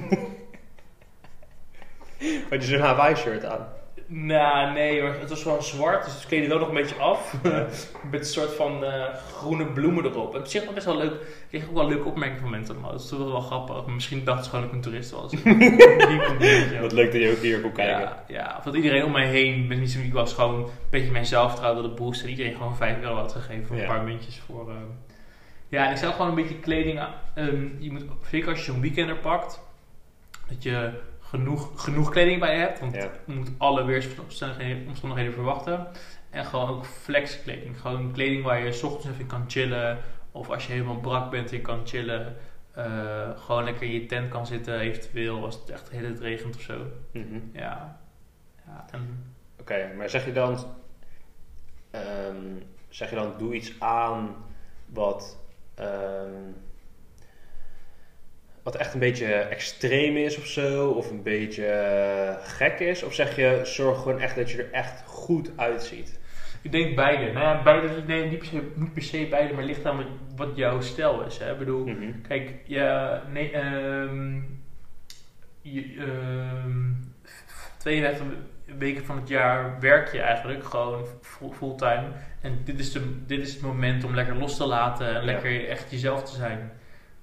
Had 2.51 2.63
je 2.63 2.69
zo'n 2.69 2.81
Hawaii-shirt 2.81 3.45
aan? 3.45 3.69
Nou, 4.11 4.73
nee, 4.73 5.03
maar 5.03 5.19
het 5.21 5.31
was 5.31 5.45
wel 5.45 5.63
zwart, 5.63 6.05
dus 6.05 6.15
het 6.15 6.27
kleedde 6.27 6.49
wel 6.49 6.59
nog 6.59 6.69
een 6.69 6.75
beetje 6.75 6.95
af. 6.95 7.35
Met 8.11 8.21
een 8.21 8.25
soort 8.25 8.55
van 8.55 8.85
eh, 8.85 9.15
groene 9.33 9.67
bloemen 9.67 10.05
erop. 10.05 10.35
En 10.35 10.41
op 10.41 10.47
zich 10.47 10.65
wel 10.65 10.73
best 10.73 10.87
wel 10.87 10.97
leuk. 10.97 11.13
Ik 11.13 11.49
kreeg 11.49 11.69
ook 11.69 11.75
wel 11.75 11.89
leuke 11.89 12.09
opmerkingen 12.09 12.41
van 12.43 12.51
mensen 12.51 12.75
allemaal. 12.75 12.93
Dat 12.93 13.01
is 13.01 13.09
toch 13.09 13.19
wel, 13.19 13.41
grappig. 13.41 13.87
Misschien 13.87 14.25
dachten 14.25 14.45
ze 14.45 14.51
gewoon 14.51 14.65
dat 14.65 14.75
ik 14.75 14.77
een 14.85 14.91
toerist 14.91 15.11
was. 15.11 15.33
Wat 16.81 16.93
leuk 16.93 17.13
dat 17.13 17.21
je 17.23 17.31
ook 17.37 17.43
hier 17.43 17.61
kon 17.61 17.73
kijken. 17.73 18.01
Ja, 18.01 18.25
ja, 18.29 18.55
of 18.59 18.65
dat 18.65 18.75
iedereen 18.75 19.05
om 19.05 19.13
mij 19.13 19.27
heen, 19.27 19.69
ben 19.69 19.81
niet 19.81 19.91
zo, 19.91 20.01
ik 20.01 20.13
was 20.13 20.33
gewoon 20.35 20.55
een 20.61 20.67
beetje 20.91 21.11
mijn 21.11 21.27
zelfvertrouwen 21.27 21.83
wilde 21.83 21.97
boosten. 21.97 22.25
En 22.27 22.31
iedereen 22.31 22.55
gewoon 22.55 22.77
5 22.77 23.01
euro 23.01 23.15
had 23.15 23.33
gegeven 23.33 23.67
voor 23.67 23.77
Ja. 23.77 23.83
een 23.83 23.89
paar 23.89 24.03
muntjes 24.05 24.41
voor. 24.47 24.69
ehm. 24.71 24.79
Ja, 25.69 25.85
en 25.87 25.91
ik 25.91 25.97
zou 25.97 26.13
gewoon 26.13 26.29
een 26.29 26.35
beetje 26.35 26.59
kleding. 26.59 27.01
ehm, 27.35 27.67
je 27.79 27.93
moet, 27.93 28.05
zeker 28.31 28.49
als 28.49 28.59
je 28.59 28.65
zo'n 28.73 28.81
weekender 28.81 29.17
pakt, 29.17 29.61
dat 30.49 30.63
je 30.63 30.91
genoeg, 31.29 31.83
genoeg 31.83 32.11
kleding 32.11 32.41
bij 32.41 32.53
je 32.55 32.61
hebt. 32.61 32.81
Want 32.81 32.95
Ja. 32.95 33.11
je 33.27 33.33
moet 33.35 33.51
alle 33.59 33.85
weersomstandigheden 33.85 34.87
omstandigheden 34.89 35.33
verwachten. 35.33 35.87
En 36.31 36.45
gewoon 36.45 36.69
ook 36.69 36.87
flex 36.87 37.43
kleding. 37.43 37.81
Gewoon 37.81 38.13
kleding 38.13 38.45
waar 38.45 38.65
je 38.65 38.73
's 38.73 38.83
ochtends 38.83 39.07
even 39.09 39.27
kan 39.27 39.45
chillen. 39.47 39.99
Of 40.33 40.51
als 40.51 40.67
je 40.67 40.73
helemaal 40.73 41.01
brak 41.01 41.31
bent 41.31 41.53
en 41.53 41.63
kan 41.63 41.81
chillen. 41.87 42.37
eh, 42.75 43.31
gewoon 43.37 43.65
lekker 43.65 43.83
in 43.83 43.93
je 43.93 44.07
tent 44.07 44.29
kan 44.31 44.47
zitten, 44.47 44.79
eventueel 44.81 45.45
als 45.45 45.55
het 45.55 45.71
echt 45.71 45.89
heel 45.91 46.05
het 46.09 46.21
regent 46.21 46.57
of 46.57 46.61
zo. 46.63 46.79
Mhm. 47.13 47.39
Ja. 47.53 48.01
Oké, 49.61 49.93
maar 49.97 50.11
zeg 50.11 50.25
je 50.25 50.33
dan, 50.33 50.59
ehm, 51.91 52.37
zeg 52.89 53.11
je 53.11 53.17
dan, 53.17 53.33
doe 53.39 53.55
iets 53.55 53.73
aan 53.81 54.35
wat, 54.87 55.39
ehm, 55.75 56.51
wat 58.73 58.77
echt 58.81 58.95
een 58.95 59.01
beetje 59.01 59.27
extreem 59.35 60.17
is 60.17 60.39
of 60.39 60.47
zo, 60.47 60.89
of 60.89 61.11
een 61.11 61.23
beetje 61.23 61.67
eh, 61.67 62.35
gek 62.41 62.79
is? 62.81 63.03
Of 63.03 63.15
zeg 63.15 63.37
je, 63.37 63.61
zorg 63.65 63.99
gewoon 64.03 64.21
echt 64.21 64.37
dat 64.37 64.51
je 64.51 64.63
er 64.63 64.73
echt 64.73 65.03
goed 65.07 65.51
uitziet? 65.57 66.19
ik 66.63 66.73
denk 66.73 66.97
beide. 66.97 67.33
Nou 67.33 67.45
ja, 67.45 67.63
beide, 67.63 67.89
nee, 68.07 68.25
niet 68.29 68.39
per 68.39 68.47
se, 68.47 68.63
niet 68.75 68.93
per 68.93 69.03
se 69.03 69.27
beide, 69.31 69.55
maar 69.55 69.65
ligt 69.65 69.85
aan 69.87 69.97
wat, 69.97 70.07
wat 70.37 70.57
jouw 70.57 70.81
stijl 70.81 71.23
is. 71.23 71.39
Hè? 71.39 71.53
Ik 71.53 71.59
bedoel, 71.59 71.87
Mhm. 71.87 72.21
kijk, 72.29 72.51
ja, 72.65 73.23
nee, 73.33 73.51
ehm, 73.53 74.35
je, 75.61 75.95
ehm, 75.99 76.93
52 77.79 78.27
weken 78.79 79.05
van 79.05 79.17
het 79.17 79.29
jaar 79.29 79.81
werk 79.81 80.13
je 80.13 80.21
eigenlijk 80.21 80.65
gewoon 80.65 81.05
full- 81.23 81.53
fulltime. 81.53 82.07
En 82.41 82.61
dit 82.65 82.79
is, 82.81 82.93
de, 82.93 83.25
dit 83.27 83.41
is 83.41 83.53
het 83.53 83.63
moment 83.63 84.05
om 84.05 84.15
lekker 84.15 84.35
los 84.37 84.57
te 84.57 84.67
laten 84.67 85.07
en 85.07 85.13
Ja. 85.15 85.23
lekker 85.25 85.69
echt 85.69 85.91
jezelf 85.91 86.23
te 86.31 86.37
zijn. 86.37 86.73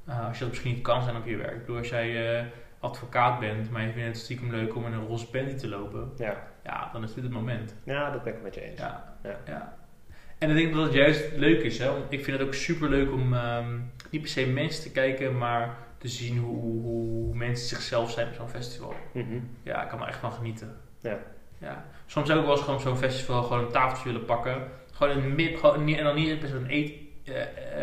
Uh, 0.10 0.28
als 0.28 0.34
je 0.38 0.40
dat 0.44 0.50
misschien 0.54 0.74
niet 0.74 0.82
kan 0.84 1.04
zijn 1.04 1.16
op 1.16 1.26
je 1.26 1.36
werk. 1.38 1.52
Ik 1.54 1.60
bedoel, 1.60 1.78
als 1.78 1.90
jij 1.90 2.38
eh, 2.40 2.46
advocaat 2.80 3.40
bent, 3.40 3.72
maar 3.72 3.82
je 3.82 3.92
vindt 3.92 4.08
het 4.08 4.18
stiekem 4.18 4.52
leuk 4.52 4.76
om 4.76 4.86
in 4.86 4.94
een 4.94 5.06
roze 5.08 5.30
panty 5.30 5.54
te 5.56 5.68
lopen. 5.68 6.12
Ja. 6.18 6.44
Ja, 6.64 6.90
dan 6.94 7.04
is 7.04 7.14
dit 7.14 7.24
het 7.24 7.34
moment. 7.34 7.76
ja, 7.84 8.12
dat 8.12 8.24
ben 8.24 8.34
ik 8.34 8.42
met 8.42 8.56
je 8.56 8.62
eens. 8.62 8.80
Ja, 8.80 9.18
Ja. 9.24 9.38
ja. 9.48 9.78
En 10.38 10.50
ik 10.50 10.56
denk 10.56 10.74
dat 10.74 10.84
het 10.84 10.94
juist 10.94 11.32
leuk 11.36 11.62
is. 11.64 11.80
Hè? 11.80 11.92
Want 11.92 12.04
ik 12.10 12.24
vind 12.24 12.38
het 12.40 12.48
ook 12.48 12.54
super 12.54 12.90
leuk 12.90 13.12
om 13.12 13.34
ehm, 13.34 13.80
niet 14.12 14.22
per 14.22 14.30
se 14.30 14.46
mensen 14.48 14.84
te 14.84 14.92
kijken, 14.92 15.38
maar 15.38 15.78
te 15.98 16.08
zien 16.08 16.38
hoe, 16.38 16.82
hoe 16.82 17.36
mensen 17.36 17.68
zichzelf 17.68 18.12
zijn 18.12 18.28
op 18.28 18.34
zo'n 18.34 18.50
festival. 18.50 18.94
Mhm. 19.14 19.40
Ja, 19.64 19.84
ik 19.84 19.90
kan 19.90 20.02
er 20.02 20.08
echt 20.08 20.20
van 20.20 20.32
genieten. 20.32 20.78
Ja. 21.00 21.18
Ja. 21.58 21.86
Soms 22.06 22.28
heb 22.28 22.38
ik 22.38 22.44
wel 22.44 22.52
eens 22.52 22.62
gewoon 22.64 22.80
zo'n 22.80 22.98
festival 22.98 23.44
gewoon 23.44 23.66
een 23.66 23.72
tafeltje 23.72 24.06
willen 24.12 24.26
pakken. 24.26 24.64
Gewoon 24.92 25.16
het 25.16 25.36
midden, 25.36 25.60
gewoon, 25.60 25.84
niet- 25.84 25.98
en 25.98 26.04
dan 26.04 26.16
niet 26.16 26.40
bij 26.40 26.50
zo'n 26.50 26.66
eet, 26.70 26.94
eh, 27.26 27.42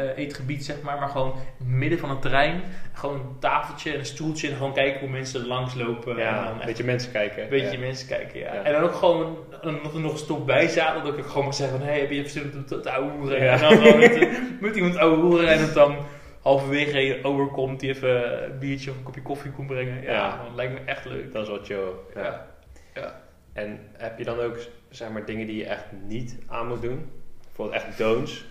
eh, 0.08 0.16
eetgebied 0.18 0.64
zeg 0.64 0.82
maar, 0.82 0.98
maar 0.98 1.08
gewoon 1.08 1.30
in 1.32 1.38
het 1.58 1.66
midden 1.66 1.98
van 1.98 2.10
het 2.10 2.22
terrein. 2.22 2.62
Gewoon 2.92 3.14
een 3.20 3.38
tafeltje 3.38 3.92
en 3.92 3.98
een 3.98 4.04
stoeltje 4.06 4.48
en 4.48 4.56
gewoon 4.56 4.72
kijken 4.74 5.00
hoe 5.00 5.08
mensen 5.08 5.40
er 5.40 5.46
langs 5.46 5.74
lopen. 5.74 6.12
en 6.16 6.22
Ja, 6.22 6.44
dan 6.44 6.60
een 6.60 6.66
beetje 6.66 6.84
mensen 6.84 7.12
kijken. 7.12 7.42
een 7.42 7.48
beetje 7.48 7.72
Ja. 7.78 7.78
mensen 7.78 8.08
kijken, 8.08 8.40
ja. 8.40 8.54
Ja. 8.54 8.62
En 8.62 8.72
dan 8.72 8.82
ook 8.82 8.94
gewoon 8.94 9.36
nog, 9.62 9.94
nog 9.98 10.12
een 10.12 10.18
stoel 10.18 10.44
bij 10.44 10.68
zaten, 10.68 11.04
dat 11.04 11.18
ik 11.18 11.24
gewoon 11.24 11.44
mag 11.44 11.54
zeggen 11.54 11.78
van, 11.78 11.86
hé, 11.86 12.00
heb 12.00 12.10
je 12.10 12.28
zin 12.28 12.52
om 12.54 12.66
te, 12.66 12.80
te 12.80 12.90
ouwe 12.90 13.10
hoeren? 13.10 13.42
Ja. 13.44 13.52
En 13.52 13.60
dan 13.60 13.76
gewoon 13.76 13.98
met, 13.98 14.60
met 14.60 14.76
iemand 14.76 14.96
ouwe 14.96 15.16
hoeren 15.16 15.48
en 15.48 15.58
het 15.60 15.74
dan 15.74 15.96
halverwege 16.42 17.18
overkomt 17.22 17.80
die 17.80 17.88
even 17.90 18.44
een 18.44 18.58
biertje 18.58 18.90
of 18.90 18.96
een 18.96 19.02
kopje 19.02 19.22
koffie 19.22 19.50
komt 19.50 19.66
brengen. 19.66 20.02
Ja, 20.02 20.40
dat 20.46 20.54
lijkt 20.54 20.72
me 20.72 20.78
echt 20.84 21.04
leuk. 21.04 21.32
Dat 21.32 21.42
is 21.42 21.48
wel 21.48 21.64
chill. 21.64 21.90
Ja. 22.14 22.22
Ja. 22.22 22.46
Ja. 22.94 23.20
En 23.52 23.78
heb 23.92 24.18
je 24.18 24.24
dan 24.24 24.38
ook 24.40 24.56
zeg 24.90 25.10
maar, 25.10 25.24
dingen 25.24 25.46
die 25.46 25.56
je 25.56 25.64
echt 25.66 25.84
niet 26.06 26.38
aan 26.48 26.68
moet 26.68 26.82
doen? 26.82 27.10
Bijvoorbeeld 27.46 27.82
echt 27.82 27.98
don'ts. 27.98 28.44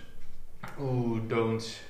Oeh, 0.80 1.20
don'ts. 1.28 1.82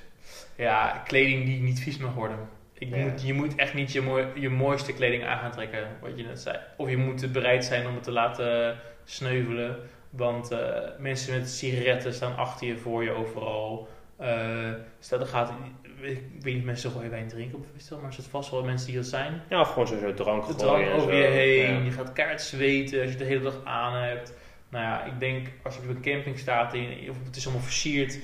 Ja, 0.55 1.01
kleding 1.07 1.45
die 1.45 1.59
niet 1.61 1.79
vies 1.79 1.97
mag 1.97 2.13
worden. 2.13 2.37
Ik 2.73 2.89
Ja. 2.89 2.97
moet, 2.97 3.25
je 3.25 3.33
moet 3.33 3.55
echt 3.55 3.73
niet 3.73 3.91
je, 3.91 4.01
mooi, 4.01 4.25
je 4.35 4.49
mooiste 4.49 4.93
kleding 4.93 5.23
aan 5.25 5.39
gaan 5.39 5.51
trekken, 5.51 5.87
wat 6.01 6.11
je 6.15 6.23
net 6.23 6.39
zei. 6.39 6.57
Of 6.77 6.89
je 6.89 6.97
moet 6.97 7.31
bereid 7.31 7.65
zijn 7.65 7.87
om 7.87 7.93
het 7.93 8.03
te 8.03 8.11
laten 8.11 8.77
sneuvelen. 9.03 9.77
Want 10.09 10.51
eh, 10.51 10.59
mensen 10.99 11.39
met 11.39 11.49
sigaretten 11.49 12.13
staan 12.13 12.35
achter 12.35 12.67
je, 12.67 12.77
voor 12.77 13.03
je 13.03 13.11
overal. 13.11 13.87
Eh, 14.17 14.71
stel, 14.99 15.19
er 15.19 15.25
gaat... 15.25 15.53
Ik 16.01 16.19
weet 16.41 16.53
niet, 16.55 16.63
mensen 16.65 16.91
gooien 16.91 17.09
wijn 17.09 17.27
drinken 17.27 17.57
op 17.57 17.63
een 17.63 17.69
festival, 17.73 17.97
maar 17.99 18.07
er 18.07 18.13
zit 18.15 18.25
vast 18.25 18.51
wel 18.51 18.63
mensen 18.63 18.87
die 18.87 18.95
dat 18.95 19.05
zijn. 19.05 19.41
Ja, 19.49 19.61
of 19.61 19.67
gewoon 19.69 19.87
sowieso 19.87 20.13
drank 20.13 20.47
De 20.47 20.55
drank 20.55 20.89
over 20.89 21.11
zo. 21.11 21.17
je 21.17 21.23
heen, 21.23 21.73
Ja. 21.77 21.83
je 21.83 21.91
gaat 21.91 22.13
kaart 22.13 22.41
zweten 22.41 22.93
als 23.01 23.03
je 23.11 23.15
het 23.17 23.19
de 23.19 23.25
hele 23.25 23.43
dag 23.43 23.61
aan 23.63 23.93
hebt. 24.03 24.33
Nou 24.69 24.83
ja, 24.85 25.03
ik 25.03 25.19
denk 25.19 25.47
als 25.63 25.75
je 25.75 25.81
op 25.81 25.87
een 25.87 26.01
camping 26.01 26.39
staat 26.39 26.73
en 26.73 27.09
of 27.09 27.15
het 27.25 27.35
is 27.35 27.43
allemaal 27.45 27.63
versierd, 27.63 28.19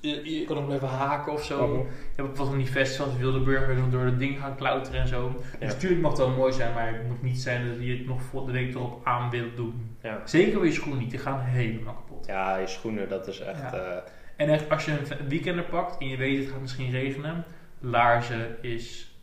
je, 0.00 0.38
je 0.38 0.44
kan 0.44 0.56
ook 0.58 0.66
blijven 0.66 0.88
haken 0.88 1.32
of 1.32 1.44
zo. 1.44 1.72
Je 1.78 2.14
hebt 2.16 2.28
ook 2.28 2.36
wel 2.36 2.46
van 2.46 2.58
die 2.58 2.66
festivals, 2.66 3.16
Wildeburg, 3.16 3.66
waar 3.66 3.90
door 3.90 4.04
het 4.04 4.18
ding 4.18 4.38
gaan 4.40 4.56
klauteren 4.56 5.00
en 5.00 5.08
zo. 5.08 5.32
Dus 5.58 5.68
natuurlijk 5.72 6.00
mag 6.02 6.10
het 6.10 6.20
wel 6.20 6.30
mooi 6.30 6.52
zijn, 6.52 6.74
maar 6.74 6.92
het 6.92 7.08
moet 7.08 7.22
niet 7.22 7.40
zijn 7.40 7.68
dat 7.68 7.76
je 7.86 7.96
het 7.96 8.06
nog 8.06 8.22
voor 8.22 8.46
de 8.46 8.52
week 8.52 8.74
erop 8.74 9.06
aan 9.06 9.30
wilt 9.30 9.56
doen. 9.56 9.96
Ja. 10.02 10.22
Zeker 10.24 10.52
voor 10.52 10.66
je 10.66 10.72
schoenen 10.72 10.98
niet, 10.98 11.10
die 11.10 11.18
gaan 11.18 11.40
helemaal 11.40 11.94
kapot. 11.94 12.26
ja, 12.26 12.56
je 12.56 12.66
schoenen, 12.66 13.08
dat 13.08 13.26
is 13.26 13.40
echt... 13.40 13.60
Ja. 13.60 13.72
eh, 13.72 13.96
En 14.36 14.48
echt, 14.48 14.70
als 14.70 14.84
je 14.84 14.92
een 14.92 15.28
weekender 15.28 15.64
pakt 15.64 15.98
en 15.98 16.08
je 16.08 16.16
weet 16.16 16.38
het 16.38 16.48
gaat 16.52 16.60
misschien 16.60 16.90
regenen, 16.90 17.44
laarzen 17.80 18.56
is 18.62 19.14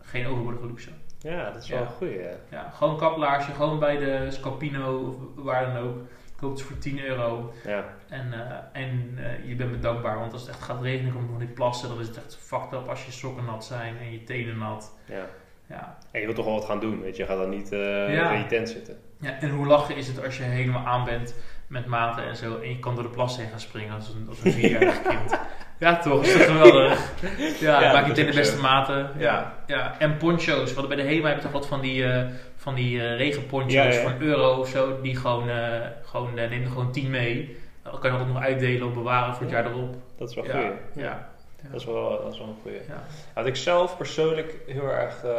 geen 0.00 0.26
overbodige 0.26 0.66
luxe. 0.66 0.90
ja, 1.18 1.50
dat 1.50 1.62
is 1.62 1.68
wel 1.68 1.80
een 1.80 1.86
goeie. 1.86 2.18
ja. 2.50 2.70
Gewoon 2.74 2.96
kaplaarsje, 2.98 3.52
gewoon 3.52 3.78
bij 3.78 3.96
de 3.96 4.26
Scalpino 4.30 4.98
of 4.98 5.44
waar 5.44 5.72
dan 5.72 5.82
ook. 5.82 5.96
Koopt 6.40 6.58
ze 6.58 6.64
voor 6.64 6.78
10 6.78 7.00
euro. 7.04 7.52
Ja. 7.66 7.84
En, 8.08 8.32
eh, 8.32 8.82
en 8.82 9.14
eh, 9.16 9.48
je 9.48 9.54
bent 9.54 9.70
me 9.70 9.78
dankbaar, 9.78 10.18
want 10.18 10.32
als 10.32 10.40
het 10.42 10.50
echt 10.50 10.62
gaat 10.62 10.82
regenen, 10.82 11.12
komt 11.12 11.28
van 11.30 11.38
die 11.38 11.48
plassen, 11.48 11.88
dan 11.88 12.00
is 12.00 12.06
het 12.06 12.16
echt 12.16 12.36
fucked 12.40 12.72
up 12.72 12.88
als 12.88 13.04
je 13.04 13.12
sokken 13.12 13.44
nat 13.44 13.64
zijn 13.64 13.96
en 13.98 14.12
je 14.12 14.24
tenen 14.24 14.58
nat. 14.58 14.94
ja. 15.04 15.26
Ja. 15.66 15.98
En 16.10 16.18
je 16.20 16.24
wilt 16.24 16.36
toch 16.36 16.44
wel 16.46 16.54
wat 16.54 16.64
gaan 16.64 16.80
doen, 16.80 17.00
weet 17.00 17.16
je. 17.16 17.22
Je 17.22 17.28
gaat 17.28 17.38
dan 17.38 17.50
niet 17.50 17.72
eh, 17.72 18.14
Ja. 18.14 18.30
in 18.32 18.38
je 18.38 18.46
tent 18.46 18.68
zitten. 18.68 18.98
ja. 19.20 19.38
En 19.40 19.50
hoe 19.50 19.66
lachen 19.66 19.96
is 19.96 20.06
het 20.06 20.24
als 20.24 20.36
je 20.36 20.42
helemaal 20.42 20.86
aan 20.86 21.04
bent 21.04 21.34
met 21.66 21.86
maten 21.86 22.24
en 22.24 22.36
zo 22.36 22.58
en 22.58 22.68
je 22.68 22.78
kan 22.78 22.94
door 22.94 23.02
de 23.04 23.10
plassen 23.10 23.40
heen 23.42 23.50
gaan 23.50 23.60
springen 23.60 23.94
als 23.94 24.08
een, 24.08 24.26
als 24.28 24.44
een 24.44 24.52
vierjarig 24.52 25.02
kind. 25.02 25.38
Ja, 25.78 25.96
toch? 25.98 26.24
Is 26.24 26.32
dat 26.32 26.42
geweldig? 26.46 27.12
Ja, 27.60 27.80
Ja, 27.82 27.92
maak 27.92 28.02
je 28.02 28.08
dat 28.08 28.16
meteen 28.16 28.26
is 28.26 28.34
de 28.34 28.40
beste 28.40 28.56
zo. 28.56 28.62
maten. 28.62 29.10
Ja. 29.16 29.54
Ja. 29.66 29.94
En 29.98 30.16
poncho's. 30.16 30.74
Want 30.74 30.88
bij 30.88 30.96
de 30.96 31.02
HEMA 31.02 31.28
heb 31.28 31.36
je 31.36 31.42
toch 31.42 31.52
wat 31.52 31.66
van 31.66 31.80
die, 31.80 32.04
eh, 32.04 32.26
van 32.56 32.74
die 32.74 33.00
eh, 33.02 33.16
regenponcho's 33.16 33.72
Ja, 33.72 33.84
ja. 33.84 34.00
voor 34.00 34.10
een 34.10 34.22
euro 34.22 34.54
of 34.60 34.68
zo. 34.68 35.00
Die 35.00 35.16
gewoon, 35.16 35.48
eh, 35.48 35.80
gewoon 36.04 36.34
neem 36.34 36.62
er 36.62 36.68
gewoon 36.68 36.92
10 36.92 37.10
mee. 37.10 37.56
Dan 37.82 37.98
kan 37.98 38.10
je 38.12 38.16
altijd 38.18 38.34
nog 38.34 38.42
uitdelen 38.42 38.86
of 38.88 38.94
bewaren 38.94 39.34
voor 39.34 39.42
het 39.42 39.50
Ja. 39.54 39.60
jaar 39.62 39.70
erop. 39.70 39.94
Dat 40.18 40.28
is 40.28 40.34
wel 40.34 40.44
goed. 40.44 40.72
Ja. 41.02 41.28
Dat 41.70 41.80
is 41.80 41.86
wel, 41.86 42.22
dat 42.22 42.32
is 42.32 42.38
wel 42.38 42.48
een 42.48 42.56
goeie. 42.62 42.78
Ja. 42.88 43.02
Wat 43.34 43.46
ik 43.46 43.56
zelf 43.56 43.96
persoonlijk 43.96 44.54
heel 44.66 44.88
erg... 44.90 45.24
eh, 45.24 45.30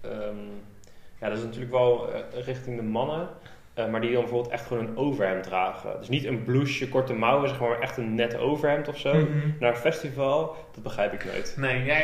ehm, 0.00 0.36
ja, 1.20 1.28
dat 1.28 1.38
is 1.38 1.44
natuurlijk 1.44 1.72
wel 1.72 2.10
richting 2.44 2.76
de 2.76 2.82
mannen. 2.82 3.28
Eh, 3.78 3.88
maar 3.88 4.00
die 4.00 4.12
dan 4.12 4.20
bijvoorbeeld 4.20 4.52
echt 4.52 4.66
gewoon 4.66 4.86
een 4.86 4.96
overhemd 4.96 5.42
dragen. 5.42 5.96
Dus 5.98 6.08
niet 6.08 6.24
een 6.24 6.44
blouseje, 6.44 6.88
korte 6.90 7.12
mouwen, 7.14 7.48
zeg 7.48 7.60
maar, 7.60 7.80
echt 7.80 7.96
een 7.96 8.14
net 8.14 8.36
overhemd 8.36 8.88
of 8.88 8.98
zo. 8.98 9.14
Mhm. 9.14 9.50
Naar 9.60 9.70
een 9.70 9.76
festival, 9.76 10.56
dat 10.74 10.82
begrijp 10.82 11.12
ik 11.12 11.24
nooit. 11.24 11.54
Nee, 11.56 11.84
ja, 11.84 11.96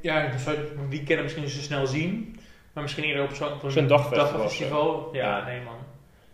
ja, 0.00 0.30
die 0.88 1.02
kennen 1.02 1.24
misschien 1.24 1.48
zo 1.48 1.60
snel 1.60 1.86
zien. 1.86 2.36
Maar 2.72 2.82
misschien 2.82 3.04
eerder 3.04 3.22
op 3.24 3.32
zo'n 3.34 3.70
Zo'n 3.70 3.86
dagfestival 3.86 4.32
dagfestival. 4.32 5.08
Ja, 5.12 5.38
Ja. 5.38 5.44
nee 5.44 5.60
man. 5.60 5.76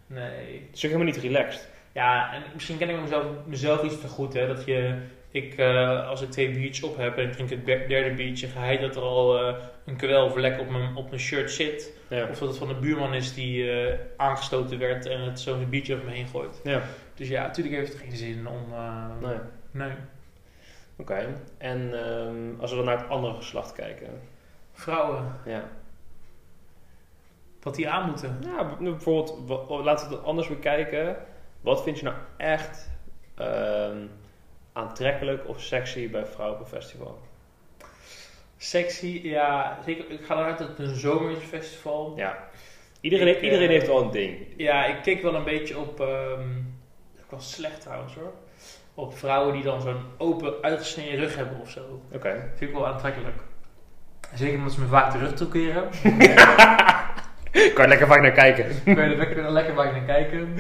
Nee. 0.07 0.63
Het 0.67 0.77
is 0.77 0.85
ook 0.85 0.91
helemaal 0.91 1.13
niet 1.13 1.17
relaxed. 1.17 1.69
Ja, 1.93 2.33
en 2.35 2.43
misschien 2.55 2.79
ken 2.79 2.89
ik 2.89 3.01
mezelf, 3.01 3.25
mezelf 3.47 3.83
iets 3.83 4.01
te 4.01 4.09
goed, 4.09 4.33
hè. 4.33 4.47
Dat 4.47 4.65
je, 4.65 4.99
ik, 5.35 5.57
eh, 5.57 6.09
als 6.09 6.21
ik 6.23 6.31
twee 6.31 6.51
biertjes 6.51 6.83
op 6.83 6.97
heb 6.97 7.19
en 7.19 7.25
ik 7.25 7.33
drink 7.33 7.51
het 7.51 7.67
derde 7.67 8.15
biertje, 8.15 8.47
geheid 8.47 8.81
dat 8.81 8.97
er 8.97 9.03
al 9.03 9.39
eh, 9.39 9.55
een 9.85 9.97
kwelverlek 9.97 10.61
op 10.61 10.69
mijn, 10.69 10.97
op 10.97 11.09
mijn 11.09 11.21
shirt 11.21 11.51
zit. 11.51 11.93
Ja. 12.09 12.29
Of 12.29 12.39
dat 12.39 12.49
het 12.49 12.59
van 12.59 12.69
de 12.69 12.75
buurman 12.75 13.15
is 13.15 13.35
die 13.35 13.71
eh, 13.71 13.99
aangestoten 14.17 14.79
werd 14.79 15.07
en 15.07 15.21
het 15.21 15.41
zo'n 15.41 15.69
biertje 15.69 15.95
over 15.95 16.07
me 16.07 16.13
heen 16.13 16.27
gooit. 16.27 16.61
Ja. 16.65 16.83
Dus 17.15 17.29
ja, 17.29 17.43
natuurlijk 17.43 17.77
heeft 17.77 17.93
het 17.93 18.03
geen 18.03 18.17
zin 18.17 18.49
om... 18.49 18.75
Nee. 19.21 19.37
nee. 19.71 19.93
Oké. 20.97 21.27
En 21.59 22.05
ehm, 22.05 22.61
als 22.61 22.71
we 22.71 22.77
dan 22.77 22.85
naar 22.85 22.99
het 22.99 23.09
andere 23.09 23.35
geslacht 23.35 23.73
kijken. 23.73 24.21
Vrouwen, 24.73 25.41
Ja. 25.45 25.69
wat 27.63 27.75
die 27.75 27.89
aan 27.89 28.07
moeten. 28.09 28.39
Ja, 28.43 28.77
bijvoorbeeld, 28.81 29.49
laten 29.85 30.09
we 30.09 30.15
het 30.15 30.25
anders 30.25 30.49
bekijken. 30.49 31.17
Wat 31.61 31.83
vind 31.83 31.99
je 31.99 32.05
nou 32.05 32.17
echt 32.37 32.91
ehm, 33.35 33.97
aantrekkelijk 34.75 35.49
of 35.49 35.61
sexy 35.61 36.11
bij 36.11 36.27
vrouwen 36.27 36.59
op 36.59 36.65
een 36.65 36.79
festival? 36.79 37.19
Sexy, 38.57 39.21
ja, 39.23 39.79
zeker. 39.85 40.11
Ik 40.11 40.25
ga 40.25 40.35
eruit 40.35 40.59
dat 40.59 40.69
het 40.69 40.79
een 40.79 40.95
zomerfestival. 40.95 42.13
Ja. 42.17 42.39
Iedereen, 43.01 43.29
Ik, 43.29 43.41
iedereen 43.41 43.67
eh, 43.69 43.73
heeft 43.73 43.87
wel 43.87 44.03
een 44.03 44.11
ding. 44.11 44.47
Ja, 44.57 44.85
ik 44.85 45.03
keek 45.03 45.23
wel 45.23 45.35
een 45.35 45.45
beetje 45.45 45.79
op. 45.79 46.01
ehm 46.01 46.49
dat 47.17 47.25
was 47.29 47.53
slecht 47.53 47.81
trouwens 47.81 48.15
hoor. 48.15 48.33
Op 48.95 49.19
vrouwen 49.19 49.55
die 49.55 49.63
dan 49.63 49.81
zo'n 49.81 50.03
open, 50.17 50.55
uitgesneden 50.63 51.19
rug 51.21 51.37
hebben 51.37 51.61
of 51.61 51.71
zo. 51.71 52.03
Oké. 52.13 52.51
Vind 52.55 52.71
ik 52.71 52.77
wel 52.77 52.87
aantrekkelijk. 52.87 53.37
Zeker 54.35 54.59
omdat 54.59 54.73
ze 54.73 54.81
me 54.81 54.87
vaak 54.87 55.13
de 55.13 55.19
rug 55.19 55.35
toekeren. 55.35 55.89
kan 57.75 57.83
je 57.83 57.89
lekker 57.89 58.07
vaak 58.07 58.21
naar 58.21 58.33
kijken. 58.33 58.83
Kun 58.85 58.95
je 58.95 59.01
er 59.01 59.17
lekker, 59.51 59.75
bij 59.75 59.91
naar 59.91 60.05
kijken. 60.05 60.55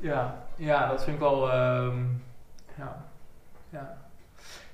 Ja, 0.00 0.46
ja 0.56 0.88
dat 0.88 1.04
vind 1.04 1.16
ik 1.16 1.22
wel. 1.22 1.50
ehm, 1.50 1.98
ja. 2.78 3.09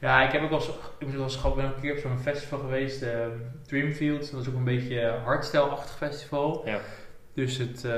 Ja, 0.06 0.22
ik 0.22 0.32
heb 0.32 0.42
ook 0.42 0.50
wel 0.50 0.58
eens, 0.58 0.68
ik 0.98 1.42
wel 1.42 1.54
ben 1.54 1.64
ook 1.68 1.74
een 1.74 1.80
keer 1.80 1.92
op 1.92 1.98
zo'n 1.98 2.18
festival 2.18 2.58
geweest, 2.58 3.02
ehm, 3.02 3.30
Dreamfield. 3.66 4.30
Dat 4.30 4.40
is 4.40 4.48
ook 4.48 4.54
een 4.54 4.64
beetje 4.64 5.00
een 5.00 5.22
hardstyle-achtig 5.22 5.96
festival. 5.96 6.62
Ja. 6.64 6.78
Dus 7.34 7.56
het, 7.56 7.84
eh, 7.84 7.90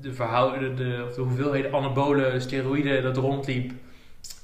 de 0.00 0.12
verhouden, 0.12 0.76
de, 0.76 1.12
de 1.14 1.20
hoeveelheden 1.20 1.74
anabolen 1.74 2.40
steroïden 2.40 3.02
dat 3.02 3.16
rondliep. 3.16 3.72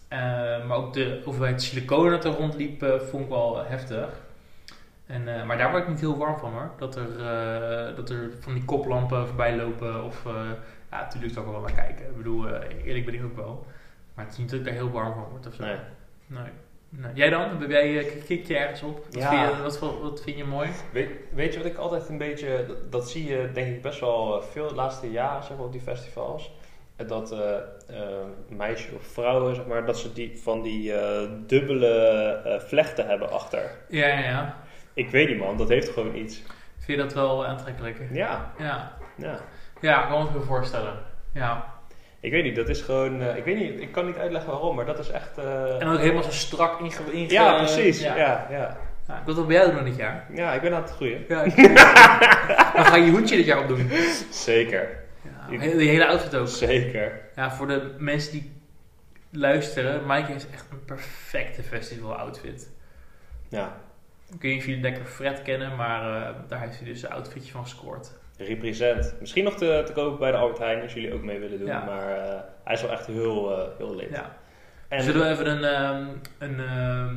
eh, 0.09 0.19
maar 0.67 0.77
ook 0.77 0.93
de 0.93 1.21
hoeveelheid 1.25 1.63
siliconen 1.63 2.11
dat 2.11 2.25
er 2.25 2.31
rondliep, 2.31 2.83
eh, 2.83 3.01
vond 3.01 3.23
ik 3.23 3.29
wel 3.29 3.65
heftig. 3.65 4.09
En, 5.07 5.47
maar 5.47 5.59
daar 5.59 5.71
word 5.71 5.83
ik 5.83 5.89
niet 5.89 6.01
heel 6.01 6.19
warm 6.19 6.39
van 6.39 6.53
hoor. 6.53 6.71
Dat 6.79 6.97
er, 6.97 7.17
dat 7.97 8.11
er 8.11 8.31
van 8.41 8.55
die 8.55 8.65
koplampen 8.65 9.27
voorbij 9.27 9.57
lopen. 9.57 10.05
Of, 10.05 10.23
ja, 10.91 11.01
natuurlijk 11.01 11.33
zou 11.33 11.47
ik 11.47 11.53
er 11.53 11.61
wel 11.61 11.69
naar 11.69 11.85
kijken. 11.85 12.07
Ik 12.07 12.17
bedoel, 12.17 12.49
eerlijk 12.85 13.05
ben 13.05 13.15
ik 13.15 13.25
ook 13.25 13.37
wel. 13.37 13.67
Maar 14.15 14.25
het 14.25 14.33
is 14.35 14.41
niet 14.41 14.51
dat 14.51 14.59
ik 14.59 14.65
daar 14.65 14.75
heel 14.75 14.91
warm 14.91 15.15
van 15.15 15.25
word 15.31 15.47
of 15.47 15.55
zo. 15.55 15.65
Nee. 15.65 15.77
Nee. 16.27 16.51
Nee. 16.95 17.13
Jij 17.15 17.31
dan? 17.31 17.59
Ben 17.59 17.69
jij, 17.69 17.99
eh, 17.99 18.25
kik 18.25 18.47
je 18.47 18.57
ergens 18.57 18.83
op? 18.83 19.05
Wat, 19.05 19.15
Ja. 19.15 19.29
vind 19.29 19.57
je, 19.57 19.63
wat, 19.63 20.01
wat 20.03 20.23
vind 20.23 20.37
je 20.37 20.45
mooi? 20.45 20.69
Weet, 20.93 21.11
weet 21.35 21.53
je 21.53 21.59
wat 21.59 21.69
ik 21.71 21.77
altijd 21.77 22.09
een 22.09 22.19
beetje... 22.19 22.65
Dat, 22.67 22.93
dat 22.93 23.11
zie 23.11 23.29
je 23.29 23.51
denk 23.53 23.75
ik 23.77 23.83
best 23.83 24.01
wel 24.01 24.37
eh, 24.41 24.47
veel 24.47 24.69
de 24.69 24.75
laatste 24.75 25.11
jaren 25.11 25.43
zeg 25.45 25.57
maar, 25.57 25.67
op 25.67 25.73
die 25.73 25.81
festivals. 25.81 26.53
Eh, 26.97 27.09
Dat 27.09 27.33
eh, 27.33 27.97
meisjes 28.49 28.93
of 28.93 29.03
vrouwen, 29.03 29.55
zeg 29.55 29.67
maar, 29.67 29.87
dat 29.87 29.99
ze 29.99 30.13
die, 30.13 30.39
van 30.43 30.63
die 30.63 30.93
dubbele 31.47 32.61
vlechten 32.67 33.07
hebben 33.07 33.31
achter. 33.31 33.71
Ja, 33.89 34.07
ja, 34.07 34.19
ja. 34.19 34.57
Ik 34.95 35.11
weet 35.11 35.29
niet 35.29 35.39
man, 35.39 35.57
dat 35.57 35.69
heeft 35.69 35.89
gewoon 35.89 36.15
iets. 36.15 36.43
Vind 36.79 36.99
je 36.99 37.05
dat 37.05 37.13
wel 37.15 37.47
aantrekkelijk? 37.47 37.99
Ja, 38.13 38.53
Ja. 38.59 38.93
ja. 39.17 39.39
Ja, 39.81 40.03
ik 40.03 40.09
kan 40.09 40.19
me 40.19 40.25
het 40.29 40.35
me 40.39 40.41
voorstellen. 40.45 40.95
Ja. 41.35 41.72
Ik 42.23 42.31
weet 42.31 42.45
niet, 42.45 42.57
dat 42.57 42.69
is 42.69 42.81
gewoon... 42.81 43.21
eh, 43.23 43.37
ik 43.37 43.45
weet 43.45 43.57
niet, 43.59 43.81
ik 43.81 43.93
kan 43.93 44.07
niet 44.07 44.17
uitleggen 44.17 44.51
waarom, 44.51 44.77
maar 44.77 44.87
dat 44.87 44.99
is 44.99 45.09
echt... 45.11 45.39
eh, 45.39 45.81
En 45.81 45.87
ook 45.89 45.99
helemaal 45.99 46.23
zo 46.23 46.31
strak 46.31 46.81
inge... 46.81 47.13
inge 47.13 47.31
ja, 47.33 47.57
precies. 47.57 48.01
Ja. 48.03 48.17
Ja, 48.17 48.47
ja. 48.51 48.77
Ja, 49.09 49.19
ik 49.19 49.25
wil 49.25 49.35
dat 49.35 49.47
bij 49.47 49.57
jou 49.57 49.73
doen 49.75 49.85
dit 49.85 49.97
jaar. 49.97 50.27
Ja, 50.35 50.53
ik 50.53 50.61
ben 50.61 50.75
aan 50.75 50.83
het 50.83 50.91
groeien. 50.91 51.25
Ja. 51.29 51.43
Dan 52.75 52.85
ga 52.85 52.97
je 52.97 53.05
je 53.05 53.11
hoedje 53.11 53.37
dit 53.37 53.45
jaar 53.47 53.59
opdoen. 53.61 53.91
Zeker, 54.31 54.89
Ja, 55.51 55.59
die 55.77 55.89
hele 55.89 56.07
outfit 56.07 56.35
ook. 56.35 56.49
zeker. 56.49 57.21
Ja, 57.37 57.51
voor 57.53 57.67
de 57.67 57.95
mensen 57.99 58.33
die 58.33 58.53
luisteren, 59.31 60.07
Mike 60.07 60.33
is 60.33 60.47
echt 60.53 60.67
een 60.71 60.85
perfecte 60.85 61.63
festival 61.63 62.15
outfit. 62.17 62.71
Ja, 63.49 63.77
Ik 64.35 64.43
weet 64.43 64.51
niet 64.53 64.61
of 64.61 64.67
jullie 64.67 64.83
lekker 64.83 65.05
Fred 65.05 65.43
kennen, 65.43 65.77
maar 65.77 66.23
eh, 66.29 66.35
daar 66.49 66.61
heeft 66.61 66.77
hij 66.79 66.87
dus 66.89 67.03
een 67.03 67.11
outfitje 67.11 67.53
van 67.53 67.63
gescoord. 67.63 68.13
Represent. 68.45 69.15
Misschien 69.21 69.45
nog 69.45 69.55
te, 69.55 69.83
te 69.87 69.93
kopen 69.93 70.19
bij 70.19 70.31
de 70.31 70.37
Albert 70.37 70.59
Heijn 70.59 70.83
als 70.83 70.93
jullie 70.93 71.15
ook 71.15 71.23
mee 71.23 71.39
willen 71.39 71.59
doen. 71.59 71.69
Ja. 71.69 71.85
Maar 71.85 72.19
eh, 72.19 72.41
hij 72.65 72.75
is 72.75 72.83
wel 72.83 72.91
echt 72.91 73.07
heel, 73.07 73.59
eh 73.59 73.69
heel 73.79 73.95
lid. 73.95 74.11
Ja. 74.11 74.37
En, 74.89 75.03
Zullen 75.03 75.21
we 75.21 75.29
even 75.29 75.51
een, 75.51 75.65
ehm, 75.65 76.07
een, 76.39 76.61
ehm, 76.61 77.17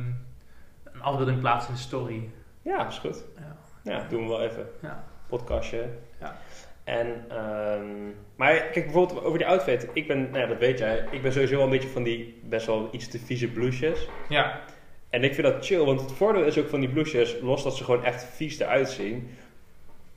een 0.92 1.02
afbeelding 1.02 1.40
plaatsen 1.40 1.70
in 1.70 1.76
de 1.76 1.82
story? 1.82 2.28
Ja, 2.62 2.86
is 2.86 2.98
goed. 2.98 3.24
Ja. 3.36 3.56
Ja, 3.92 4.06
doen 4.08 4.22
we 4.22 4.28
wel 4.28 4.42
even. 4.42 4.66
Ja. 4.82 5.04
Podcastje. 5.28 5.88
Ja. 6.20 6.36
En, 6.84 7.24
ehm, 7.28 8.06
maar 8.36 8.54
kijk, 8.54 8.84
bijvoorbeeld 8.84 9.24
over 9.24 9.38
die 9.38 9.46
outfit. 9.46 9.88
Ik 9.92 10.06
ben, 10.06 10.20
nou 10.30 10.38
ja, 10.38 10.46
dat 10.46 10.58
weet 10.58 10.78
jij, 10.78 11.04
ik 11.10 11.22
ben 11.22 11.32
sowieso 11.32 11.54
wel 11.54 11.64
een 11.64 11.70
beetje 11.70 11.88
van 11.88 12.02
die 12.02 12.40
best 12.44 12.66
wel 12.66 12.88
iets 12.92 13.08
te 13.08 13.18
vieze 13.18 13.48
blouses. 13.48 14.08
Ja. 14.28 14.60
En 15.10 15.24
ik 15.24 15.34
vind 15.34 15.46
dat 15.46 15.66
chill, 15.66 15.84
want 15.84 16.00
het 16.00 16.12
voordeel 16.12 16.42
is 16.42 16.58
ook 16.58 16.68
van 16.68 16.80
die 16.80 16.88
blouses, 16.88 17.36
los 17.40 17.62
dat 17.62 17.76
ze 17.76 17.84
gewoon 17.84 18.04
echt 18.04 18.24
vies 18.24 18.58
eruit 18.58 18.88
zien. 18.88 19.30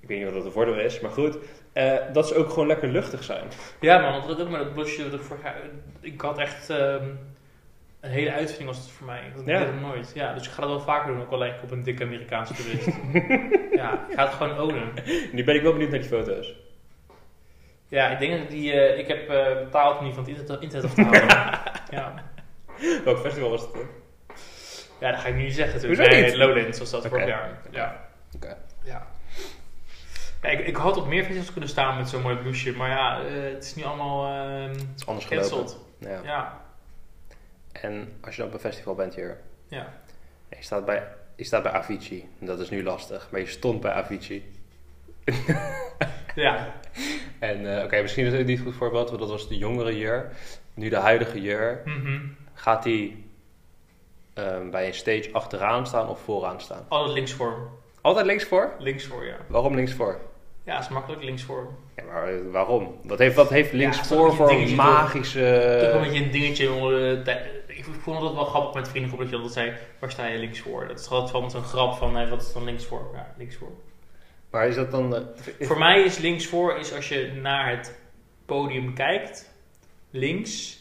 Ik 0.10 0.16
weet 0.16 0.24
niet 0.24 0.34
wat 0.34 0.44
dat 0.44 0.54
een 0.54 0.58
voordeel 0.64 0.80
is, 0.86 1.00
maar 1.00 1.12
goed. 1.12 1.38
eh, 1.74 1.94
dat 2.14 2.28
ze 2.28 2.36
ook 2.36 2.50
gewoon 2.50 2.68
lekker 2.68 2.88
luchtig 2.88 3.24
zijn. 3.24 3.44
Ja 3.80 3.98
man, 4.00 4.12
want 4.12 4.28
dat 4.28 4.42
ook 4.42 4.50
met 4.50 4.60
dat 4.60 4.74
blusje 4.74 5.10
dat 5.10 5.20
ik 5.20 5.26
jaar... 5.26 5.56
Ik 6.02 6.22
had 6.22 6.38
echt 6.38 6.70
ehm, 6.70 7.04
een 8.00 8.10
hele 8.12 8.32
uitvinding 8.32 8.70
was 8.70 8.78
het 8.78 8.90
voor 8.90 9.06
mij. 9.06 9.22
Dat 9.36 9.46
Ja. 9.46 9.60
deed 9.60 9.68
ik 9.68 9.82
nooit. 9.82 10.12
Ja, 10.16 10.34
dus 10.34 10.46
ik 10.48 10.52
ga 10.54 10.62
dat 10.62 10.70
wel 10.70 10.80
vaker 10.80 11.14
doen, 11.14 11.22
ook 11.22 11.32
al 11.32 11.38
lijk 11.38 11.56
ik 11.56 11.64
op 11.64 11.72
een 11.72 11.84
dikke 11.84 12.04
Amerikaanse 12.04 12.54
toerist. 12.54 12.88
ja, 13.82 14.06
ik 14.10 14.16
ga 14.16 14.24
het 14.26 14.34
gewoon 14.34 14.60
ownen. 14.60 14.92
Nu 15.32 15.44
ben 15.44 15.56
ik 15.56 15.62
wel 15.62 15.72
benieuwd 15.72 15.90
naar 15.92 16.00
die 16.00 16.10
foto's. 16.10 16.56
Ja, 17.88 18.08
ik 18.10 18.20
denk 18.20 18.38
dat 18.40 18.50
die... 18.50 18.72
eh, 18.72 19.00
ik 19.00 19.08
heb 19.08 19.30
eh, 19.30 19.58
betaald 19.64 20.02
die 20.02 20.14
van 20.14 20.24
het 20.24 20.32
internet, 20.38 20.62
internet 20.62 20.90
af 20.90 20.94
te 20.94 21.02
halen. 21.04 21.62
ja. 21.92 22.14
Welk 23.04 23.18
festival 23.20 23.50
was 23.50 23.62
het? 23.62 23.74
dan? 23.74 23.88
ja, 25.00 25.12
dat 25.12 25.20
ga 25.20 25.28
ik 25.28 25.36
nu 25.36 25.42
niet 25.44 25.54
zeggen. 25.56 25.76
Natuurlijk. 25.82 26.12
niet? 26.12 26.22
Nee, 26.22 26.38
Lowlands 26.38 26.80
was 26.80 26.90
dat 26.92 27.00
Oké. 27.00 27.10
vorig 27.10 27.28
jaar. 27.28 27.62
Ja. 27.72 28.08
Oké. 28.36 28.58
Ja, 30.42 30.50
ik, 30.50 30.68
ik 30.68 30.76
had 30.76 30.98
op 30.98 31.08
meer 31.08 31.22
festivals 31.22 31.52
kunnen 31.52 31.70
staan 31.70 31.98
met 31.98 32.10
zo'n 32.10 32.22
mooi 32.22 32.36
blouseje, 32.36 32.76
maar 32.76 32.90
ja, 32.90 33.22
eh, 33.24 33.54
het 33.54 33.64
is 33.64 33.76
nu 33.76 33.84
allemaal 33.84 34.26
ehm 34.26 34.70
Het 34.70 35.00
is 35.00 35.06
anders 35.06 35.26
gelopen. 35.26 35.74
Ja. 35.98 36.22
Ja, 36.24 36.62
En 37.72 38.18
als 38.22 38.36
je 38.36 38.42
dan 38.42 38.50
op 38.50 38.54
een 38.56 38.60
festival 38.60 38.96
bent 38.96 39.16
hier, 39.16 39.38
ja. 39.68 39.94
je 40.50 40.56
staat 40.60 40.86
bij, 40.86 41.08
je 41.36 41.44
staat 41.44 41.64
bij 41.64 41.72
Avicii. 41.72 42.30
Dat 42.40 42.60
is 42.60 42.70
nu 42.70 42.84
lastig, 42.84 43.28
maar 43.32 43.40
je 43.40 43.48
stond 43.48 43.82
bij 43.82 43.92
Avicii. 43.92 44.52
Ja, 46.36 46.74
En 47.40 47.78
eh, 47.78 47.84
oké, 47.84 48.02
misschien 48.02 48.26
is 48.26 48.34
het 48.34 48.46
niet 48.46 48.60
goed 48.60 48.76
voorbeeld, 48.76 49.08
want 49.08 49.22
dat 49.22 49.30
was 49.30 49.48
de 49.48 49.58
jongere 49.58 49.98
year. 49.98 50.32
Nu 50.74 50.90
de 50.90 50.96
huidige 50.96 51.42
year. 51.42 51.82
Mhm. 51.86 52.20
Gaat 52.54 52.84
hij 52.84 53.24
ehm, 54.34 54.70
bij 54.70 54.88
een 54.88 54.94
stage 54.94 55.30
achteraan 55.32 55.88
staan 55.88 56.10
of 56.10 56.20
vooraan 56.20 56.62
staan? 56.62 56.86
altijd 56.88 57.14
links 57.14 57.34
voor. 57.34 57.70
Altijd 58.02 58.26
links 58.26 58.44
voor? 58.44 58.74
Links 58.80 59.06
voor, 59.06 59.26
ja. 59.26 59.36
Waarom 59.48 59.76
links 59.76 59.94
voor? 59.94 60.20
Ja, 60.70 60.80
is 60.80 60.90
makkelijk 60.90 61.24
links 61.24 61.44
voor. 61.44 61.68
Ja, 61.96 62.04
maar 62.04 62.28
eh, 62.28 62.36
waarom? 62.52 62.96
Wat 63.04 63.20
heeft, 63.20 63.36
wat 63.36 63.50
heeft 63.50 63.74
links 63.74 63.98
Ja, 63.98 64.04
voor 64.04 64.48
dingetje 64.48 64.76
magische... 64.76 65.78
Toch 65.82 65.94
een 65.94 66.08
beetje 66.10 66.24
een 66.26 66.32
dingetje 66.32 66.72
onder 66.72 67.24
de. 67.24 67.62
Ik 67.68 67.86
vond 68.02 68.22
het 68.22 68.34
wel 68.34 68.46
grappig 68.46 68.74
met 68.74 68.90
vriendengroep 68.90 69.20
dat 69.22 69.30
je 69.30 69.36
altijd 69.36 69.54
zei, 69.54 69.74
waar 70.00 70.12
sta 70.12 70.26
je 70.26 70.38
links 70.38 70.60
voor? 70.60 70.88
Dat 70.88 71.00
is 71.00 71.10
altijd 71.10 71.32
van 71.32 71.52
zo'n 71.52 71.64
grap 71.64 71.94
van, 71.94 72.30
wat 72.30 72.42
is 72.42 72.54
dan 72.54 72.64
links 72.64 72.86
voor? 72.86 73.10
Ja, 73.14 73.34
links 73.38 73.56
voor. 73.56 73.72
Maar 74.50 74.68
is 74.68 74.76
dat 74.76 74.92
dan... 74.92 75.28
Voor 75.60 75.78
mij 75.78 76.02
is 76.04 76.18
links 76.18 76.48
voor 76.48 76.78
is 76.78 76.94
als 76.94 77.10
je 77.10 77.32
naar 77.42 77.70
het 77.70 78.00
podium 78.46 78.94
kijkt, 78.94 79.54
links 80.10 80.80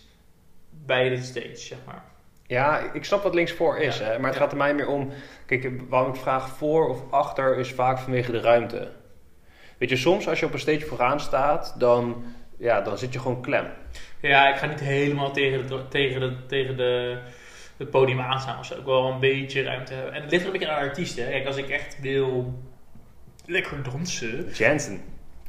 bij 0.71 1.09
de 1.09 1.23
stage, 1.23 1.57
zeg 1.57 1.79
maar. 1.87 2.05
Ja, 2.47 2.93
ik 2.93 3.05
snap 3.05 3.23
wat 3.23 3.35
links 3.35 3.53
voor 3.53 3.79
is, 3.79 3.99
Ja. 3.99 4.05
hè, 4.05 4.19
maar 4.19 4.27
het 4.31 4.39
Ja. 4.39 4.41
gaat 4.41 4.53
er 4.53 4.59
mij 4.59 4.75
meer 4.75 4.89
om... 4.89 5.13
Kijk, 5.47 5.71
waarom 5.89 6.13
ik 6.15 6.21
vraag 6.21 6.49
voor 6.49 6.89
of 6.89 7.03
achter 7.11 7.57
is 7.57 7.73
vaak 7.73 7.99
vanwege 7.99 8.33
de 8.33 8.41
ruimte. 8.41 8.93
Weet 9.79 9.89
je, 9.91 9.97
soms 9.97 10.29
als 10.29 10.41
je 10.41 10.47
op 10.47 10.53
een 10.53 10.59
stage 10.59 10.87
vooraan 10.87 11.21
staat, 11.21 11.75
dan, 11.79 12.25
ja, 12.59 12.81
dan 12.81 12.99
zit 12.99 13.13
je 13.13 13.19
gewoon 13.19 13.43
klem. 13.43 13.67
Ja, 14.21 14.49
ik 14.49 14.57
ga 14.57 14.67
niet 14.67 14.81
helemaal 14.81 15.31
tegen, 15.33 15.67
de, 15.67 15.89
tegen, 15.89 16.21
de, 16.21 16.47
tegen 16.47 16.77
de, 16.77 17.19
het 17.77 17.91
podium 17.91 18.21
aanstaan. 18.21 18.59
Ik 18.61 18.85
wil 18.85 19.03
wel 19.03 19.13
een 19.13 19.21
beetje 19.21 19.63
ruimte 19.63 19.93
hebben. 19.95 20.13
En 20.15 20.23
het 20.23 20.31
ligt 20.31 20.43
er 20.47 20.53
een 20.53 20.59
beetje 20.59 20.73
aan 20.75 20.83
de 20.83 20.89
artiesten. 20.89 21.25
Kijk, 21.29 21.47
als 21.47 21.57
ik 21.57 21.69
echt 21.69 22.01
wil 22.01 22.59
lekker 23.47 23.83
dansen, 23.83 24.49
Jensen. 24.53 25.01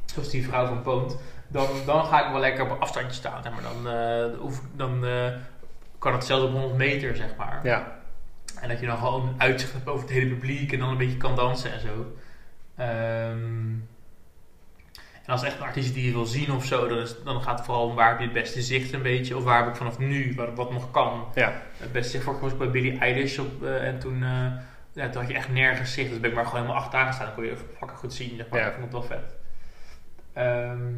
zoals 0.04 0.30
die 0.30 0.44
vrouw 0.44 0.66
van 0.66 0.82
Poont, 0.82 1.18
dan, 1.48 1.66
dan 1.86 2.04
ga 2.04 2.24
ik 2.26 2.30
wel 2.32 2.40
lekker 2.40 2.64
op 2.64 2.70
een 2.70 2.78
afstandje 2.78 3.12
staan. 3.12 3.42
Maar. 3.42 3.62
Dan, 3.62 3.92
eh, 3.94 4.38
hoef 4.38 4.56
ik- 4.56 4.64
dan 4.78 5.06
eh, 5.06 5.26
kan 5.98 6.12
het 6.12 6.24
zelfs 6.24 6.44
op 6.44 6.50
100 6.52 6.76
meter, 6.76 7.16
zeg 7.16 7.36
maar. 7.36 7.60
Ja, 7.62 7.98
En 8.60 8.68
dat 8.68 8.80
je 8.80 8.86
dan 8.86 8.98
gewoon 8.98 9.34
uitzicht 9.38 9.72
hebt 9.72 9.88
over 9.88 10.00
het 10.02 10.10
hele 10.14 10.26
publiek 10.34 10.72
en 10.72 10.78
dan 10.78 10.88
een 10.88 10.96
beetje 10.96 11.16
kan 11.16 11.36
dansen 11.36 11.72
en 11.72 11.80
zo. 11.80 12.12
Ehm, 12.76 13.74
en 15.30 15.36
als 15.36 15.44
het 15.44 15.54
echt 15.54 15.60
een 15.60 15.66
artiest 15.66 15.94
die 15.94 16.06
je 16.06 16.12
wil 16.12 16.24
zien 16.24 16.52
of 16.52 16.64
zo, 16.64 16.88
dan, 16.88 16.98
is, 16.98 17.14
dan 17.24 17.42
gaat 17.42 17.56
het 17.56 17.66
vooral 17.66 17.84
om 17.84 17.94
waar 17.94 18.08
heb 18.08 18.18
je 18.18 18.24
het 18.24 18.32
beste 18.32 18.62
zicht 18.62 18.92
een 18.92 19.02
beetje. 19.02 19.36
Of 19.36 19.44
waar 19.44 19.58
heb 19.58 19.68
ik 19.68 19.76
vanaf 19.76 19.98
nu, 19.98 20.32
wat, 20.36 20.48
wat 20.54 20.72
nog 20.72 20.90
kan. 20.90 21.24
ja. 21.34 21.52
Het 21.76 21.92
beste 21.92 22.10
zicht 22.10 22.24
voor 22.24 22.40
was 22.40 22.52
ik 22.52 22.58
bij 22.58 22.70
Billie 22.70 22.98
Eilish 22.98 23.38
op, 23.38 23.62
eh, 23.62 23.86
en 23.86 23.98
toen, 23.98 24.22
eh, 24.22 24.46
ja, 24.92 25.08
toen 25.08 25.20
had 25.20 25.30
je 25.30 25.36
echt 25.36 25.52
nergens 25.52 25.92
zicht. 25.92 26.08
Dus 26.10 26.20
ben 26.20 26.30
ik 26.30 26.36
maar 26.36 26.44
gewoon 26.44 26.60
helemaal 26.60 26.82
achteraan 26.82 27.06
gestaan. 27.06 27.26
Dan 27.26 27.34
kon 27.34 27.44
je 27.44 27.56
fucking 27.56 27.98
goed 27.98 28.14
zien. 28.14 28.36
Zeg 28.36 28.48
maar. 28.48 28.60
Ja. 28.60 28.66
Ik 28.66 28.72
vond 28.72 28.84
het 28.84 28.92
wel 28.92 29.02
vet. 29.02 29.36
Ehm, 30.32 30.92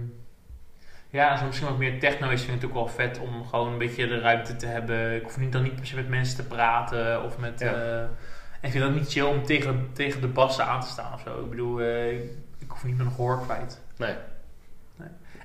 ja, 1.11 1.33
en 1.33 1.39
zo 1.39 1.47
misschien 1.47 1.69
wat 1.69 1.79
meer 1.79 2.01
techno 2.01 2.31
is, 2.31 2.43
vind 2.43 2.55
ik 2.55 2.61
het 2.61 2.71
ook 2.71 2.77
wel 2.77 2.89
vet 2.89 3.19
om 3.19 3.47
gewoon 3.47 3.73
een 3.73 3.79
beetje 3.79 4.07
de 4.07 4.21
ruimte 4.21 4.57
te 4.57 4.67
hebben. 4.67 5.17
Ik 5.17 5.23
hoef 5.23 5.37
niet, 5.37 5.53
dan 5.53 5.63
niet 5.63 5.77
per 5.77 5.87
se 5.87 5.95
met 5.95 6.09
mensen 6.09 6.37
te 6.37 6.45
praten 6.45 7.23
of 7.25 7.39
met... 7.39 7.61
Ja. 7.61 7.73
eh, 7.73 8.01
en 8.01 8.69
ik 8.69 8.71
vind 8.71 8.85
het 8.85 8.93
ook 8.93 8.99
niet 8.99 9.13
chill 9.13 9.27
om 9.27 9.45
tegen, 9.45 9.91
tegen 9.93 10.21
de 10.21 10.29
bassen 10.29 10.67
aan 10.67 10.81
te 10.81 10.87
staan 10.87 11.15
of 11.15 11.21
zo. 11.21 11.41
Ik 11.41 11.51
bedoel, 11.51 11.81
eh, 11.81 12.13
ik 12.59 12.69
hoef 12.69 12.85
niet 12.85 12.97
mijn 12.97 13.11
gehoor 13.11 13.43
kwijt. 13.43 13.82
Nee. 13.97 14.15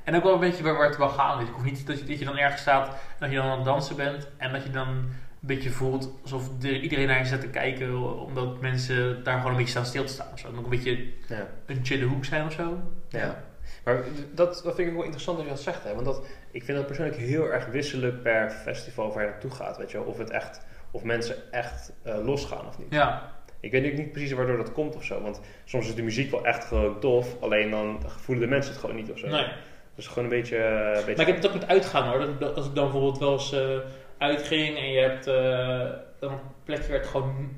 En 0.03 0.15
ook 0.15 0.23
wel 0.23 0.33
een 0.33 0.39
beetje 0.39 0.63
waar, 0.63 0.77
waar 0.77 0.87
het 0.87 0.97
wel 0.97 1.09
gaan 1.09 1.41
is. 1.41 1.47
Ik 1.47 1.53
hoef 1.53 1.63
niet 1.63 1.87
dat 1.87 1.99
je, 1.99 2.05
dat 2.05 2.19
je 2.19 2.25
dan 2.25 2.37
ergens 2.37 2.61
staat 2.61 2.87
en 2.87 2.95
dat 3.19 3.29
je 3.29 3.35
dan 3.35 3.45
aan 3.45 3.55
het 3.57 3.65
dansen 3.65 3.95
bent. 3.95 4.27
En 4.37 4.51
dat 4.51 4.63
je 4.63 4.69
dan 4.69 4.87
een 4.87 5.09
beetje 5.39 5.69
voelt 5.69 6.09
alsof 6.21 6.49
de- 6.59 6.79
iedereen 6.79 7.07
naar 7.07 7.17
je 7.17 7.25
zit 7.25 7.41
te 7.41 7.47
kijken. 7.49 8.17
Omdat 8.25 8.61
mensen 8.61 9.23
daar 9.23 9.35
gewoon 9.35 9.51
een 9.51 9.57
beetje 9.57 9.71
staan 9.71 9.85
stil 9.85 10.03
te 10.05 10.13
staan. 10.13 10.27
Of 10.33 10.39
zo. 10.39 10.47
Dan 10.49 10.57
ook 10.57 10.63
een 10.63 10.69
beetje 10.69 11.07
Ja. 11.27 11.47
een 11.65 11.79
chille 11.85 12.05
hoek 12.05 12.25
zijn 12.25 12.45
of 12.45 12.51
zo. 12.53 12.79
Ja. 13.09 13.43
Maar 13.83 14.03
dat, 14.33 14.61
dat 14.63 14.75
vind 14.75 14.87
ik 14.87 14.93
wel 14.93 15.03
interessant 15.03 15.37
dat 15.37 15.45
je 15.45 15.53
dat 15.53 15.61
zegt. 15.61 15.83
Hè? 15.83 15.93
Want 15.93 16.05
dat, 16.05 16.25
ik 16.51 16.63
vind 16.63 16.77
dat 16.77 16.87
persoonlijk 16.87 17.17
heel 17.17 17.51
erg 17.51 17.65
wisselen 17.65 18.21
per 18.21 18.49
festival 18.49 19.13
waar 19.13 19.23
je 19.23 19.29
naartoe 19.29 19.51
gaat. 19.51 19.77
Weet 19.77 19.91
je? 19.91 19.97
wel. 19.97 20.07
Of, 20.07 20.17
het 20.17 20.29
echt, 20.29 20.65
of 20.91 21.03
mensen 21.03 21.51
echt 21.51 21.91
eh, 22.03 22.25
losgaan 22.25 22.67
of 22.67 22.77
niet. 22.79 22.87
Ja, 22.93 23.31
Ik 23.59 23.71
weet 23.71 23.97
niet 23.97 24.11
precies 24.11 24.31
waardoor 24.31 24.57
dat 24.57 24.71
komt 24.71 24.95
of 24.95 25.03
zo. 25.03 25.21
Want 25.21 25.41
soms 25.65 25.87
is 25.87 25.95
de 25.95 26.03
muziek 26.03 26.31
wel 26.31 26.45
echt 26.45 26.63
gewoon 26.63 26.99
tof. 26.99 27.41
Alleen 27.41 27.69
dan 27.69 27.99
voelen 28.07 28.43
de 28.43 28.49
mensen 28.49 28.71
het 28.71 28.81
gewoon 28.81 28.95
niet 28.95 29.11
of 29.11 29.17
zo. 29.17 29.27
nee. 29.27 29.47
Dus 29.95 30.07
gewoon 30.07 30.23
een 30.23 30.29
beetje... 30.29 30.57
een 30.57 30.93
beetje 30.93 31.11
Maar 31.15 31.27
ik 31.27 31.33
heb 31.33 31.35
het 31.35 31.47
ook 31.47 31.53
met 31.53 31.67
uitgaan 31.67 32.07
hoor. 32.07 32.37
Dat, 32.39 32.55
als 32.55 32.65
ik 32.65 32.75
dan 32.75 32.83
bijvoorbeeld 32.83 33.17
wel 33.17 33.31
eens 33.31 33.53
eh, 33.53 33.77
uitging 34.17 34.77
en 34.77 34.91
je 34.91 34.99
hebt 34.99 35.27
eh, 35.27 35.99
dan 36.19 36.31
een 36.31 36.39
plekje 36.63 36.87
waar 36.87 36.99
het 36.99 37.07
gewoon 37.07 37.49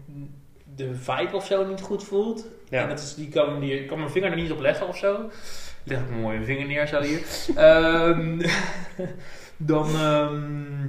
de 0.76 0.96
vibe 0.96 1.36
of 1.36 1.46
zo 1.46 1.66
niet 1.66 1.82
goed 1.82 2.04
voelt. 2.04 2.48
Ja. 2.70 2.82
En 2.82 2.90
dat 2.90 3.00
is, 3.00 3.16
die 3.16 3.30
kan, 3.30 3.60
die, 3.60 3.86
kan 3.86 3.98
mijn 3.98 4.12
vinger 4.12 4.30
er 4.30 4.36
niet 4.36 4.52
op 4.52 4.60
leggen 4.60 4.88
of 4.88 4.98
zo. 4.98 5.30
Leg 5.84 6.00
ik 6.00 6.10
mijn 6.10 6.22
mooie 6.22 6.44
vinger 6.44 6.66
neer 6.66 6.88
zo 6.88 7.02
hier. 7.02 7.22
Ehm, 7.56 8.42
dan, 9.58 9.86
ehm, 9.96 10.88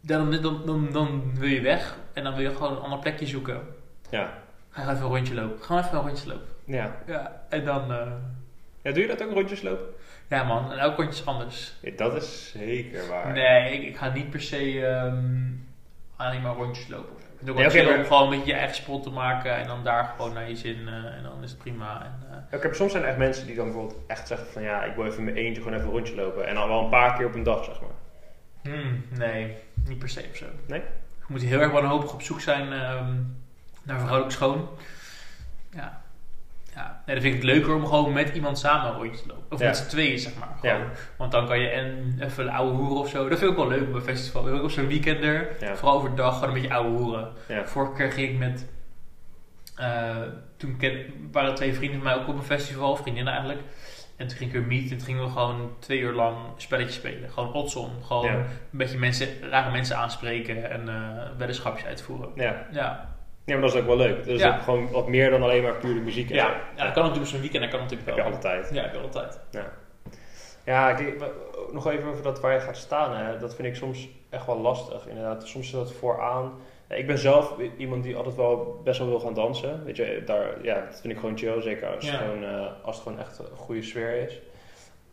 dan, 0.00 0.30
dan, 0.30 0.62
dan, 0.66 0.88
dan 0.92 1.32
wil 1.38 1.48
je 1.48 1.60
weg 1.60 1.96
en 2.12 2.24
dan 2.24 2.34
wil 2.34 2.42
je 2.42 2.56
gewoon 2.56 2.72
een 2.72 2.82
ander 2.82 2.98
plekje 2.98 3.26
zoeken. 3.26 3.60
Ja. 4.10 4.32
Ga 4.70 4.82
even 4.82 4.94
een 4.96 5.02
rondje 5.02 5.34
lopen. 5.34 5.62
Gewoon 5.64 5.82
even 5.82 5.98
een 5.98 6.04
rondje 6.04 6.28
lopen. 6.28 6.46
Ja. 6.64 6.96
Ja, 7.06 7.42
en 7.48 7.64
dan... 7.64 7.92
eh, 7.92 8.06
ja. 8.82 8.92
Doe 8.92 9.02
je 9.02 9.08
dat 9.08 9.22
ook, 9.22 9.32
rondjes 9.32 9.62
lopen? 9.62 9.86
ja 10.28 10.44
man, 10.44 10.72
en 10.72 10.78
elk 10.78 10.96
rondje 10.96 11.20
is 11.20 11.26
anders. 11.26 11.74
Ja, 11.80 11.90
dat 11.96 12.14
is 12.22 12.52
zeker 12.56 13.08
waar. 13.08 13.32
Nee, 13.32 13.72
ik, 13.72 13.88
ik 13.88 13.96
ga 13.96 14.08
niet 14.12 14.30
per 14.30 14.40
se 14.40 14.86
ehm, 14.86 15.34
alleen 16.16 16.42
maar 16.42 16.54
rondjes 16.54 16.88
lopen. 16.88 17.16
Ik 17.40 17.50
ook 17.50 17.56
Nee, 17.56 17.84
maar- 17.84 17.98
om 17.98 18.04
gewoon 18.04 18.22
een 18.22 18.30
beetje 18.30 18.46
je 18.52 18.58
eigen 18.58 18.76
spot 18.76 19.02
te 19.02 19.10
maken 19.10 19.56
en 19.56 19.66
dan 19.66 19.84
daar 19.84 20.04
gewoon 20.04 20.32
naar 20.32 20.48
je 20.48 20.56
zin 20.56 20.88
eh, 20.88 20.94
en 20.94 21.22
dan 21.22 21.42
is 21.42 21.50
het 21.50 21.58
prima. 21.58 22.02
En, 22.04 22.28
eh, 22.50 22.54
Oké, 22.58 22.66
maar 22.66 22.76
soms 22.76 22.90
zijn 22.92 23.02
er 23.02 23.08
echt 23.08 23.18
mensen 23.18 23.46
die 23.46 23.56
dan 23.56 23.64
bijvoorbeeld 23.64 23.98
echt 24.06 24.26
zeggen 24.28 24.46
van... 24.46 24.62
Ja, 24.62 24.84
ik 24.84 24.94
wil 24.94 25.06
even 25.06 25.24
mijn 25.24 25.36
eentje 25.36 25.62
gewoon 25.62 25.76
even 25.76 25.86
een 25.88 25.94
rondje 25.94 26.14
lopen. 26.14 26.46
En 26.46 26.54
dan 26.54 26.68
wel 26.68 26.82
een 26.84 26.90
paar 26.90 27.16
keer 27.16 27.26
op 27.26 27.34
een 27.34 27.42
dag, 27.42 27.64
zeg 27.64 27.80
maar. 27.80 27.90
hmm, 28.74 29.04
nee, 29.10 29.56
niet 29.86 29.98
per 29.98 30.08
se 30.08 30.24
of 30.30 30.36
zo. 30.36 30.46
Nee? 30.66 30.80
Je 30.80 31.24
moet 31.34 31.42
heel 31.42 31.60
erg 31.60 31.72
wanhopig 31.72 32.12
op 32.12 32.22
zoek 32.22 32.40
zijn 32.40 32.72
ehm, 32.72 33.12
naar 33.88 33.98
vrouwelijk 34.00 34.32
schoon. 34.32 34.68
Ja. 35.70 36.02
Ja, 36.74 37.02
nee, 37.06 37.14
dan 37.16 37.24
vind 37.24 37.34
ik 37.34 37.42
het 37.42 37.50
leuker 37.50 37.74
om 37.74 37.86
gewoon 37.86 38.12
met 38.12 38.28
iemand 38.34 38.58
samen 38.58 38.90
een 38.90 38.96
rondje 38.96 39.22
te 39.22 39.28
lopen. 39.28 39.44
Of 39.52 39.60
Ja. 39.60 39.66
met 39.66 39.76
z'n 39.76 39.88
tweeën, 39.88 40.18
zeg 40.18 40.32
maar. 40.38 40.48
Gewoon. 40.60 40.76
Ja. 40.80 40.86
Want 41.16 41.32
dan 41.32 41.46
kan 41.46 41.58
je 41.60 41.68
en 41.68 42.18
even 42.20 42.46
een 42.46 42.52
oude 42.52 42.76
hoeren 42.76 42.96
of 42.96 43.08
zo. 43.08 43.28
Dat 43.28 43.38
vind 43.38 43.50
ik 43.52 43.58
ook 43.58 43.68
wel 43.68 43.78
leuk 43.78 43.88
op 43.88 43.94
een 43.94 44.02
festival. 44.02 44.48
Ook 44.48 44.62
op 44.62 44.70
zo'n 44.70 44.86
weekender. 44.86 45.48
Ja. 45.60 45.76
Vooral 45.76 45.96
overdag 45.96 46.34
gewoon 46.34 46.48
een 46.54 46.60
beetje 46.60 46.74
oude 46.76 46.88
hoeren. 46.98 47.32
Vorige 47.64 47.92
keer 47.92 48.12
ging 48.12 48.28
ik 48.32 48.38
met... 48.38 48.66
eh, 49.76 50.16
toen 50.56 50.76
ken, 50.76 51.04
waren 51.32 51.54
twee 51.54 51.74
vrienden 51.74 52.00
van 52.02 52.10
mij 52.12 52.18
ook 52.20 52.28
op 52.28 52.36
een 52.36 52.42
festival. 52.42 52.96
Vriendinnen 52.96 53.32
eigenlijk. 53.32 53.62
En 54.16 54.26
toen 54.26 54.36
ging 54.36 54.50
ik 54.52 54.56
weer 54.58 54.66
meet. 54.66 54.90
En 54.90 54.96
toen 54.96 55.06
gingen 55.06 55.24
we 55.24 55.30
gewoon 55.30 55.70
twee 55.78 55.98
uur 55.98 56.12
lang 56.12 56.36
spelletjes 56.56 56.94
spelen. 56.94 57.30
Gewoon 57.30 57.52
odds-on. 57.52 57.90
Gewoon 58.04 58.26
een 58.26 58.46
beetje 58.70 58.98
mensen, 58.98 59.28
rare 59.50 59.70
mensen 59.70 59.96
aanspreken. 59.96 60.70
En 60.70 60.88
eh 60.88 61.36
weddenschapjes 61.38 61.86
uitvoeren. 61.86 62.28
Ja. 62.34 62.66
Ja. 62.72 63.16
Ja, 63.48 63.54
maar 63.54 63.62
dat 63.62 63.74
is 63.74 63.80
ook 63.80 63.86
wel 63.86 63.96
leuk. 63.96 64.16
Dat 64.16 64.26
is 64.34 64.40
Ja. 64.40 64.54
ook 64.56 64.62
gewoon 64.62 64.90
wat 64.90 65.08
meer 65.08 65.30
dan 65.30 65.42
alleen 65.42 65.62
maar 65.62 65.74
puur 65.74 65.94
de 65.94 66.00
muziek. 66.00 66.28
Ja, 66.28 66.60
ja, 66.76 66.84
dat 66.84 66.92
kan 66.92 67.02
natuurlijk 67.02 67.30
zo'n 67.30 67.40
weekend, 67.40 67.62
dat 67.62 67.70
kan 67.70 67.80
natuurlijk 67.80 68.08
Heb 68.08 68.16
wel. 68.16 68.26
je 68.26 68.32
altijd. 68.32 68.70
Ja, 68.72 68.82
heb 68.82 68.92
je 68.92 68.98
altijd. 69.00 69.40
Ja, 70.64 70.92
kijk, 70.92 71.18
we- 71.18 71.68
nog 71.72 71.86
even 71.90 72.08
over 72.08 72.22
dat 72.22 72.40
waar 72.40 72.52
je 72.52 72.60
gaat 72.60 72.76
staan. 72.76 73.16
Hè. 73.16 73.38
Dat 73.38 73.54
vind 73.54 73.68
ik 73.68 73.74
soms 73.74 74.08
echt 74.30 74.46
wel 74.46 74.58
lastig. 74.60 75.06
Inderdaad, 75.08 75.46
soms 75.48 75.66
is 75.66 75.72
dat 75.72 75.92
vooraan. 75.92 76.52
Ja, 76.88 76.94
Ik 76.94 77.06
ben 77.06 77.18
zelf 77.18 77.54
iemand 77.76 78.02
die 78.02 78.16
altijd 78.16 78.34
wel 78.36 78.80
best 78.84 78.98
wel 78.98 79.08
wil 79.08 79.20
gaan 79.20 79.34
dansen. 79.34 79.84
Weet 79.84 79.96
je, 79.96 80.22
daar, 80.26 80.46
ja, 80.64 80.74
dat 80.90 81.00
vind 81.00 81.12
ik 81.12 81.18
gewoon 81.18 81.38
chill. 81.38 81.60
Zeker 81.62 81.94
als, 81.94 82.04
Ja. 82.04 82.10
het, 82.10 82.20
gewoon, 82.20 82.44
eh, 82.44 82.66
als 82.82 82.94
het 82.96 83.04
gewoon 83.04 83.18
echt 83.18 83.38
een 83.38 83.56
goede 83.56 83.82
sfeer 83.82 84.14
is. 84.22 84.40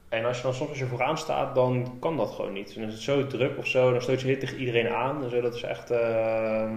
En 0.10 0.26
als 0.26 0.38
je 0.38 0.44
dan 0.44 0.54
soms 0.54 0.70
als 0.70 0.80
je 0.80 0.86
vooraan 0.86 1.18
staat, 1.18 1.56
dan 1.56 1.98
kan 2.00 2.18
dat 2.18 2.32
gewoon 2.32 2.54
niet. 2.54 2.74
En 2.76 2.80
dan 2.80 2.88
is 2.90 2.94
het 2.94 3.04
zo 3.04 3.28
druk 3.28 3.58
of 3.58 3.68
zo. 3.68 3.92
Dan 3.92 4.02
stoot 4.02 4.22
je 4.22 4.28
hit 4.28 4.40
tegen 4.40 4.58
iedereen 4.58 4.90
aan. 4.90 5.30
Zo, 5.30 5.42
dat 5.42 5.56
is 5.56 5.62
echt... 5.64 5.92
eh, 5.92 6.72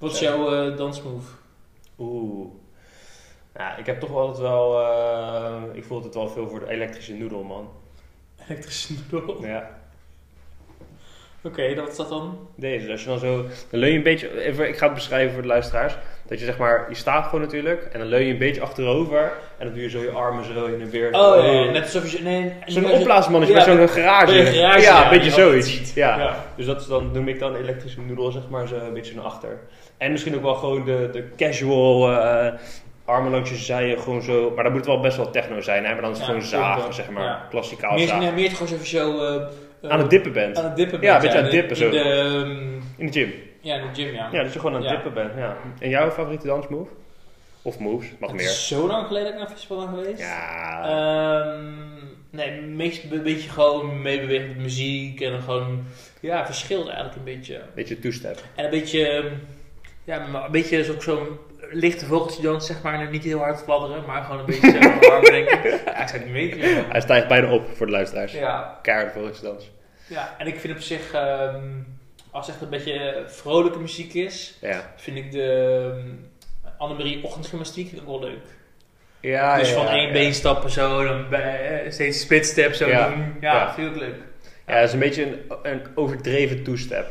Wat 0.00 0.12
is 0.12 0.18
jouw 0.20 0.52
eh, 0.70 0.76
dansmove? 0.76 1.30
Oeh. 1.98 2.48
Ja, 3.54 3.76
ik 3.76 3.86
heb 3.86 4.00
toch 4.00 4.10
wel 4.10 4.20
altijd 4.20 4.38
wel... 4.38 4.80
eh, 4.80 5.62
ik 5.72 5.84
voel 5.84 6.02
het 6.02 6.14
wel 6.14 6.28
veel 6.28 6.48
voor 6.48 6.60
de 6.60 6.70
elektrische 6.70 7.14
noedel, 7.14 7.42
man. 7.42 7.68
Elektrische 8.48 8.92
noedel. 9.10 9.34
Oké, 11.42 11.62
Ja. 11.62 11.74
dat 11.74 11.88
is 11.90 11.96
dat 11.96 12.08
dan? 12.08 12.48
Deze, 12.54 12.82
dus 12.86 12.90
als 12.92 13.00
je 13.02 13.08
dan 13.08 13.18
zo, 13.18 13.46
dan 13.70 13.80
leun 13.80 13.90
je 13.90 13.96
een 13.96 14.02
beetje, 14.02 14.42
even, 14.44 14.68
ik 14.68 14.76
ga 14.78 14.84
het 14.84 14.94
beschrijven 14.94 15.32
voor 15.32 15.42
de 15.42 15.48
luisteraars, 15.48 15.96
dat 16.26 16.38
je 16.38 16.44
zeg 16.44 16.58
maar, 16.58 16.86
je 16.88 16.94
staat 16.94 17.24
gewoon 17.24 17.40
natuurlijk, 17.40 17.82
en 17.92 17.98
dan 17.98 18.08
leun 18.08 18.24
je 18.24 18.32
een 18.32 18.38
beetje 18.38 18.60
achterover, 18.60 19.32
en 19.58 19.64
dan 19.66 19.74
doe 19.74 19.82
je 19.82 19.88
zo 19.90 19.98
je 20.02 20.10
armen 20.10 20.44
zo 20.44 20.64
in 20.66 20.80
en 20.80 20.90
weer. 20.90 21.06
Oh, 21.06 21.36
ja, 21.44 21.50
ja, 21.50 21.70
net 21.70 21.82
alsof 21.82 22.12
je... 22.12 22.22
Nee, 22.22 22.52
Zo'n 22.66 22.90
opblaasmannetje 22.90 23.54
Ja, 23.56 23.66
met 23.66 23.78
zo'n 23.78 23.88
garage. 24.02 24.26
bij 24.26 24.46
een 24.46 24.52
garage, 24.52 24.80
ja, 24.80 24.98
ja, 24.98 25.04
een 25.04 25.10
beetje 25.18 25.30
zoiets. 25.30 25.94
Ja. 25.94 26.18
Ja. 26.18 26.44
Dus 26.56 26.66
dat 26.66 26.80
is 26.80 26.86
dan, 26.86 27.10
noem 27.12 27.28
ik 27.28 27.38
dan 27.38 27.54
elektrische 27.56 28.00
noedel, 28.00 28.30
zeg 28.30 28.48
maar, 28.48 28.68
zo 28.68 28.74
een 28.76 28.94
beetje 28.94 29.14
naar 29.14 29.24
achter. 29.24 29.58
En 30.00 30.10
misschien 30.12 30.34
ook 30.36 30.42
wel 30.42 30.54
gewoon 30.54 30.84
de, 30.84 31.08
de 31.12 31.28
casual 31.36 32.12
eh, 32.12 32.52
armen 33.04 33.30
langs 33.30 33.50
je 33.50 33.56
zijen, 33.56 33.98
gewoon 34.00 34.22
zo, 34.22 34.52
maar 34.54 34.62
dan 34.64 34.72
moet 34.72 34.80
het 34.84 34.90
wel 34.90 35.00
best 35.00 35.16
wel 35.16 35.30
techno 35.30 35.60
zijn, 35.60 35.84
hè, 35.84 35.92
maar 35.92 36.02
dan 36.02 36.10
is 36.10 36.16
het 36.18 36.26
Ja, 36.26 36.32
gewoon 36.32 36.48
zagen, 36.48 36.94
zeg 36.94 37.10
maar, 37.10 37.24
Ja. 37.24 37.46
klassikaal 37.50 37.94
Meer, 37.94 38.06
zagen. 38.06 38.22
nee, 38.24 38.32
meer 38.32 38.50
gewoon 38.56 38.84
zo... 38.84 39.24
eh, 39.82 39.90
Aan 39.90 39.98
het 40.00 40.10
dippen 40.10 40.32
bent, 40.32 40.56
Aan 40.58 40.64
het 40.64 40.76
dippen 40.76 41.00
Ja, 41.00 41.18
bent, 41.18 41.22
een 41.22 41.22
beetje 41.22 41.38
aan 41.38 41.44
het 41.44 41.52
in- 41.52 41.58
dippen 41.60 41.76
zo. 41.76 41.84
In 41.84 41.90
de, 41.90 41.98
ehm, 41.98 42.80
in 42.96 43.06
de 43.06 43.12
gym. 43.12 43.32
ja, 43.60 43.74
in 43.76 43.82
de 43.92 44.02
gym, 44.02 44.14
ja. 44.14 44.28
Ja, 44.32 44.42
dat 44.42 44.52
je 44.52 44.58
gewoon 44.58 44.74
aan 44.74 44.80
het 44.80 44.90
Ja. 44.90 44.96
dippen 44.96 45.14
bent, 45.14 45.32
ja. 45.36 45.56
En 45.78 45.88
jouw 45.88 46.10
favoriete 46.10 46.46
dansmove? 46.46 46.90
Of 47.62 47.78
moves, 47.78 48.06
mag 48.18 48.30
Het 48.30 48.38
meer. 48.40 48.48
is 48.48 48.68
zo 48.68 48.86
lang 48.86 49.06
geleden 49.06 49.24
dat 49.26 49.32
ik 49.34 49.38
naar 49.40 49.50
festival 49.50 49.78
ben 49.78 49.88
geweest. 49.88 50.20
Ja, 50.20 50.82
Ehm, 50.84 51.64
nee, 52.30 52.60
meest 52.60 53.04
een 53.12 53.22
beetje 53.22 53.50
gewoon 53.50 54.02
meebewegen 54.02 54.46
met 54.48 54.56
muziek 54.58 55.20
en 55.20 55.30
dan 55.30 55.42
gewoon, 55.42 55.84
ja, 56.20 56.46
verschilt 56.46 56.86
eigenlijk 56.86 57.16
een 57.16 57.24
beetje. 57.24 57.60
beetje 57.74 57.98
two-step. 57.98 58.42
En 58.54 58.64
een 58.64 58.70
beetje, 58.70 59.06
ehm, 59.08 59.26
ja, 60.10 60.26
maar 60.26 60.44
een 60.44 60.50
beetje 60.50 60.84
zo- 60.84 61.00
zo'n 61.00 61.38
lichte 61.70 62.06
vogeltje 62.06 62.42
dans, 62.42 62.66
zeg 62.66 62.82
maar, 62.82 63.10
niet 63.10 63.24
heel 63.24 63.38
hard 63.38 63.62
fladderen, 63.62 64.04
maar 64.06 64.22
gewoon 64.22 64.38
een 64.38 64.46
beetje 64.46 64.78
warm 65.08 65.24
denk 65.24 65.48
ik. 65.50 65.64
Ja, 65.84 66.02
ik 66.02 66.08
zou 66.08 66.22
het 66.22 66.32
niet 66.32 66.54
joh. 66.54 66.90
Hij 66.90 67.00
stijgt 67.00 67.28
bijna 67.28 67.52
op 67.52 67.68
voor 67.76 67.86
de 67.86 67.92
luisteraars. 67.92 68.32
Ja, 68.32 68.78
Kaart 68.82 69.12
voor 69.12 69.28
iets 69.28 69.40
dans. 69.40 69.70
ja, 70.06 70.34
en 70.38 70.46
ik 70.46 70.60
vind 70.60 70.74
op 70.74 70.80
zich, 70.82 71.12
ehm, 71.12 71.64
als 72.30 72.46
het 72.46 72.54
echt 72.54 72.64
een 72.64 72.70
beetje 72.70 73.22
vrolijke 73.26 73.78
muziek 73.78 74.14
is, 74.14 74.58
Ja. 74.60 74.92
vind 74.96 75.16
ik 75.16 75.32
de 75.32 75.92
um, 76.04 76.30
Annemarie 76.78 77.24
ochtendgymnastiek 77.24 77.92
ook 78.00 78.06
wel 78.06 78.20
leuk. 78.20 78.44
Ja, 79.20 79.58
dus 79.58 79.68
ja, 79.68 79.74
van 79.74 79.86
één 79.88 80.12
been 80.12 80.34
stappen 80.34 80.70
zo, 80.70 81.04
dan 81.04 81.28
bij, 81.28 81.82
eh, 81.84 81.90
steeds 81.92 82.20
split-step 82.20 82.74
zo 82.74 82.88
Ja. 82.88 83.08
doen. 83.08 83.36
Ja, 83.40 83.74
vind 83.74 83.86
ik 83.86 83.92
ook 83.94 84.00
leuk. 84.00 84.14
Ja, 84.66 84.74
dat 84.74 84.84
is 84.88 84.92
een 84.92 84.98
beetje 84.98 85.22
een, 85.26 85.40
een 85.62 85.82
overdreven 85.94 86.62
two-step. 86.62 87.06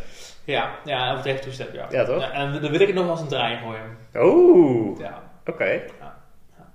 Ja, 0.50 0.76
ja, 0.86 1.12
overdreven 1.12 1.42
toestep, 1.42 1.74
ja. 1.74 1.88
Ja, 1.90 2.06
toch? 2.06 2.22
Ja, 2.22 2.32
en 2.32 2.52
dan 2.62 2.72
wil 2.72 2.80
ik 2.80 2.88
het 2.88 2.96
nog 2.96 3.10
als 3.10 3.22
een 3.22 3.28
draai 3.28 3.58
gooien. 3.58 3.98
Oeh, 4.16 5.00
Ja. 5.00 5.24
oké. 5.46 5.66
Ja. 5.66 5.82
Ja. 6.58 6.70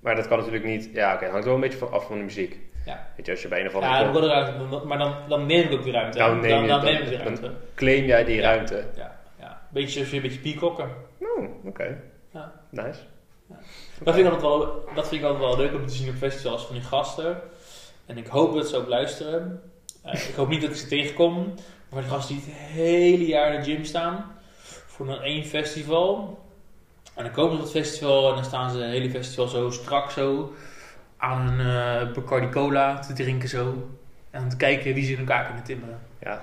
Maar 0.00 0.16
dat 0.16 0.28
kan 0.28 0.36
natuurlijk 0.38 0.64
niet... 0.64 0.90
Ja, 0.92 1.14
oké, 1.14 1.26
hangt 1.28 1.44
wel 1.44 1.54
een 1.54 1.60
beetje 1.60 1.78
van 1.78 1.92
af 1.92 2.06
van 2.06 2.16
de 2.18 2.22
muziek. 2.24 2.58
Ja. 2.86 3.06
Weet 3.16 3.26
je, 3.26 3.32
als 3.32 3.42
je 3.42 3.48
bij 3.48 3.60
een 3.60 3.66
of 3.66 3.72
Ja, 3.72 3.78
andere... 3.78 4.02
dan 4.04 4.12
wordt 4.12 4.26
er 4.26 4.32
ruimte, 4.32 4.86
maar 4.86 4.98
dan, 4.98 5.14
dan 5.28 5.46
neem 5.46 5.62
ik 5.66 5.72
ook 5.72 5.82
die 5.82 5.92
ruimte. 5.92 6.18
Dan 6.18 6.40
neem 6.40 6.62
je- 6.62 6.68
dan, 6.68 6.80
die 6.84 7.04
dan- 7.10 7.18
ruimte. 7.18 7.50
claim 7.74 8.04
jij 8.04 8.24
die 8.24 8.36
Ja. 8.36 8.42
ruimte. 8.42 8.84
Ja, 8.96 9.18
ja. 9.38 9.60
Beetje 9.68 10.16
een 10.16 10.22
beetje 10.22 10.38
peacocken. 10.40 10.88
Oh, 11.20 11.66
oké. 11.66 12.00
Ja. 12.32 12.52
Nice. 12.70 13.00
Dat 14.02 14.14
vind, 14.14 14.26
ik 14.26 14.32
altijd 14.32 14.52
wel, 14.52 14.84
dat 14.94 15.08
vind 15.08 15.22
ik 15.22 15.28
altijd 15.28 15.46
wel 15.46 15.56
leuk 15.56 15.74
om 15.74 15.86
te 15.86 15.92
zien 15.94 16.08
op 16.08 16.14
festivals 16.14 16.66
van 16.66 16.74
die 16.74 16.84
gasten. 16.84 17.40
En 18.06 18.16
ik 18.18 18.26
hoop 18.26 18.54
dat 18.54 18.68
ze 18.68 18.76
ook 18.76 18.88
luisteren. 18.88 19.62
Eh, 20.04 20.28
ik 20.28 20.34
hoop 20.34 20.48
niet 20.48 20.60
dat 20.60 20.70
ik 20.70 20.76
ze 20.76 20.86
tegenkom. 20.86 21.54
Maar 21.90 22.02
die 22.02 22.10
gasten 22.10 22.34
die 22.34 22.44
het 22.46 22.54
hele 22.54 23.26
jaar 23.26 23.54
in 23.54 23.60
de 23.60 23.70
gym 23.70 23.84
staan. 23.84 24.32
Voor 24.86 25.06
dan 25.06 25.20
één 25.20 25.44
festival. 25.44 26.38
En 27.14 27.24
dan 27.24 27.32
komen 27.32 27.52
ze 27.52 27.56
op 27.56 27.62
het 27.62 27.72
festival 27.84 28.28
en 28.28 28.34
dan 28.34 28.44
staan 28.44 28.70
ze 28.70 28.78
het 28.78 28.90
hele 28.90 29.10
festival 29.10 29.46
zo 29.46 29.70
strak 29.70 30.10
zo. 30.10 30.54
Aan 31.16 31.48
een 31.48 31.60
eh 32.06 32.12
Bacardi 32.14 32.48
Cola 32.48 32.98
te 32.98 33.12
drinken 33.12 33.48
zo. 33.48 33.88
En 34.30 34.48
te 34.48 34.56
kijken 34.56 34.94
wie 34.94 35.04
ze 35.04 35.12
in 35.12 35.18
elkaar 35.18 35.46
kunnen 35.46 35.64
timmeren. 35.64 36.00
Ja. 36.20 36.42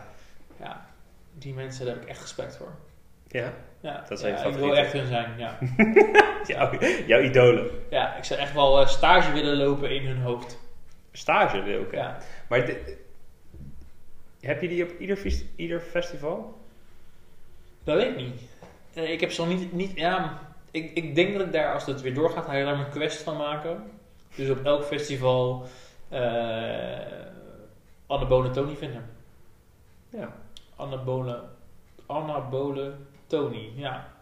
Ja, 0.59 0.85
die 1.33 1.53
mensen 1.53 1.85
daar 1.85 1.93
heb 1.93 2.03
ik 2.03 2.09
echt 2.09 2.21
respect 2.21 2.57
voor. 2.57 2.71
Ja. 3.27 3.53
Ja, 3.79 4.03
Dat 4.09 4.19
zijn 4.19 4.33
ja, 4.33 4.43
ik 4.43 4.55
wil 4.55 4.75
echt 4.75 4.93
hun 4.93 5.07
zijn, 5.07 5.33
ja. 5.37 5.57
Jouw, 6.47 6.79
jouw 7.07 7.21
idolen. 7.21 7.69
Ja, 7.89 8.15
ik 8.15 8.23
zou 8.23 8.39
echt 8.39 8.53
wel 8.53 8.81
eh, 8.81 8.87
stage 8.87 9.31
willen 9.31 9.57
lopen 9.57 9.91
in 9.91 10.05
hun 10.05 10.21
hoofd. 10.21 10.59
Stage 11.11 11.61
wil 11.61 11.79
ook. 11.79 11.91
Ja. 11.91 12.17
Maar 12.49 12.69
heb 14.47 14.61
je 14.61 14.67
die 14.67 14.83
op 14.83 14.99
ieder, 14.99 15.43
ieder 15.55 15.79
festival? 15.79 16.57
Dat 17.83 17.95
weet 17.95 18.07
ik 18.09 18.17
niet. 18.17 18.41
Eh, 18.93 19.11
ik 19.11 19.19
heb 19.19 19.37
nog 19.37 19.47
niet, 19.47 19.73
niet 19.73 19.91
ja, 19.95 20.39
ik, 20.71 20.91
ik 20.93 21.15
denk 21.15 21.37
dat 21.37 21.45
ik 21.45 21.51
daar, 21.53 21.73
als 21.73 21.85
het 21.85 22.01
weer 22.01 22.13
doorgaat, 22.13 22.45
ga 22.45 22.53
je 22.53 22.65
daar 22.65 22.77
mijn 22.77 22.89
quest 22.89 23.21
van 23.21 23.37
maken. 23.37 23.83
Dus 24.35 24.49
op 24.49 24.65
elk 24.65 24.83
festival 24.83 25.65
Annabone 28.07 28.49
Tony 28.51 28.75
vinden. 28.75 29.05
Ja. 30.09 30.35
Annabole 32.05 32.93
Tony, 33.27 33.71
ja. 33.75 34.15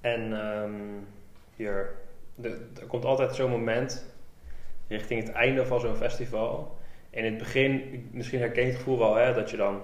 En 0.00 0.40
ehm, 0.40 0.72
hier, 1.56 1.94
de- 2.34 2.68
er 2.80 2.86
komt 2.86 3.04
altijd 3.04 3.34
zo'n 3.34 3.50
moment 3.50 4.04
richting 4.88 5.22
het 5.26 5.32
einde 5.32 5.66
van 5.66 5.80
zo'n 5.80 5.96
festival. 5.96 6.78
En 7.12 7.18
in 7.24 7.32
het 7.32 7.38
begin, 7.38 8.08
misschien 8.12 8.38
herken 8.38 8.62
je 8.62 8.68
het 8.68 8.76
gevoel 8.78 8.98
wel, 8.98 9.14
hè, 9.14 9.34
dat 9.34 9.50
je 9.50 9.56
dan... 9.56 9.80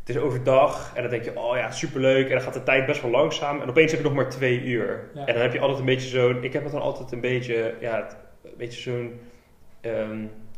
Het 0.00 0.08
is 0.08 0.16
overdag 0.18 0.92
en 0.94 1.02
dan 1.02 1.10
denk 1.10 1.24
je, 1.24 1.38
oh 1.38 1.56
ja, 1.56 1.70
superleuk. 1.70 2.26
En 2.26 2.32
dan 2.32 2.40
gaat 2.40 2.54
de 2.54 2.62
tijd 2.62 2.86
best 2.86 3.02
wel 3.02 3.10
langzaam. 3.10 3.60
En 3.60 3.68
opeens 3.68 3.90
heb 3.90 4.00
je 4.00 4.06
nog 4.06 4.16
maar 4.16 4.30
twee 4.30 4.62
uur. 4.62 5.10
Ja. 5.14 5.26
En 5.26 5.32
dan 5.34 5.42
heb 5.42 5.52
je 5.52 5.60
altijd 5.60 5.78
een 5.78 5.84
beetje 5.84 6.08
zo'n... 6.08 6.44
Ik 6.44 6.52
heb 6.52 6.62
het 6.62 6.72
dan 6.72 6.80
altijd 6.80 7.12
een 7.12 7.20
beetje, 7.20 7.74
ja, 7.80 8.08
een 8.44 8.52
beetje 8.56 8.80
zo'n 8.80 9.20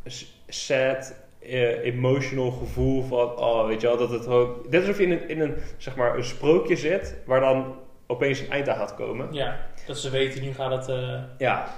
s- 0.07 0.43
sad, 0.49 1.15
eh, 1.43 1.85
emotional 1.85 2.51
gevoel 2.51 3.03
van, 3.03 3.39
oh, 3.39 3.67
weet 3.67 3.81
je 3.81 3.87
wel, 3.87 3.97
dat 3.97 4.11
het 4.11 4.23
gewoon... 4.23 4.57
Net 4.71 4.81
alsof 4.81 4.99
je 4.99 5.05
in 5.05 5.11
een, 5.11 5.29
in 5.29 5.41
een, 5.41 5.55
zeg 5.77 5.97
maar, 5.97 6.17
een 6.17 6.25
sprookje 6.25 6.77
zit, 6.77 7.17
waar 7.27 7.41
dan 7.41 7.77
opeens 8.07 8.41
een 8.41 8.51
eind 8.51 8.69
aan 8.69 8.77
gaat 8.77 8.95
komen. 8.95 9.33
Ja, 9.33 9.67
dat 9.87 9.99
ze 9.99 10.11
weten, 10.11 10.43
nu 10.43 10.53
gaat 10.55 10.71
het 10.71 10.89
eh, 10.89 11.21
Ja, 11.39 11.69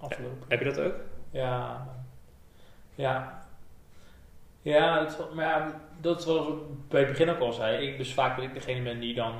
aflopen. 0.00 0.44
heb 0.48 0.58
je 0.58 0.64
dat 0.64 0.80
ook? 0.80 0.94
Ja. 1.30 1.86
Ja. 2.94 3.40
Ja, 4.62 5.04
dat 5.04 5.34
maar 5.34 5.44
ja, 5.44 5.80
dat 6.00 6.20
is 6.20 6.24
wat 6.24 6.48
ik 6.48 6.54
bij 6.88 7.00
het 7.00 7.08
begin 7.08 7.30
ook 7.30 7.38
al 7.38 7.52
zei. 7.52 7.86
Ik 7.86 7.96
dus 7.96 8.14
vaak 8.14 8.36
dat 8.36 8.44
ik 8.44 8.54
degene 8.54 8.82
ben 8.82 9.00
die 9.00 9.14
dan 9.14 9.34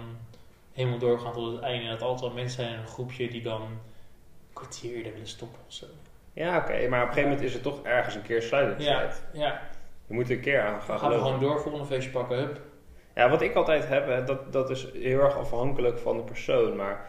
helemaal 0.72 0.98
doorgaat 0.98 1.34
tot 1.34 1.52
het 1.52 1.62
einde. 1.62 1.84
En 1.84 1.90
dat 1.90 2.02
altijd 2.02 2.20
wel 2.20 2.42
mensen 2.42 2.62
zijn 2.62 2.74
in 2.74 2.80
een 2.80 2.86
groepje 2.86 3.28
die 3.28 3.42
dan 3.42 3.62
een 3.62 3.78
kwartier 4.52 4.94
eerder 4.94 5.12
willen 5.12 5.28
stoppen 5.28 5.60
of 5.66 5.72
zo. 5.72 5.86
Ja, 6.32 6.56
oké, 6.56 6.88
maar 6.88 7.02
op 7.02 7.08
een 7.08 7.14
gegeven 7.14 7.22
moment 7.22 7.42
is 7.42 7.52
het 7.52 7.62
toch 7.62 7.82
ergens 7.82 8.14
een 8.14 8.22
keer 8.22 8.42
sluitingstijd. 8.42 9.22
Ja, 9.32 9.40
ja. 9.40 9.60
Je 10.06 10.14
moet 10.14 10.30
een 10.30 10.40
keer 10.40 10.62
aan 10.62 10.82
gaan 10.82 10.98
gaan 10.98 11.10
we 11.10 11.16
gewoon 11.16 11.40
door, 11.40 11.60
volgende 11.60 11.86
feestje 11.86 12.10
pakken, 12.10 12.38
hup. 12.38 12.60
Ja, 13.14 13.28
wat 13.28 13.42
ik 13.42 13.54
altijd 13.54 13.88
heb, 13.88 14.06
hè, 14.06 14.24
dat, 14.24 14.52
dat 14.52 14.70
is 14.70 14.86
heel 14.92 15.20
erg 15.20 15.36
afhankelijk 15.36 15.98
van 15.98 16.16
de 16.16 16.22
persoon. 16.22 16.76
Maar 16.76 17.06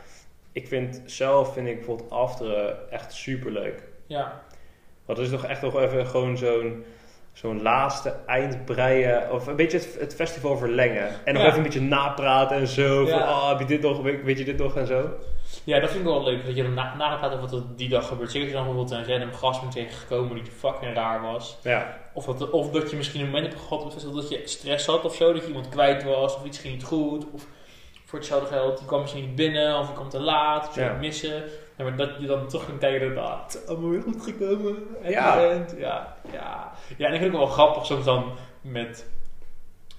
ik 0.51 0.67
vind 0.67 1.01
zelf, 1.05 1.53
vind 1.53 1.67
ik 1.67 1.75
bijvoorbeeld 1.75 2.11
afteren 2.11 2.91
echt 2.91 3.13
super 3.13 3.51
leuk. 3.51 3.83
Ja, 4.05 4.41
Want 5.05 5.17
het 5.17 5.27
is 5.27 5.33
toch 5.33 5.45
echt 5.45 5.61
nog 5.61 5.75
even 5.75 6.07
gewoon 6.07 6.37
zo'n 6.37 6.85
zo'n 7.33 7.61
laatste 7.61 8.15
eindbreien. 8.25 9.31
Of 9.31 9.47
een 9.47 9.55
beetje 9.55 9.77
het, 9.77 9.97
het 9.99 10.15
festival 10.15 10.57
verlengen. 10.57 11.07
En 11.25 11.33
nog 11.33 11.41
Ja. 11.41 11.47
even 11.47 11.57
een 11.57 11.63
beetje 11.63 11.81
napraten 11.81 12.57
en 12.57 12.67
zo. 12.67 13.05
Van, 13.05 13.19
oh, 13.21 13.49
heb 13.49 13.59
je 13.59 13.65
dit 13.65 13.81
nog? 13.81 14.01
Weet, 14.01 14.37
je 14.37 14.45
dit 14.45 14.57
nog? 14.57 14.75
En 14.77 14.87
zo. 14.87 15.09
ja, 15.63 15.79
dat 15.79 15.89
vind 15.89 16.01
ik 16.01 16.07
wel 16.09 16.23
leuk. 16.23 16.45
Dat 16.45 16.55
je 16.55 16.63
dan 16.63 16.73
na, 16.73 16.95
napraat 16.95 17.29
over 17.31 17.41
wat 17.41 17.51
er 17.53 17.63
die 17.75 17.89
dag 17.89 18.07
gebeurt. 18.07 18.31
Zeker 18.31 18.47
als 18.47 18.57
je 18.57 18.63
dan 18.63 18.75
bijvoorbeeld 18.75 19.07
een 19.09 19.13
random 19.19 19.33
gast 19.37 19.59
bent 19.61 19.71
tegengekomen 19.73 20.33
die 20.43 20.51
fucking 20.51 20.95
raar 20.95 21.21
was. 21.21 21.57
Ja, 21.63 21.97
Of 22.13 22.25
dat, 22.25 22.49
of 22.49 22.69
dat 22.71 22.89
je 22.89 22.95
misschien 22.95 23.19
een 23.21 23.25
moment 23.27 23.45
hebt 23.47 23.59
gehad 23.61 23.77
op 23.79 23.83
het 23.83 23.93
festival 23.93 24.15
dat 24.21 24.29
je 24.29 24.41
stress 24.45 24.85
had 24.85 25.05
of 25.05 25.15
zo. 25.15 25.33
Dat 25.33 25.41
je 25.41 25.47
iemand 25.47 25.69
kwijt 25.69 26.03
was 26.03 26.35
of 26.35 26.45
iets 26.45 26.57
ging 26.57 26.73
niet 26.73 26.83
goed. 26.83 27.25
Of 27.33 27.47
voor 28.05 28.19
hetzelfde 28.19 28.47
geld, 28.47 28.77
die 28.77 28.87
kwam 28.87 29.01
misschien 29.01 29.21
niet 29.25 29.35
binnen 29.35 29.79
of 29.79 29.85
die 29.85 29.95
kwam 29.95 30.09
te 30.09 30.19
laat. 30.19 30.67
Of 30.67 30.75
je 30.75 30.81
Ja. 30.81 30.93
missen. 30.99 31.43
Ja, 31.83 31.89
maar 31.89 31.95
dat 32.07 32.09
je 32.19 32.27
dan 32.27 32.47
toch 32.47 32.65
kan 32.65 32.77
kijken 32.77 33.15
dat 33.15 33.23
ah, 33.25 33.43
het 33.43 33.53
is 33.63 33.67
allemaal 33.67 33.89
weer 33.89 34.01
goed 34.01 34.21
gekomen. 34.23 34.75
En 35.03 35.11
Ja. 35.11 35.35
bent- 35.35 35.75
ja, 35.77 36.15
ja. 36.31 36.71
Ja, 36.97 37.07
en 37.07 37.13
ik 37.13 37.19
vind 37.19 37.33
het 37.33 37.41
ook 37.41 37.47
wel 37.47 37.55
grappig 37.55 37.85
soms 37.85 38.05
dan 38.05 38.31
met... 38.61 39.05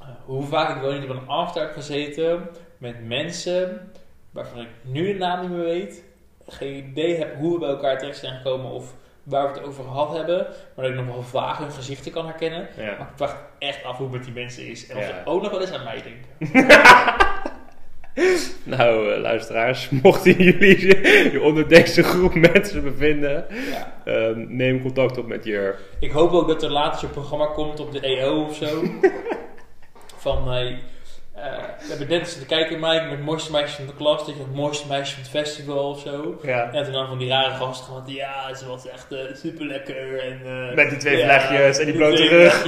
eh, 0.01 0.07
hoe 0.25 0.43
vaak 0.45 0.77
ik 0.77 0.83
wel 0.83 0.93
niet 0.93 1.11
op 1.11 1.17
een 1.17 1.29
after 1.29 1.63
heb 1.63 1.73
gezeten... 1.73 2.39
met 2.79 2.95
met 2.95 3.05
mensen 3.09 3.93
waarvan 4.31 4.61
ik 4.61 4.69
nu 4.83 5.13
de 5.13 5.19
naam 5.19 5.41
niet 5.41 5.51
meer 5.51 5.65
weet, 5.65 6.05
geen 6.49 6.75
idee 6.75 7.17
heb 7.17 7.37
hoe 7.37 7.53
we 7.53 7.59
bij 7.59 7.69
elkaar 7.69 7.99
terecht 7.99 8.19
zijn 8.19 8.37
gekomen 8.37 8.71
of 8.71 8.95
waar 9.23 9.53
we 9.53 9.59
het 9.59 9.67
over 9.69 9.85
gehad 9.85 10.13
hebben, 10.17 10.47
maar 10.75 10.85
dat 10.85 10.95
ik 10.95 10.95
nog 11.05 11.15
wel 11.15 11.23
vaag 11.23 11.59
hun 11.59 11.71
gezichten 11.71 12.13
kan 12.13 12.25
herkennen. 12.25 12.69
Ja. 12.77 12.85
Maar 12.85 13.01
ik 13.01 13.17
vraag 13.17 13.37
echt 13.59 13.85
af 13.85 13.97
hoe 13.97 14.07
het 14.07 14.17
met 14.17 14.25
die 14.25 14.33
mensen 14.35 14.67
is 14.67 14.87
en 14.89 14.97
of 14.97 15.03
Ja. 15.03 15.09
ze 15.09 15.15
ook 15.25 15.43
nog 15.43 15.51
wel 15.51 15.61
eens 15.61 15.73
aan 15.73 15.85
mij 15.85 16.03
denken. 16.03 16.63
Nou, 18.65 19.13
eh, 19.13 19.21
luisteraars, 19.21 19.89
mochten 20.03 20.33
jullie 20.33 20.87
je 21.33 21.41
onder 21.43 21.69
deze 21.69 22.03
groep 22.03 22.35
mensen 22.35 22.83
bevinden, 22.83 23.47
Ja. 23.71 23.93
ehm, 24.05 24.45
neem 24.57 24.83
contact 24.83 25.19
op 25.19 25.27
met 25.27 25.45
je. 25.45 25.75
Ik 26.01 26.11
hoop 26.11 26.33
ook 26.33 26.49
dat 26.49 26.63
er 26.63 26.71
later 26.71 26.99
zo'n 27.01 27.11
programma 27.11 27.47
komt 27.47 27.81
op 27.81 27.93
de 27.93 28.01
EO 28.01 28.43
of 28.45 28.57
zo. 28.57 28.83
van, 30.25 30.49
hey, 30.49 30.79
eh, 31.35 31.43
we 31.81 31.89
hebben 31.89 32.09
net 32.09 32.21
eens 32.21 32.39
te 32.39 32.47
kijken, 32.47 32.81
Mike, 32.81 33.03
met 33.03 33.11
het 33.11 33.25
mooiste 33.25 33.53
meisje 33.53 33.77
van 33.77 33.87
de 33.87 33.95
klas. 33.95 34.27
Dat 34.27 34.35
je 34.37 34.43
het 34.43 34.55
mooiste 34.55 34.89
meisje 34.89 35.13
van 35.15 35.23
het 35.23 35.31
festival 35.31 35.91
of 35.91 36.01
zo. 36.01 36.39
Ja. 36.43 36.73
En 36.73 36.85
toen 36.85 36.93
dan 36.93 37.07
van 37.07 37.19
die 37.19 37.29
rare 37.29 37.51
gasten 37.55 37.87
gehad, 37.87 38.11
ja, 38.11 38.55
ze 38.55 38.67
was 38.67 38.89
echt 38.89 39.07
super 39.33 39.67
lekker. 39.67 40.19
En, 40.25 40.41
eh, 40.45 40.75
Met 40.75 40.89
die 40.91 40.99
twee 40.99 41.17
ja, 41.17 41.25
vlechtjes 41.25 41.79
en 41.79 41.85
die 41.87 41.95
blote 41.95 42.27
rug. 42.29 42.65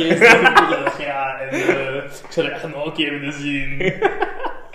ja. 1.07 1.39
En 1.41 1.49
eh, 1.49 1.95
ik 2.05 2.11
zou 2.31 2.47
er 2.47 2.53
echt 2.53 2.69
nog 2.75 2.87
een 2.87 2.93
keer 2.93 3.11
willen 3.21 3.33
zien. 3.33 3.79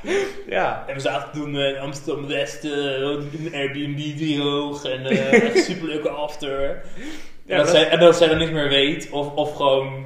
Ja. 0.47 0.84
En 0.88 0.93
we 0.93 0.99
zaten 0.99 1.32
toen 1.41 1.56
eh, 1.56 1.70
in 1.70 1.78
Amsterdam 1.78 2.28
West, 2.28 2.64
eh, 2.64 2.72
een 2.72 3.49
Airbnb 3.54 4.18
driehoog. 4.18 4.84
En 4.86 5.06
echt 5.41 5.66
super 5.66 5.88
leuke 5.88 6.10
after. 6.10 6.82
Ja, 7.45 7.52
en, 7.52 7.58
dat 7.58 7.66
dat- 7.66 7.76
zij, 7.76 7.89
en 7.89 7.99
dat 7.99 8.16
zij 8.16 8.28
dan 8.28 8.38
niet 8.38 8.52
meer 8.52 8.70
weet, 8.70 9.10
of, 9.12 9.34
of 9.36 9.56
gewoon 9.56 10.06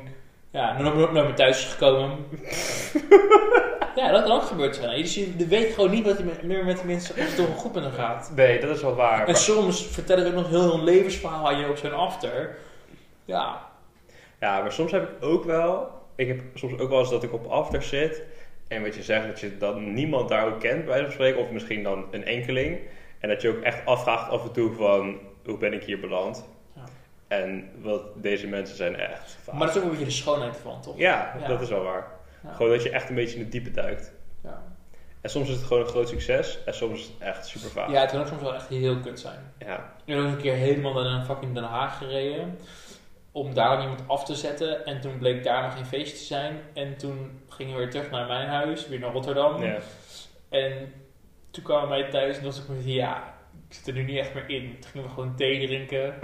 ja, 0.51 0.73
naar, 0.81 0.83
naar, 0.95 0.95
naar 1.13 1.23
mijn 1.23 1.35
thuis 1.35 1.57
is 1.57 1.65
gekomen. 1.71 2.17
ja, 3.95 4.11
dat 4.11 4.23
kan 4.23 4.31
ook 4.31 4.43
gebeurd 4.43 4.75
zijn. 4.75 5.01
Dus 5.01 5.15
je 5.15 5.33
weet 5.47 5.73
gewoon 5.73 5.89
niet 5.91 6.05
wat 6.05 6.17
je 6.17 6.23
meer 6.43 6.65
met 6.65 6.77
die 6.77 6.85
mensen 6.85 7.15
of 7.17 7.35
toch 7.35 7.57
goed 7.57 7.73
met 7.73 7.83
hen 7.83 7.93
gaat. 7.93 8.31
Nee, 8.35 8.59
dat 8.59 8.75
is 8.75 8.81
wel 8.81 8.95
waar. 8.95 9.19
En 9.19 9.25
Maar- 9.25 9.35
soms 9.35 9.85
vertellen 9.87 10.23
we 10.23 10.29
ook 10.29 10.35
nog 10.35 10.49
heel 10.49 10.73
een 10.73 10.83
levensverhaal 10.83 11.47
aan 11.49 11.59
je 11.59 11.69
op 11.69 11.77
zo'n 11.77 11.93
after. 11.95 12.57
Ja, 13.25 13.61
Ja, 14.39 14.61
maar 14.61 14.71
soms 14.71 14.91
heb 14.91 15.03
ik 15.03 15.23
ook 15.25 15.43
wel. 15.45 15.87
Ik 16.15 16.27
heb 16.27 16.39
soms 16.53 16.79
ook 16.79 16.89
wel 16.89 16.99
eens 16.99 17.09
dat 17.09 17.23
ik 17.23 17.33
op 17.33 17.45
after 17.47 17.83
zit. 17.83 18.21
En 18.67 18.81
wat 18.83 18.95
je 18.95 19.03
zegt, 19.03 19.27
dat 19.27 19.39
je 19.39 19.57
dan 19.57 19.93
niemand 19.93 20.29
daar 20.29 20.45
ook 20.47 20.59
kent, 20.59 20.85
bij 20.85 21.01
van 21.03 21.11
spreken. 21.11 21.39
Of 21.41 21.51
misschien 21.51 21.83
dan 21.83 22.05
een 22.11 22.25
enkeling. 22.25 22.79
En 23.19 23.29
dat 23.29 23.41
je 23.41 23.49
ook 23.49 23.61
echt 23.61 23.85
afvraagt 23.85 24.29
af 24.29 24.43
en 24.43 24.51
toe 24.51 24.73
van, 24.73 25.17
hoe 25.45 25.57
ben 25.57 25.73
ik 25.73 25.83
hier 25.83 25.99
beland? 25.99 26.45
Ja. 26.75 26.81
En 27.27 27.69
wat 27.81 28.01
deze 28.15 28.47
mensen 28.47 28.75
zijn 28.77 28.95
echt. 28.95 29.37
vaak- 29.43 29.55
maar 29.55 29.67
dat 29.67 29.75
is 29.75 29.81
ook 29.81 29.83
een 29.83 29.89
beetje 29.91 30.05
de 30.05 30.11
schoonheid 30.11 30.55
ervan, 30.55 30.81
toch? 30.81 30.97
ja, 30.97 31.35
Ja. 31.39 31.47
dat 31.47 31.61
is 31.61 31.69
wel 31.69 31.83
waar. 31.83 32.07
Ja. 32.43 32.53
Gewoon 32.53 32.71
dat 32.71 32.83
je 32.83 32.89
echt 32.89 33.09
een 33.09 33.15
beetje 33.15 33.35
in 33.35 33.41
het 33.41 33.51
diepe 33.51 33.71
duikt. 33.71 34.13
Ja. 34.43 34.63
En 35.21 35.29
soms 35.29 35.49
is 35.49 35.55
het 35.55 35.63
gewoon 35.65 35.83
een 35.83 35.89
groot 35.89 36.09
succes. 36.09 36.59
En 36.65 36.73
soms 36.73 36.99
is 36.99 37.05
het 37.05 37.27
echt 37.27 37.47
super 37.47 37.69
vaak. 37.69 37.89
ja, 37.89 38.01
het 38.01 38.11
kan 38.11 38.19
ook 38.19 38.27
soms 38.27 38.41
wel 38.41 38.53
echt 38.53 38.67
heel 38.67 38.99
kut 38.99 39.19
zijn. 39.19 39.39
ja. 39.59 39.93
Ik 40.05 40.15
ben 40.15 40.25
ook 40.25 40.31
een 40.31 40.37
keer 40.41 40.53
helemaal 40.53 40.93
naar 40.93 41.05
een 41.19 41.25
fucking 41.25 41.53
Den 41.53 41.63
Haag 41.63 41.97
gereden. 41.97 42.57
Om 43.35 43.53
daar 43.53 43.69
dan 43.75 43.81
iemand 43.81 44.03
af 44.07 44.25
te 44.25 44.35
zetten. 44.35 44.85
En 44.85 45.01
toen 45.01 45.17
bleek 45.17 45.43
daar 45.43 45.63
nog 45.63 45.73
geen 45.73 45.85
feestje 45.85 46.17
te 46.17 46.23
zijn. 46.23 46.59
En 46.73 46.97
toen 46.97 47.39
gingen 47.49 47.73
we 47.73 47.79
weer 47.79 47.89
terug 47.89 48.11
naar 48.11 48.27
mijn 48.27 48.47
huis. 48.47 48.87
Weer 48.87 48.99
naar 48.99 49.11
Rotterdam. 49.11 49.63
Ja. 49.63 49.77
En 50.49 50.93
toen 51.51 51.63
kwamen 51.63 51.89
wij 51.89 52.09
thuis 52.09 52.37
en 52.37 52.43
was 52.43 52.59
ik 52.59 52.67
met 52.67 52.77
ja, 52.85 53.33
ik 53.69 53.73
zit 53.75 53.87
er 53.87 53.93
nu 53.93 54.03
niet 54.03 54.17
echt 54.17 54.33
meer 54.33 54.49
in. 54.49 54.77
Toen 54.79 54.89
gingen 54.91 55.07
we 55.07 55.13
gewoon 55.13 55.35
thee 55.35 55.65
drinken. 55.67 56.13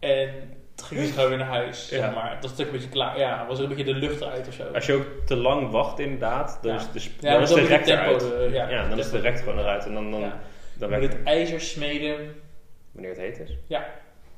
en 0.00 0.30
toen 0.74 0.86
gingen 0.86 1.04
we 1.04 1.12
gewoon 1.12 1.28
weer 1.28 1.38
naar 1.38 1.46
huis, 1.48 1.88
Ja. 1.90 1.96
zeg 1.98 2.14
maar. 2.14 2.30
Dat 2.32 2.42
was 2.42 2.50
natuurlijk 2.50 2.68
een 2.68 2.72
beetje 2.72 2.88
klaar. 2.88 3.18
Ja, 3.18 3.46
was 3.46 3.56
er 3.58 3.62
een 3.62 3.68
beetje 3.76 3.84
de 3.92 3.94
lucht 3.94 4.20
eruit 4.20 4.48
of 4.48 4.54
zo. 4.54 4.64
Als 4.74 4.86
je 4.86 4.92
ook 4.92 5.06
te 5.26 5.36
lang 5.36 5.70
wacht, 5.70 5.98
inderdaad, 5.98 6.58
dan 6.62 6.72
Ja. 6.72 6.78
is 6.94 7.10
de, 7.20 7.26
Ja, 7.26 7.32
dan 7.32 7.42
is 7.42 7.48
zo 7.48 7.54
de 7.54 7.62
eruit. 7.84 8.52
ja. 8.52 8.88
dan 8.88 8.98
is 8.98 9.10
de 9.10 9.18
rek 9.20 9.38
gewoon 9.38 9.58
eruit. 9.58 9.86
En 9.86 9.94
dan, 9.94 10.10
dan, 10.10 10.20
dan 10.20 10.90
moet 10.90 10.98
werkt 10.98 11.12
het 11.14 11.24
ijzer 11.24 11.60
smeden. 11.60 12.34
wanneer 12.92 13.10
het 13.10 13.20
heet 13.20 13.38
is. 13.40 13.56
Ja. 13.66 13.86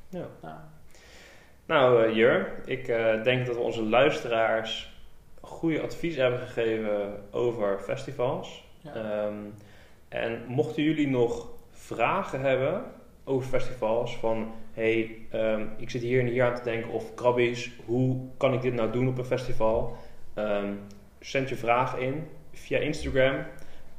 Ja. 0.09 0.25
Nou, 0.41 0.55
Nou, 1.67 2.03
eh, 2.03 2.15
Jur, 2.15 2.53
ik 2.65 2.87
eh, 2.87 3.23
denk 3.23 3.45
dat 3.45 3.55
we 3.55 3.61
onze 3.61 3.83
luisteraars 3.83 4.95
goede 5.41 5.81
advies 5.81 6.15
hebben 6.15 6.39
gegeven 6.39 7.23
over 7.31 7.79
festivals. 7.79 8.65
ja. 8.81 8.93
Ehm, 8.93 9.35
en 10.07 10.43
mochten 10.45 10.83
jullie 10.83 11.07
nog 11.07 11.47
vragen 11.71 12.41
hebben 12.41 12.83
over 13.23 13.47
festivals, 13.47 14.17
van 14.17 14.53
hey, 14.73 15.15
ehm, 15.31 15.65
ik 15.77 15.89
zit 15.89 16.01
hier 16.01 16.19
en 16.19 16.25
hier 16.25 16.43
aan 16.43 16.55
te 16.55 16.63
denken, 16.63 16.91
of 16.91 17.13
krabbies, 17.13 17.71
hoe 17.85 18.29
kan 18.37 18.53
ik 18.53 18.61
dit 18.61 18.73
nou 18.73 18.91
doen 18.91 19.07
op 19.07 19.17
een 19.17 19.25
festival? 19.25 19.95
Ehm, 20.33 20.73
zend 21.19 21.49
je 21.49 21.55
vraag 21.55 21.97
in 21.97 22.27
via 22.51 22.79
Instagram, 22.79 23.45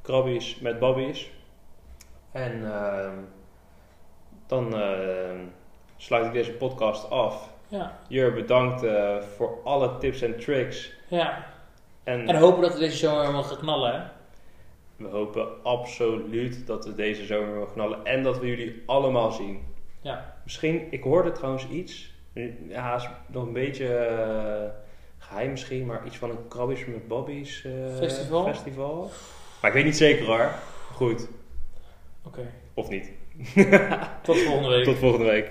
krabbies 0.03 0.61
met 0.61 0.79
babbies. 0.79 1.31
En 2.33 2.62
dan 4.47 4.75
sluit 5.97 6.27
ik 6.27 6.33
deze 6.33 6.53
podcast 6.53 7.11
af. 7.11 7.57
Ja. 7.69 7.99
Jur, 8.09 8.33
bedankt 8.35 8.83
eh, 8.83 9.16
voor 9.37 9.59
alle 9.64 9.99
tips 9.99 10.23
en 10.23 10.39
tricks. 10.39 10.93
ja. 11.09 11.47
En, 12.05 12.29
En 12.29 12.37
hopen 12.37 12.62
dat 12.62 12.73
we 12.73 12.79
deze 12.79 12.97
zomer 12.97 13.21
helemaal 13.21 13.43
gaan 13.43 13.59
knallen, 13.59 13.93
hè? 13.93 14.01
we 14.97 15.09
hopen 15.09 15.64
absoluut 15.64 16.66
dat 16.66 16.85
we 16.85 16.95
deze 16.95 17.25
zomer 17.27 17.57
gaan 17.57 17.73
knallen 17.73 18.05
en 18.05 18.23
dat 18.23 18.39
we 18.39 18.47
jullie 18.47 18.83
allemaal 18.87 19.31
zien. 19.31 19.62
Ja. 20.01 20.35
Misschien, 20.45 20.87
ik 20.91 21.03
hoorde 21.03 21.33
trouwens 21.33 21.69
iets, 21.69 22.12
ja, 22.69 22.95
is 22.97 23.09
nog 23.27 23.47
een 23.47 23.53
beetje 23.53 23.95
eh, 23.95 24.71
geheim 25.19 25.51
misschien, 25.51 25.87
maar 25.87 26.07
iets 26.07 26.16
van 26.16 26.31
een 26.31 26.49
Krabbies 26.49 26.87
met 26.87 27.09
Bobby's 27.09 27.64
eh, 27.64 27.73
Festival? 27.97 28.45
festival. 28.45 29.11
Maar 29.61 29.71
ik 29.71 29.77
weet 29.77 29.85
niet 29.85 29.97
zeker 29.97 30.27
hoor. 30.27 30.51
Goed, 30.93 31.29
Oké. 32.25 32.51
of 32.75 32.89
niet. 32.89 33.11
Tot 34.23 34.39
volgende 34.39 34.69
week. 34.69 34.85
Tot 34.91 34.97
volgende 34.99 35.27
week. 35.27 35.51